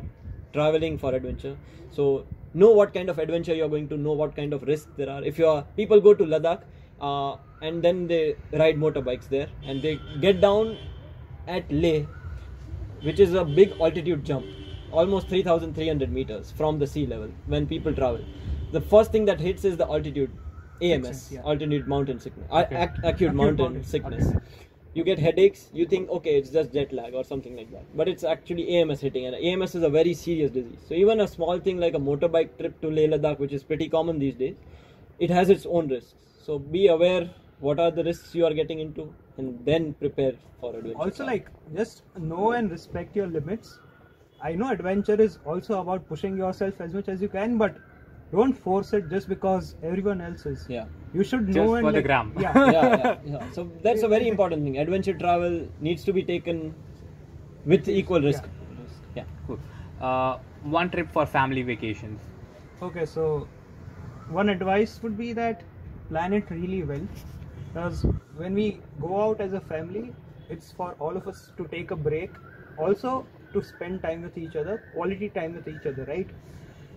traveling 0.54 0.98
for 0.98 1.14
adventure 1.20 1.56
so 1.98 2.26
know 2.54 2.72
what 2.80 2.94
kind 2.94 3.10
of 3.10 3.20
adventure 3.26 3.56
you're 3.56 3.70
going 3.76 3.88
to 3.88 3.98
know 3.98 4.14
what 4.22 4.36
kind 4.36 4.54
of 4.54 4.64
risk 4.64 4.88
there 4.98 5.10
are 5.10 5.24
if 5.24 5.38
you 5.40 5.48
are 5.48 5.62
people 5.82 6.02
go 6.08 6.14
to 6.14 6.26
ladakh 6.34 6.62
uh, 7.10 7.36
and 7.62 7.84
then 7.84 8.08
they 8.08 8.36
ride 8.64 8.78
motorbikes 8.86 9.30
there 9.30 9.48
and 9.66 9.82
they 9.82 9.94
get 10.26 10.42
down 10.42 10.78
at 11.48 11.72
leh 11.72 12.02
which 13.02 13.20
is 13.20 13.34
a 13.34 13.44
big 13.44 13.72
altitude 13.82 14.24
jump, 14.24 14.46
almost 14.92 15.28
3,300 15.30 16.12
meters 16.12 16.52
from 16.52 16.78
the 16.78 16.86
sea 16.86 17.08
level 17.08 17.30
when 17.48 17.66
people 17.66 17.92
travel. 17.94 18.24
The 18.72 18.82
first 18.82 19.12
thing 19.12 19.26
that 19.26 19.40
hits 19.40 19.66
is 19.66 19.76
the 19.76 19.88
altitude, 19.88 20.30
AMS, 20.82 21.32
yeah. 21.32 21.42
altitude 21.44 21.88
mountain 21.88 22.20
sickness, 22.20 22.46
Okay. 22.52 22.76
ac- 22.76 22.92
acute, 22.98 23.06
Acute 23.16 23.34
mountain, 23.34 23.66
mountain, 23.66 23.84
sickness. 23.84 24.28
okay. 24.28 24.40
You 24.94 25.04
get 25.04 25.20
headaches, 25.20 25.70
you 25.74 25.86
think, 25.86 26.10
okay, 26.10 26.38
it's 26.38 26.50
just 26.50 26.74
jet 26.74 26.92
lag 26.92 27.14
or 27.14 27.24
something 27.24 27.56
like 27.56 27.72
that. 27.72 27.84
But 27.96 28.10
it's 28.10 28.24
actually 28.24 28.68
AMS 28.78 29.00
hitting, 29.00 29.26
and 29.26 29.36
AMS 29.36 29.76
is 29.76 29.84
a 29.84 29.90
very 29.90 30.14
serious 30.14 30.52
disease. 30.52 30.80
So 30.88 30.94
even 30.96 31.22
a 31.22 31.28
small 31.28 31.60
thing 31.60 31.80
like 31.80 31.94
a 31.94 32.00
motorbike 32.00 32.58
trip 32.58 32.80
to 32.82 32.90
Leh 32.90 33.08
Ladakh, 33.08 33.40
which 33.40 33.54
is 33.54 33.64
pretty 33.64 33.88
common 33.88 34.20
these 34.20 34.36
days, 34.36 34.56
it 35.20 35.30
has 35.30 35.50
its 35.50 35.66
own 35.66 35.88
risks. 35.88 36.16
So 36.44 36.60
be 36.60 36.88
aware 36.88 37.30
what 37.60 37.80
are 37.80 37.92
the 37.92 38.04
risks 38.04 38.36
you 38.36 38.46
are 38.46 38.54
getting 38.54 38.80
into, 38.80 39.14
and 39.38 39.64
then 39.66 39.94
prepare 39.94 40.34
for 40.60 40.76
adventure. 40.76 41.00
also 41.00 41.26
like 41.26 41.48
just 41.76 42.04
know 42.20 42.52
and 42.52 42.70
respect 42.72 43.16
your 43.16 43.28
limits 43.28 43.80
i 44.42 44.52
know 44.54 44.70
adventure 44.70 45.20
is 45.26 45.38
also 45.46 45.80
about 45.82 46.08
pushing 46.08 46.38
yourself 46.38 46.82
as 46.86 46.94
much 46.94 47.08
as 47.14 47.22
you 47.22 47.30
can 47.36 47.58
but 47.58 47.78
don't 48.32 48.54
force 48.54 48.94
it 48.94 49.10
just 49.10 49.28
because 49.30 49.76
everyone 49.84 50.22
else 50.22 50.46
is 50.46 50.66
yeah. 50.70 50.86
you 51.14 51.24
should 51.24 51.48
Just 51.52 51.56
know 51.56 51.76
and 51.76 51.86
for 51.88 51.92
the 51.92 52.02
gram. 52.02 52.34
yeah 52.40 52.54
yeah, 52.72 52.72
yeah, 52.98 53.16
yeah. 53.34 53.52
So 53.52 53.70
that's 53.84 54.04
a 54.04 54.08
very 54.08 54.28
important 54.28 54.64
thing. 54.64 54.78
Adventure 54.78 55.14
travel 55.14 55.68
needs 55.80 56.04
to 56.06 56.14
be 56.14 56.24
taken 56.24 56.74
with 57.66 57.88
equal 57.90 58.22
risk. 58.22 58.44
Yeah. 59.16 59.26
Cool. 59.48 59.60
Uh, 60.00 60.38
one 60.64 60.90
trip 60.90 61.12
for 61.12 61.26
family 61.26 61.64
vacations. 61.64 62.22
okay 62.86 63.06
so 63.06 63.24
one 64.38 64.50
advice 64.50 64.94
would 65.04 65.18
be 65.18 65.34
that 65.40 65.64
plan 66.10 66.34
it 66.38 66.50
really 66.50 66.84
well 66.92 67.06
because 67.74 68.06
when 68.42 68.54
we 68.60 68.66
go 69.02 69.12
out 69.24 69.42
as 69.46 69.54
a 69.54 69.62
family 69.62 70.04
it's 70.50 70.72
for 70.72 70.88
all 71.00 71.16
of 71.22 71.28
us 71.28 71.52
to 71.58 71.68
take 71.74 71.92
a 71.92 71.96
break 72.08 72.32
also 72.78 73.14
to 73.54 73.64
spend 73.64 74.02
time 74.08 74.22
with 74.28 74.38
each 74.38 74.56
other 74.62 74.76
quality 74.94 75.30
time 75.38 75.54
with 75.60 75.68
each 75.74 75.86
other 75.92 76.06
right 76.14 76.30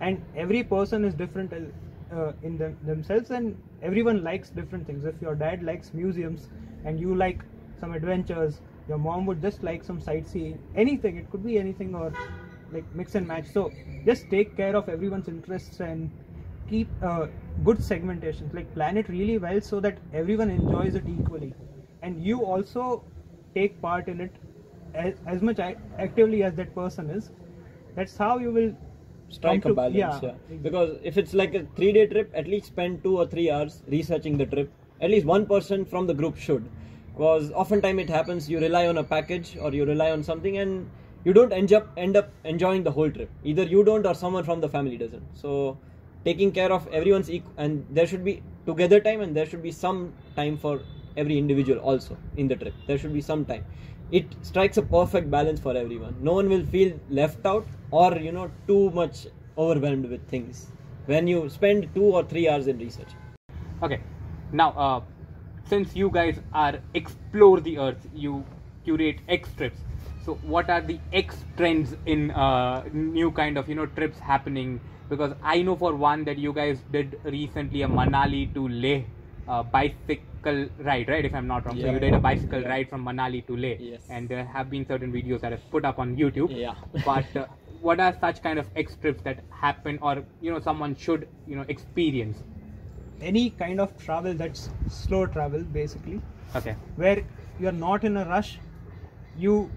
and 0.04 0.22
every 0.44 0.62
person 0.74 1.04
is 1.04 1.14
different 1.14 1.52
uh, 1.54 2.32
in 2.42 2.58
them, 2.58 2.76
themselves 2.84 3.30
and 3.30 3.56
everyone 3.82 4.22
likes 4.22 4.50
different 4.50 4.86
things. 4.86 5.04
If 5.04 5.20
your 5.26 5.34
dad 5.34 5.62
likes 5.62 5.92
museums 5.94 6.48
and 6.84 7.00
you 7.00 7.14
like 7.14 7.42
some 7.80 7.92
adventures 7.92 8.60
your 8.88 8.98
mom 8.98 9.26
would 9.26 9.40
just 9.40 9.62
like 9.62 9.82
some 9.84 10.00
sightseeing 10.00 10.58
anything. 10.76 11.16
It 11.16 11.30
could 11.30 11.44
be 11.44 11.58
anything 11.58 11.94
or 11.94 12.12
like 12.72 12.84
mix 12.94 13.14
and 13.14 13.26
match. 13.26 13.46
So 13.46 13.72
just 14.04 14.28
take 14.30 14.56
care 14.56 14.76
of 14.76 14.88
everyone's 14.88 15.28
interests 15.28 15.80
and 15.80 16.10
keep 16.68 16.88
uh, 17.02 17.26
good 17.64 17.82
segmentation. 17.82 18.50
Like 18.52 18.72
plan 18.74 18.96
it 18.96 19.08
really 19.08 19.38
well 19.38 19.60
so 19.60 19.80
that 19.80 19.98
everyone 20.12 20.50
enjoys 20.50 20.94
it 20.94 21.04
equally. 21.08 21.54
And 22.02 22.22
you 22.22 22.44
also 22.44 23.02
take 23.54 23.80
part 23.80 24.08
in 24.08 24.20
it 24.20 24.32
as, 24.94 25.14
as 25.26 25.40
much 25.42 25.58
actively 25.58 26.42
as 26.42 26.54
that 26.54 26.74
person 26.74 27.10
is. 27.10 27.30
That's 27.94 28.16
how 28.16 28.38
you 28.38 28.50
will 28.50 28.74
Strike 29.28 29.64
a 29.64 29.74
balance. 29.74 29.96
Yeah. 29.96 30.16
exactly. 30.16 30.56
Because 30.58 30.98
if 31.02 31.18
it's 31.18 31.34
like 31.34 31.54
a 31.54 31.66
three 31.76 31.92
day 31.92 32.06
trip, 32.06 32.30
at 32.34 32.46
least 32.46 32.66
spend 32.66 33.02
two 33.02 33.16
or 33.18 33.26
three 33.26 33.50
hours 33.50 33.82
researching 33.88 34.38
the 34.38 34.46
trip. 34.46 34.70
At 35.00 35.10
least 35.10 35.26
one 35.26 35.46
person 35.46 35.84
from 35.84 36.06
the 36.06 36.14
group 36.14 36.36
should. 36.36 36.68
Because 37.14 37.50
oftentimes 37.52 38.00
it 38.00 38.10
happens 38.10 38.50
you 38.50 38.58
rely 38.60 38.86
on 38.86 38.98
a 38.98 39.04
package 39.04 39.56
or 39.60 39.72
you 39.72 39.84
rely 39.84 40.10
on 40.10 40.22
something 40.22 40.58
and 40.58 40.90
you 41.24 41.32
don't 41.32 41.52
end 41.52 41.72
up 41.72 41.90
end 41.96 42.16
up 42.16 42.30
enjoying 42.44 42.82
the 42.82 42.90
whole 42.90 43.10
trip. 43.10 43.30
Either 43.44 43.62
you 43.62 43.84
don't 43.84 44.06
or 44.06 44.14
someone 44.14 44.44
from 44.44 44.60
the 44.60 44.68
family 44.68 44.96
doesn't. 44.96 45.22
So 45.34 45.78
taking 46.24 46.52
care 46.52 46.72
of 46.72 46.86
everyone's 46.88 47.30
equal 47.30 47.52
and 47.56 47.86
there 47.90 48.06
should 48.06 48.24
be 48.24 48.42
together 48.66 49.00
time 49.00 49.20
and 49.20 49.36
there 49.36 49.46
should 49.46 49.62
be 49.62 49.70
some 49.72 50.12
time 50.36 50.56
for 50.56 50.80
every 51.16 51.38
individual 51.38 51.78
also 51.78 52.16
in 52.36 52.48
the 52.48 52.56
trip. 52.56 52.74
There 52.86 52.98
should 52.98 53.12
be 53.12 53.20
some 53.20 53.44
time. 53.44 53.64
It 54.10 54.26
strikes 54.42 54.76
a 54.76 54.82
perfect 54.82 55.30
balance 55.30 55.60
for 55.60 55.76
everyone. 55.76 56.14
No 56.20 56.34
one 56.34 56.48
will 56.48 56.64
feel 56.64 56.98
left 57.10 57.44
out 57.46 57.66
or 57.90 58.16
you 58.16 58.32
know 58.32 58.50
too 58.66 58.90
much 58.90 59.26
overwhelmed 59.56 60.06
with 60.10 60.26
things 60.28 60.70
when 61.06 61.26
you 61.26 61.48
spend 61.48 61.88
two 61.94 62.04
or 62.04 62.22
three 62.24 62.48
hours 62.48 62.66
in 62.66 62.78
research. 62.78 63.08
Okay. 63.82 64.00
Now, 64.52 64.70
uh, 64.70 65.00
since 65.66 65.96
you 65.96 66.10
guys 66.10 66.38
are 66.52 66.78
Xplore 66.94 67.62
the 67.62 67.78
earth, 67.78 68.08
you 68.14 68.44
curate 68.84 69.20
X 69.28 69.48
trips. 69.56 69.78
So, 70.24 70.34
what 70.42 70.70
are 70.70 70.80
the 70.80 70.98
X 71.12 71.44
trends 71.56 71.96
in 72.06 72.30
uh, 72.30 72.84
new 72.92 73.30
kind 73.30 73.58
of 73.58 73.68
you 73.68 73.74
know 73.74 73.86
trips 73.86 74.18
happening? 74.18 74.80
Because 75.08 75.34
I 75.42 75.62
know 75.62 75.76
for 75.76 75.94
one 75.94 76.24
that 76.24 76.38
you 76.38 76.52
guys 76.52 76.78
did 76.92 77.18
recently 77.24 77.82
a 77.82 77.88
Manali 77.88 78.52
to 78.54 78.68
Leh 78.68 79.02
uh, 79.48 79.62
bicycle 79.62 80.68
ride, 80.78 81.08
right? 81.08 81.24
If 81.24 81.34
I'm 81.34 81.46
not 81.46 81.66
wrong. 81.66 81.78
So 81.80 81.90
you 81.90 81.98
did 81.98 82.14
a 82.14 82.18
bicycle 82.18 82.60
Yeah. 82.60 82.68
ride 82.68 82.88
from 82.88 83.04
Manali 83.04 83.46
to 83.46 83.56
Leh, 83.56 83.76
Yes. 83.78 84.02
and 84.08 84.28
there 84.28 84.44
have 84.44 84.70
been 84.70 84.86
certain 84.86 85.12
videos 85.12 85.40
that 85.40 85.52
I've 85.52 85.70
put 85.70 85.84
up 85.84 85.98
on 85.98 86.16
YouTube. 86.16 86.50
Yeah. 86.50 86.74
but 87.04 87.36
uh, 87.36 87.46
what 87.80 88.00
are 88.00 88.14
such 88.20 88.42
kind 88.42 88.58
of 88.58 88.68
X 88.76 88.96
trips 88.96 89.22
that 89.22 89.44
happen, 89.50 89.98
or 90.02 90.24
you 90.40 90.50
know, 90.52 90.60
someone 90.60 90.94
should 90.96 91.28
you 91.46 91.56
know 91.56 91.64
experience? 91.68 92.42
any 93.20 93.50
kind 93.50 93.80
of 93.80 93.96
travel 93.96 94.34
that's 94.34 94.70
slow 94.88 95.26
travel 95.26 95.62
basically 95.72 96.20
Okay. 96.56 96.76
where 96.96 97.22
you're 97.58 97.72
not 97.72 98.04
in 98.04 98.16
a 98.16 98.24
rush 98.24 98.58
you 99.34 99.70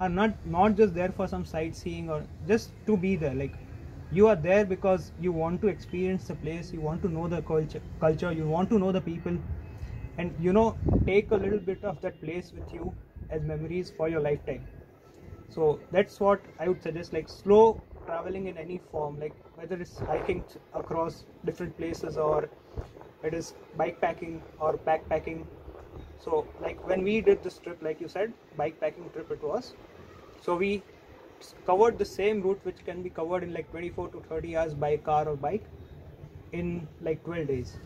are 0.00 0.08
not 0.08 0.36
not 0.44 0.76
just 0.76 0.94
there 0.94 1.12
for 1.12 1.26
some 1.28 1.44
sightseeing 1.44 2.08
or 2.08 2.24
just 2.46 2.72
to 2.86 2.96
be 2.96 3.16
there 3.16 3.34
like 3.34 3.52
you 4.10 4.26
are 4.28 4.36
there 4.36 4.64
because 4.64 5.12
you 5.18 5.32
want 5.32 5.60
to 5.62 5.68
experience 5.68 6.26
the 6.26 6.34
place 6.34 6.72
you 6.72 6.80
want 6.80 7.02
to 7.02 7.08
know 7.08 7.28
the 7.28 7.42
culture 7.42 7.82
culture 8.00 8.32
you 8.32 8.46
want 8.48 8.70
to 8.70 8.78
know 8.78 8.92
the 8.92 9.00
people. 9.00 9.38
And 10.18 10.34
you 10.38 10.52
know 10.52 10.76
take 11.06 11.30
a 11.30 11.36
little 11.36 11.58
bit 11.60 11.84
of 11.84 12.00
that 12.02 12.20
place 12.20 12.52
with 12.52 12.72
you 12.74 12.92
as 13.30 13.42
memories 13.42 13.90
for 13.96 14.08
your 14.08 14.20
lifetime. 14.20 14.66
So 15.50 15.80
that's 15.92 16.20
what 16.20 16.40
i 16.58 16.68
would 16.68 16.82
suggest 16.82 17.12
like 17.12 17.28
slow 17.28 17.78
traveling 18.06 18.46
in 18.46 18.56
any 18.58 18.78
form 18.92 19.18
like 19.20 19.34
whether 19.56 19.76
it's 19.84 19.98
hiking 20.10 20.44
across 20.74 21.24
different 21.44 21.76
places 21.76 22.16
or 22.16 22.48
it 23.22 23.34
is 23.34 23.54
bike 23.76 24.00
packing 24.00 24.42
or 24.60 24.78
backpacking. 24.86 25.44
So 26.18 26.46
like 26.60 26.86
when 26.86 27.02
we 27.02 27.20
did 27.20 27.42
this 27.42 27.58
trip 27.58 27.82
like 27.82 28.00
you 28.00 28.08
said 28.08 28.32
bike 28.56 28.80
packing 28.80 29.10
trip 29.10 29.30
it 29.30 29.42
was. 29.42 29.74
So 30.42 30.56
we 30.56 30.82
covered 31.66 31.98
the 31.98 32.04
same 32.04 32.42
route 32.42 32.60
which 32.64 32.84
can 32.84 33.02
be 33.02 33.10
covered 33.10 33.42
in 33.42 33.52
like 33.52 33.70
24 33.70 34.08
to 34.08 34.20
30 34.28 34.56
hours 34.56 34.74
by 34.74 34.96
car 34.96 35.28
or 35.28 35.36
bike 35.36 35.64
in 36.52 36.86
like 37.02 37.22
12 37.24 37.46
days 37.46 37.76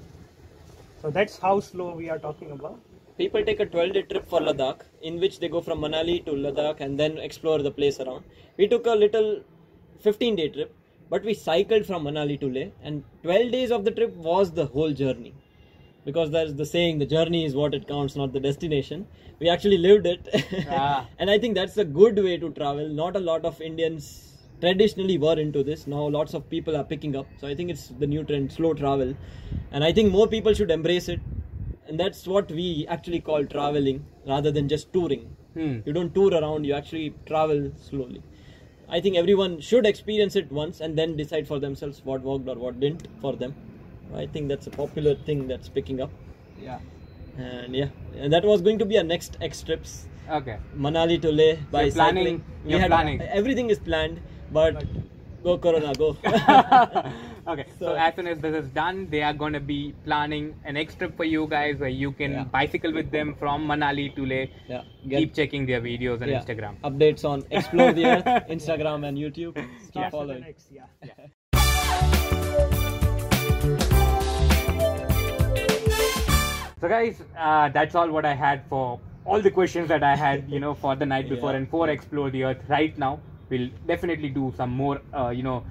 So 1.02 1.10
that's 1.10 1.36
how 1.36 1.58
slow 1.58 1.94
we 1.94 2.08
are 2.10 2.18
talking 2.18 2.52
about. 2.52 2.78
People 3.18 3.44
take 3.44 3.58
a 3.60 3.66
12 3.66 3.92
day 3.92 4.02
trip 4.02 4.28
for 4.28 4.40
Ladakh, 4.40 4.82
in 5.02 5.18
which 5.18 5.40
they 5.40 5.48
go 5.48 5.60
from 5.60 5.80
Manali 5.80 6.24
to 6.24 6.30
Ladakh 6.30 6.80
and 6.80 6.98
then 6.98 7.18
explore 7.18 7.60
the 7.60 7.70
place 7.72 7.98
around. 7.98 8.24
We 8.56 8.68
took 8.68 8.86
a 8.86 8.92
little 8.92 9.42
15 10.00 10.36
day 10.36 10.48
trip, 10.48 10.72
but 11.10 11.24
we 11.24 11.34
cycled 11.34 11.86
from 11.86 12.04
Manali 12.04 12.38
to 12.40 12.48
Leh, 12.48 12.68
and 12.82 13.02
12 13.24 13.50
days 13.50 13.72
of 13.72 13.84
the 13.84 13.90
trip 13.90 14.14
was 14.14 14.52
the 14.52 14.66
whole 14.66 14.92
journey. 14.92 15.34
Because 16.04 16.30
there's 16.30 16.54
the 16.54 16.66
saying, 16.66 16.98
the 16.98 17.06
journey 17.06 17.44
is 17.44 17.54
what 17.54 17.74
it 17.74 17.86
counts, 17.86 18.16
not 18.16 18.32
the 18.32 18.40
destination. 18.40 19.06
We 19.38 19.48
actually 19.48 19.78
lived 19.78 20.06
it. 20.06 20.28
Ah. 20.68 21.06
and 21.18 21.30
I 21.30 21.38
think 21.38 21.54
that's 21.54 21.76
a 21.76 21.84
good 21.84 22.16
way 22.16 22.36
to 22.38 22.50
travel. 22.50 22.88
Not 22.88 23.16
a 23.16 23.20
lot 23.20 23.44
of 23.44 23.60
Indians 23.60 24.32
traditionally 24.60 25.18
were 25.18 25.38
into 25.38 25.62
this. 25.62 25.86
Now 25.86 26.06
lots 26.06 26.34
of 26.34 26.48
people 26.48 26.76
are 26.76 26.84
picking 26.84 27.14
up. 27.16 27.26
So 27.40 27.46
I 27.46 27.54
think 27.54 27.70
it's 27.70 27.88
the 27.88 28.06
new 28.06 28.24
trend, 28.24 28.52
slow 28.52 28.74
travel. 28.74 29.14
And 29.70 29.84
I 29.84 29.92
think 29.92 30.12
more 30.12 30.26
people 30.26 30.54
should 30.54 30.70
embrace 30.70 31.08
it. 31.08 31.20
And 31.86 31.98
that's 31.98 32.26
what 32.26 32.50
we 32.50 32.86
actually 32.88 33.20
call 33.20 33.44
traveling 33.44 34.04
rather 34.26 34.50
than 34.50 34.68
just 34.68 34.92
touring. 34.92 35.36
Hmm. 35.54 35.80
You 35.84 35.92
don't 35.92 36.14
tour 36.14 36.32
around, 36.32 36.64
you 36.64 36.74
actually 36.74 37.14
travel 37.26 37.72
slowly. 37.76 38.22
I 38.88 39.00
think 39.00 39.16
everyone 39.16 39.60
should 39.60 39.86
experience 39.86 40.36
it 40.36 40.50
once 40.52 40.80
and 40.80 40.96
then 40.96 41.16
decide 41.16 41.48
for 41.48 41.58
themselves 41.58 42.00
what 42.04 42.22
worked 42.22 42.48
or 42.48 42.56
what 42.56 42.78
didn't 42.78 43.08
for 43.20 43.34
them. 43.34 43.54
I 44.14 44.26
think 44.26 44.48
that's 44.48 44.66
a 44.66 44.70
popular 44.70 45.14
thing 45.14 45.46
that's 45.48 45.68
picking 45.68 46.00
up. 46.00 46.10
Yeah. 46.60 46.78
And 47.38 47.74
yeah, 47.74 47.88
and 48.16 48.32
that 48.32 48.44
was 48.44 48.60
going 48.60 48.78
to 48.78 48.84
be 48.84 48.98
our 48.98 49.04
next 49.04 49.38
X 49.40 49.62
trips. 49.62 50.06
Okay. 50.30 50.58
Manali 50.76 51.20
to 51.22 51.30
Leh 51.32 51.56
by 51.70 51.84
you're 51.84 51.92
planning- 51.92 52.24
cycling. 52.24 52.70
you're 52.80 52.86
planning. 52.88 53.20
everything 53.22 53.70
is 53.70 53.78
planned, 53.78 54.20
but 54.52 54.84
go 55.42 55.56
Corona, 55.58 55.94
go. 55.94 56.10
okay, 57.48 57.64
so, 57.78 57.86
So- 57.86 57.94
as 57.94 58.14
soon 58.14 58.26
as 58.26 58.38
this 58.38 58.54
is 58.64 58.68
done, 58.70 59.08
they 59.10 59.22
are 59.22 59.32
going 59.32 59.54
to 59.54 59.60
be 59.60 59.94
planning 60.04 60.54
an 60.64 60.76
X 60.76 60.94
trip 60.94 61.16
for 61.16 61.24
you 61.24 61.46
guys 61.48 61.78
where 61.78 61.88
you 61.88 62.12
can 62.12 62.32
Yeah. 62.32 62.44
bicycle 62.44 62.92
with 62.92 63.10
them 63.10 63.34
from 63.38 63.66
Manali 63.66 64.14
to 64.14 64.26
Leh. 64.26 64.46
yeah, 64.68 64.82
Keep 65.08 65.34
checking 65.34 65.64
their 65.66 65.80
videos 65.80 66.20
on 66.22 66.28
yeah, 66.28 66.40
Instagram. 66.42 66.76
Updates 66.84 67.24
on 67.24 67.44
Explore 67.50 67.92
the 67.92 68.04
Earth, 68.12 68.24
Instagram 68.50 69.08
and 69.08 69.16
YouTube. 69.18 69.54
Keep 69.54 69.64
Starts 69.88 69.94
with 69.94 70.12
following. 70.12 70.42
an 70.44 70.48
X, 70.50 70.68
yeah. 70.70 71.26
So 76.82 76.88
guys, 76.88 77.22
uh, 77.38 77.68
that's 77.68 77.94
all 77.94 78.10
what 78.10 78.24
I 78.24 78.34
had 78.34 78.64
for 78.68 78.98
all 79.24 79.40
the 79.40 79.52
questions 79.52 79.86
that 79.88 80.02
I 80.02 80.16
had, 80.16 80.50
you 80.50 80.58
know, 80.58 80.74
for 80.74 80.96
the 80.96 81.06
night 81.06 81.28
before 81.34 81.50
Yeah. 81.52 81.58
and 81.58 81.68
for 81.70 81.86
Xplore 81.86 82.32
the 82.32 82.42
Earth. 82.42 82.64
Right 82.68 82.98
now, 82.98 83.20
we'll 83.50 83.68
definitely 83.86 84.30
do 84.30 84.52
some 84.56 84.70
more, 84.70 85.00
uh, 85.16 85.28
you 85.28 85.44
know, 85.44 85.62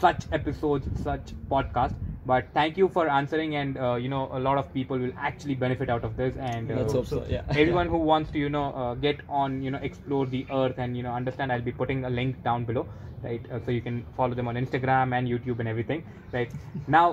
such 0.00 0.24
episodes, 0.32 0.88
such 1.04 1.30
podcast. 1.48 1.94
But 2.26 2.48
thank 2.54 2.76
you 2.76 2.88
for 2.88 3.08
answering, 3.18 3.54
and 3.60 3.78
uh, 3.78 3.94
you 4.06 4.08
know, 4.08 4.24
a 4.32 4.40
lot 4.48 4.58
of 4.58 4.74
people 4.74 4.98
will 4.98 5.12
actually 5.28 5.54
benefit 5.54 5.88
out 5.96 6.02
of 6.10 6.16
this. 6.16 6.34
And 6.48 6.72
uh, 6.72 6.80
Let's 6.80 6.92
hope 6.92 7.06
so. 7.06 7.24
Yeah. 7.28 7.42
everyone 7.50 7.94
who 7.94 8.02
wants 8.10 8.32
to 8.32 8.38
you 8.46 8.50
know 8.56 8.66
uh, 8.82 8.94
get 9.06 9.20
on 9.28 9.62
you 9.62 9.70
know 9.70 9.78
Xplore 9.92 10.28
the 10.28 10.44
earth 10.50 10.84
and 10.86 10.96
you 10.96 11.04
know 11.04 11.14
understand 11.20 11.52
i'll 11.52 11.66
be 11.70 11.76
putting 11.84 12.04
a 12.04 12.10
link 12.10 12.42
down 12.42 12.64
below 12.64 12.86
right 13.22 13.48
uh, 13.52 13.60
so 13.64 13.70
you 13.70 13.80
can 13.80 14.04
follow 14.16 14.34
them 14.34 14.48
on 14.48 14.56
instagram 14.62 15.16
and 15.18 15.28
youtube 15.34 15.60
and 15.60 15.68
everything 15.68 16.04
right 16.32 16.50
now 16.98 17.06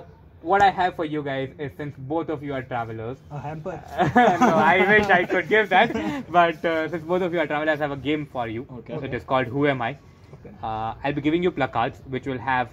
what 0.51 0.61
i 0.61 0.69
have 0.79 0.95
for 0.95 1.05
you 1.05 1.21
guys 1.27 1.53
is 1.65 1.71
since 1.77 1.95
both 2.13 2.29
of 2.29 2.43
you 2.47 2.53
are 2.53 2.63
travelers 2.71 3.17
A 3.31 3.39
hamper. 3.45 3.75
no 4.15 4.55
i 4.71 4.77
wish 4.91 5.09
i 5.19 5.23
could 5.33 5.47
give 5.49 5.69
that 5.69 5.93
but 6.39 6.65
uh, 6.73 6.87
since 6.89 7.03
both 7.13 7.21
of 7.27 7.33
you 7.33 7.39
are 7.43 7.47
travelers 7.53 7.79
i 7.79 7.83
have 7.87 7.95
a 7.97 8.01
game 8.09 8.25
for 8.35 8.47
you 8.47 8.65
Okay. 8.79 8.99
it 9.09 9.13
is 9.19 9.23
called 9.33 9.47
who 9.57 9.67
am 9.75 9.81
i 9.81 9.97
Okay. 10.37 10.51
uh, 10.61 10.93
I'll 11.03 11.13
be 11.13 11.21
giving 11.21 11.43
you 11.43 11.51
placards 11.51 12.01
which 12.15 12.27
will 12.27 12.39
have 12.39 12.71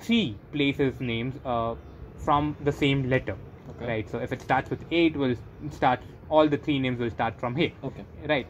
three 0.00 0.38
places 0.52 1.00
names 1.00 1.36
uh, 1.44 1.74
from 2.24 2.56
the 2.60 2.72
same 2.72 3.08
letter. 3.08 3.36
Okay. 3.70 3.86
Right. 3.86 4.10
So 4.10 4.18
if 4.18 4.32
it 4.32 4.42
starts 4.42 4.70
with 4.70 4.84
A, 4.90 5.06
it 5.06 5.16
will 5.16 5.34
start. 5.70 6.00
All 6.28 6.48
the 6.48 6.56
three 6.58 6.78
names 6.78 6.98
will 7.00 7.10
start 7.10 7.40
from 7.40 7.56
here. 7.56 7.72
Okay. 7.82 8.04
Right. 8.28 8.46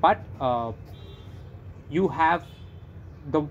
But 0.00 0.24
uh, 0.40 0.72
you 1.88 2.08
have 2.08 2.44
the 3.30 3.42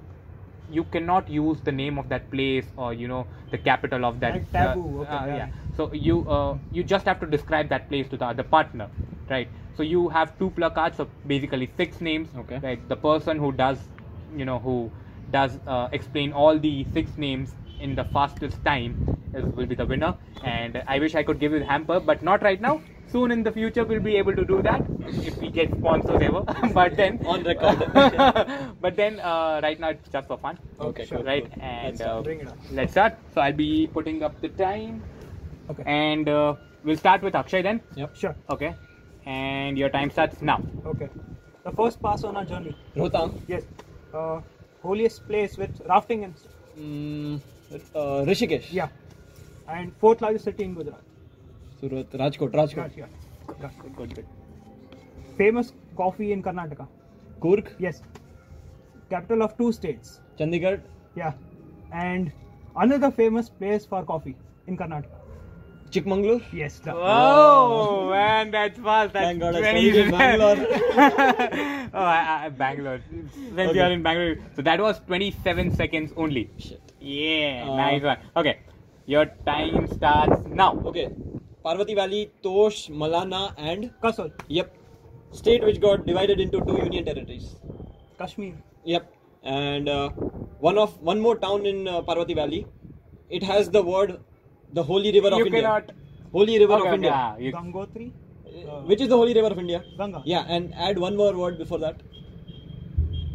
you 0.70 0.84
cannot 0.84 1.30
use 1.30 1.62
the 1.62 1.72
name 1.72 1.98
of 1.98 2.10
that 2.10 2.30
place 2.32 2.72
or 2.76 2.94
you 2.94 3.08
know 3.08 3.28
the 3.52 3.58
capital 3.58 4.06
of 4.06 4.20
that 4.20 4.34
Like 4.34 4.52
taboo, 4.52 5.02
okay, 5.02 5.26
yeah. 5.28 5.36
yeah 5.38 5.48
so 5.76 5.92
you 5.94 6.26
uh, 6.28 6.58
you 6.72 6.84
just 6.84 7.06
have 7.06 7.20
to 7.20 7.26
describe 7.28 7.70
that 7.70 7.90
place 7.90 8.08
to 8.10 8.18
the 8.18 8.26
other 8.26 8.44
partner 8.44 8.90
right 9.30 9.50
so 9.74 9.84
you 9.84 10.10
have 10.10 10.38
two 10.40 10.50
placards 10.52 10.98
so 10.98 11.10
basically 11.26 11.70
six 11.78 12.02
names 12.02 12.30
Okay. 12.36 12.60
right 12.62 12.88
the 12.90 12.96
person 12.96 13.38
who 13.38 13.52
does 13.52 13.90
you 14.36 14.46
know 14.46 14.60
who 14.60 14.92
does 15.30 15.60
uh, 15.68 15.88
explain 15.92 16.32
all 16.34 16.58
the 16.60 16.86
six 16.94 17.18
names 17.18 17.56
in 17.80 17.96
the 17.96 18.04
fastest 18.04 18.64
time 18.64 18.98
is, 19.34 19.46
will 19.56 19.66
be 19.66 19.76
the 19.76 19.86
winner 19.86 20.16
and 20.44 20.82
i 20.88 21.00
wish 21.00 21.16
i 21.16 21.24
could 21.24 21.40
give 21.40 21.52
you 21.52 21.60
the 21.60 21.66
hamper 21.66 22.00
but 22.00 22.24
not 22.24 22.42
right 22.42 22.62
now 22.62 22.82
soon 23.12 23.32
in 23.32 23.44
the 23.44 23.52
future 23.52 23.84
we'll 23.86 24.00
be 24.08 24.16
able 24.18 24.36
to 24.36 24.46
do 24.46 24.62
that 24.62 24.86
if 25.26 25.40
we 25.42 25.50
get 25.50 25.74
sponsors 25.80 26.22
ever 26.22 26.44
but 26.74 26.96
then 26.98 27.20
On 27.26 27.44
record. 27.44 27.78
but 28.82 28.96
then 28.96 29.20
uh, 29.20 29.60
right 29.64 29.80
now 29.80 29.90
it's 29.90 30.10
just 30.10 30.28
for 30.28 30.38
fun 30.38 30.58
Okay, 30.80 31.06
sure. 31.06 31.24
right 31.24 31.44
cool. 31.50 31.58
and 31.62 31.86
Let's 32.00 32.02
uh, 32.02 32.06
start. 32.06 32.24
Bring 32.26 32.40
it 32.42 32.48
up. 32.48 32.58
let's 32.72 32.92
start 32.92 33.14
so 33.34 33.42
i'll 33.42 33.54
be 33.54 33.88
putting 33.88 34.24
up 34.24 34.40
the 34.42 34.50
time 34.50 35.04
Okay. 35.70 35.84
and 35.86 36.30
uh, 36.30 36.56
we'll 36.84 36.98
start 36.98 37.22
with 37.22 37.36
akshay 37.36 37.62
then 37.62 37.82
Yep. 37.96 38.16
Sure. 38.16 38.36
okay 38.50 38.76
and 39.26 39.78
your 39.78 39.90
time 39.90 40.10
starts 40.10 40.42
now 40.42 40.62
Okay. 40.86 41.10
The 41.64 41.72
first 41.74 42.02
pass 42.02 42.24
on 42.24 42.38
our 42.38 42.46
journey. 42.46 42.74
Rohtang. 42.96 43.34
Yes. 43.46 43.64
Uh, 44.14 44.40
holiest 44.82 45.28
place 45.28 45.58
with 45.58 45.82
rafting 45.86 46.24
and. 46.24 46.36
Mm, 46.80 47.42
Rishikesh 48.28 48.74
and 48.76 49.92
fourth 50.02 50.22
largest 50.24 50.46
city 50.46 50.64
in 50.64 50.74
Gujarat 50.74 51.80
Surat 51.82 52.16
Rajkot 52.16 52.56
Rajkot 52.56 53.96
good 53.98 54.14
good 54.14 54.24
famous 55.38 55.74
coffee 55.98 56.32
in 56.32 56.42
Karnataka 56.42 56.88
Coorg 57.42 57.76
yes 57.82 58.02
capital 59.12 59.42
of 59.42 59.58
two 59.58 59.72
states 59.72 60.20
Chandigarh 60.40 60.80
या 61.18 61.34
and 61.94 62.32
another 62.78 63.10
famous 63.10 63.50
place 63.60 63.88
for 63.88 64.04
coffee 64.06 64.36
in 64.70 64.76
Karnataka 64.76 65.27
Chikmagalur. 65.92 66.42
Yes. 66.52 66.80
the- 66.80 66.94
Oh 66.94 68.10
man, 68.10 68.52
that's 68.52 68.78
fast. 68.80 69.14
That's 69.14 69.26
Thank 69.26 69.40
God 69.40 69.56
I 69.56 69.62
20 69.62 70.12
Bangalore. 70.12 70.58
oh, 71.94 72.08
I, 72.18 72.46
I, 72.46 72.50
Bangalore. 72.50 73.00
Since 73.10 73.60
Okay. 73.60 73.74
you 73.76 73.82
are 73.82 73.92
in 73.92 74.04
Bangalore, 74.04 74.38
so 74.56 74.62
that 74.64 74.80
was 74.82 75.00
27 75.08 75.72
seconds 75.76 76.12
only. 76.18 76.50
Shit. 76.58 76.82
Yeah, 77.00 77.66
Uh, 77.70 77.76
nice 77.78 78.04
one. 78.04 78.18
Okay, 78.36 78.60
your 79.06 79.26
time 79.46 79.88
starts 79.88 80.42
now. 80.48 80.72
Okay. 80.86 81.08
Parvati 81.64 81.96
Valley, 81.96 82.32
Tosh, 82.44 82.88
Malana, 82.90 83.54
and 83.58 83.92
Kasol. 84.04 84.32
yep, 84.48 84.74
state 85.32 85.64
which 85.64 85.80
got 85.82 86.06
divided 86.06 86.40
into 86.40 86.60
two 86.66 86.78
union 86.84 87.06
territories. 87.06 87.56
Kashmir. 88.20 88.54
Yep, 88.86 89.12
and 89.44 89.88
uh, 89.90 90.10
one 90.70 90.78
of 90.78 91.00
one 91.02 91.20
more 91.20 91.36
town 91.38 91.66
in 91.66 91.88
uh, 91.88 92.02
Parvati 92.02 92.34
Valley. 92.34 92.66
It 93.30 93.44
has 93.44 93.70
the 93.70 93.84
word, 93.84 94.20
the 94.74 94.84
holy 94.84 95.12
river 95.12 95.30
of 95.30 95.40
You 95.40 95.46
India. 95.46 95.62
cannot. 95.62 95.92
Holy 96.32 96.60
river 96.60 96.74
Okay, 96.74 96.88
of 96.88 96.94
India. 96.96 97.12
ah, 97.14 97.38
you- 97.38 97.52
Gangotri. 97.54 98.12
Uh, 98.68 98.82
Which 98.92 99.02
is 99.02 99.08
the 99.10 99.16
holy 99.16 99.34
river 99.34 99.48
of 99.48 99.60
India? 99.60 99.84
Ganga. 99.98 100.22
Yeah, 100.26 100.44
and 100.48 100.74
add 100.76 100.98
one 100.98 101.16
more 101.16 101.34
word 101.38 101.58
before 101.58 101.80
that. 101.80 102.02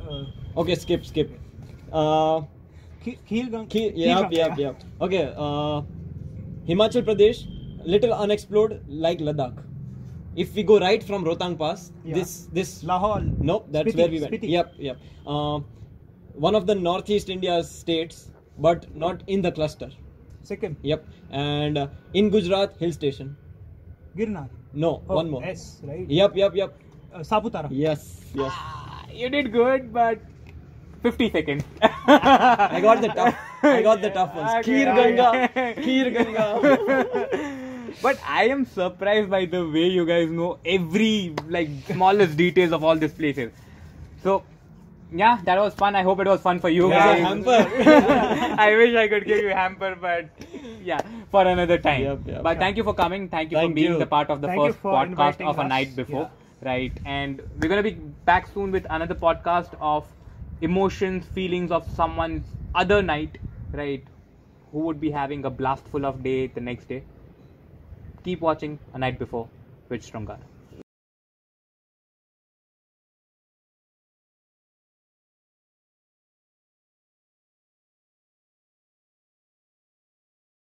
Uh, 0.08 0.24
Okay, 0.56 0.74
skip, 0.74 1.04
skip. 1.06 1.30
Uh, 1.92 2.42
Khil 3.04 3.14
Khil 3.28 3.46
Gang. 3.52 3.66
Ki- 3.66 3.90
Khil 3.90 3.98
yep, 3.98 4.32
yep, 4.32 4.58
yeah. 4.58 4.64
yep. 4.66 4.82
Okay, 5.00 5.22
uh, 5.36 5.82
Himachal 6.68 7.02
Pradesh, 7.08 7.38
little 7.84 8.12
unexplored 8.12 8.80
like 8.88 9.18
Ladakh. 9.20 9.62
If 10.36 10.54
we 10.54 10.62
go 10.62 10.78
right 10.78 11.02
from 11.02 11.24
Rohtang 11.24 11.58
Pass, 11.62 11.90
Yeah. 12.04 12.14
this 12.18 12.34
this 12.58 12.74
Lahaul. 12.90 13.24
nope, 13.50 13.66
that's 13.70 13.88
Spiti, 13.88 13.96
where 14.02 14.08
we 14.16 14.20
went. 14.20 14.32
Spiti. 14.34 14.48
Yep, 14.56 14.74
yep. 14.78 14.98
Uh, 15.26 15.60
one 16.48 16.54
of 16.54 16.66
the 16.66 16.74
northeast 16.74 17.28
India 17.30 17.62
states, 17.64 18.30
but 18.58 18.86
not 18.94 19.22
in 19.26 19.42
the 19.42 19.52
cluster. 19.52 19.90
Sikkim. 20.42 20.76
Yep, 20.82 21.06
and 21.30 21.78
uh, 21.78 21.86
in 22.14 22.30
Gujarat, 22.30 22.76
hill 22.78 22.92
station. 22.92 23.36
Girnar. 24.16 24.48
No, 24.74 25.02
Oh, 25.08 25.16
one 25.16 25.30
more. 25.30 25.44
S, 25.44 25.80
right? 25.84 26.08
Yep, 26.08 26.36
yep, 26.36 26.54
yep. 26.54 26.74
Uh, 27.14 27.18
Saputara. 27.20 27.68
Yes, 27.70 28.20
yes. 28.34 28.50
Ah, 28.54 29.04
you 29.12 29.28
did 29.28 29.52
good, 29.52 29.92
but 29.92 30.18
50 31.02 31.30
seconds. 31.30 31.64
I 31.82 32.80
got 32.82 33.00
the 33.02 33.08
tough. 33.08 33.36
I 33.62 33.82
got 33.82 34.00
the 34.02 34.10
tough 34.10 34.34
ones. 34.34 34.50
Okay, 34.60 34.84
Kheer 34.84 34.94
Ganga, 34.94 35.28
okay. 35.44 35.74
Kheer 35.78 36.12
Ganga. 36.12 37.68
but 38.02 38.18
I 38.26 38.44
am 38.48 38.64
surprised 38.64 39.28
by 39.30 39.44
the 39.44 39.66
way 39.68 39.86
you 39.88 40.06
guys 40.06 40.30
know 40.30 40.58
every 40.64 41.34
like 41.48 41.68
smallest 41.86 42.36
details 42.36 42.72
of 42.72 42.82
all 42.82 42.96
these 42.96 43.12
places. 43.12 43.52
So 44.22 44.42
yeah, 45.12 45.38
that 45.44 45.58
was 45.58 45.74
fun. 45.74 45.94
I 45.94 46.02
hope 46.02 46.20
it 46.20 46.26
was 46.26 46.40
fun 46.40 46.58
for 46.60 46.68
you 46.68 46.88
Yeah, 46.88 47.18
guys. 47.18 47.20
hamper. 47.26 48.56
I 48.66 48.76
wish 48.76 48.94
I 48.94 49.08
could 49.08 49.24
give 49.26 49.38
you 49.42 49.50
hamper, 49.50 49.96
but 50.00 50.30
yeah, 50.82 51.00
for 51.30 51.46
another 51.46 51.78
time. 51.78 52.02
Yep, 52.02 52.20
yep. 52.26 52.42
But 52.42 52.58
thank 52.58 52.76
you 52.76 52.84
for 52.84 52.94
coming. 52.94 53.28
Thank 53.28 53.50
you 53.52 53.58
for 53.58 53.68
being 53.68 53.92
you. 53.92 53.98
the 53.98 54.06
part 54.06 54.30
of 54.30 54.40
the 54.40 54.48
Thank 54.48 54.62
first 54.62 54.82
podcast 54.82 55.06
inviting 55.06 55.46
of 55.48 55.58
a 55.58 55.62
us. 55.62 55.68
night 55.68 55.96
before. 55.96 56.22
Yeah. 56.22 56.70
Right, 56.70 57.00
and 57.04 57.42
we're 57.58 57.68
gonna 57.68 57.82
be 57.82 57.94
back 58.24 58.46
soon 58.46 58.70
with 58.70 58.86
another 58.88 59.16
podcast 59.16 59.74
of 59.80 60.06
emotions, 60.60 61.26
feelings 61.26 61.72
of 61.72 61.88
someone's 61.90 62.54
other 62.74 63.02
night, 63.02 63.38
right? 63.72 64.04
Who 64.70 64.80
would 64.80 65.00
be 65.00 65.10
having 65.10 65.44
a 65.44 65.50
blast 65.50 65.88
full 65.88 66.06
of 66.06 66.22
day 66.22 66.46
the 66.46 66.60
next 66.60 66.86
day. 66.88 67.04
Keep 68.24 68.40
watching 68.40 68.78
A 68.94 68.98
Night 68.98 69.18
Before 69.18 69.50
with 69.88 70.02
Shrungar. 70.02 70.38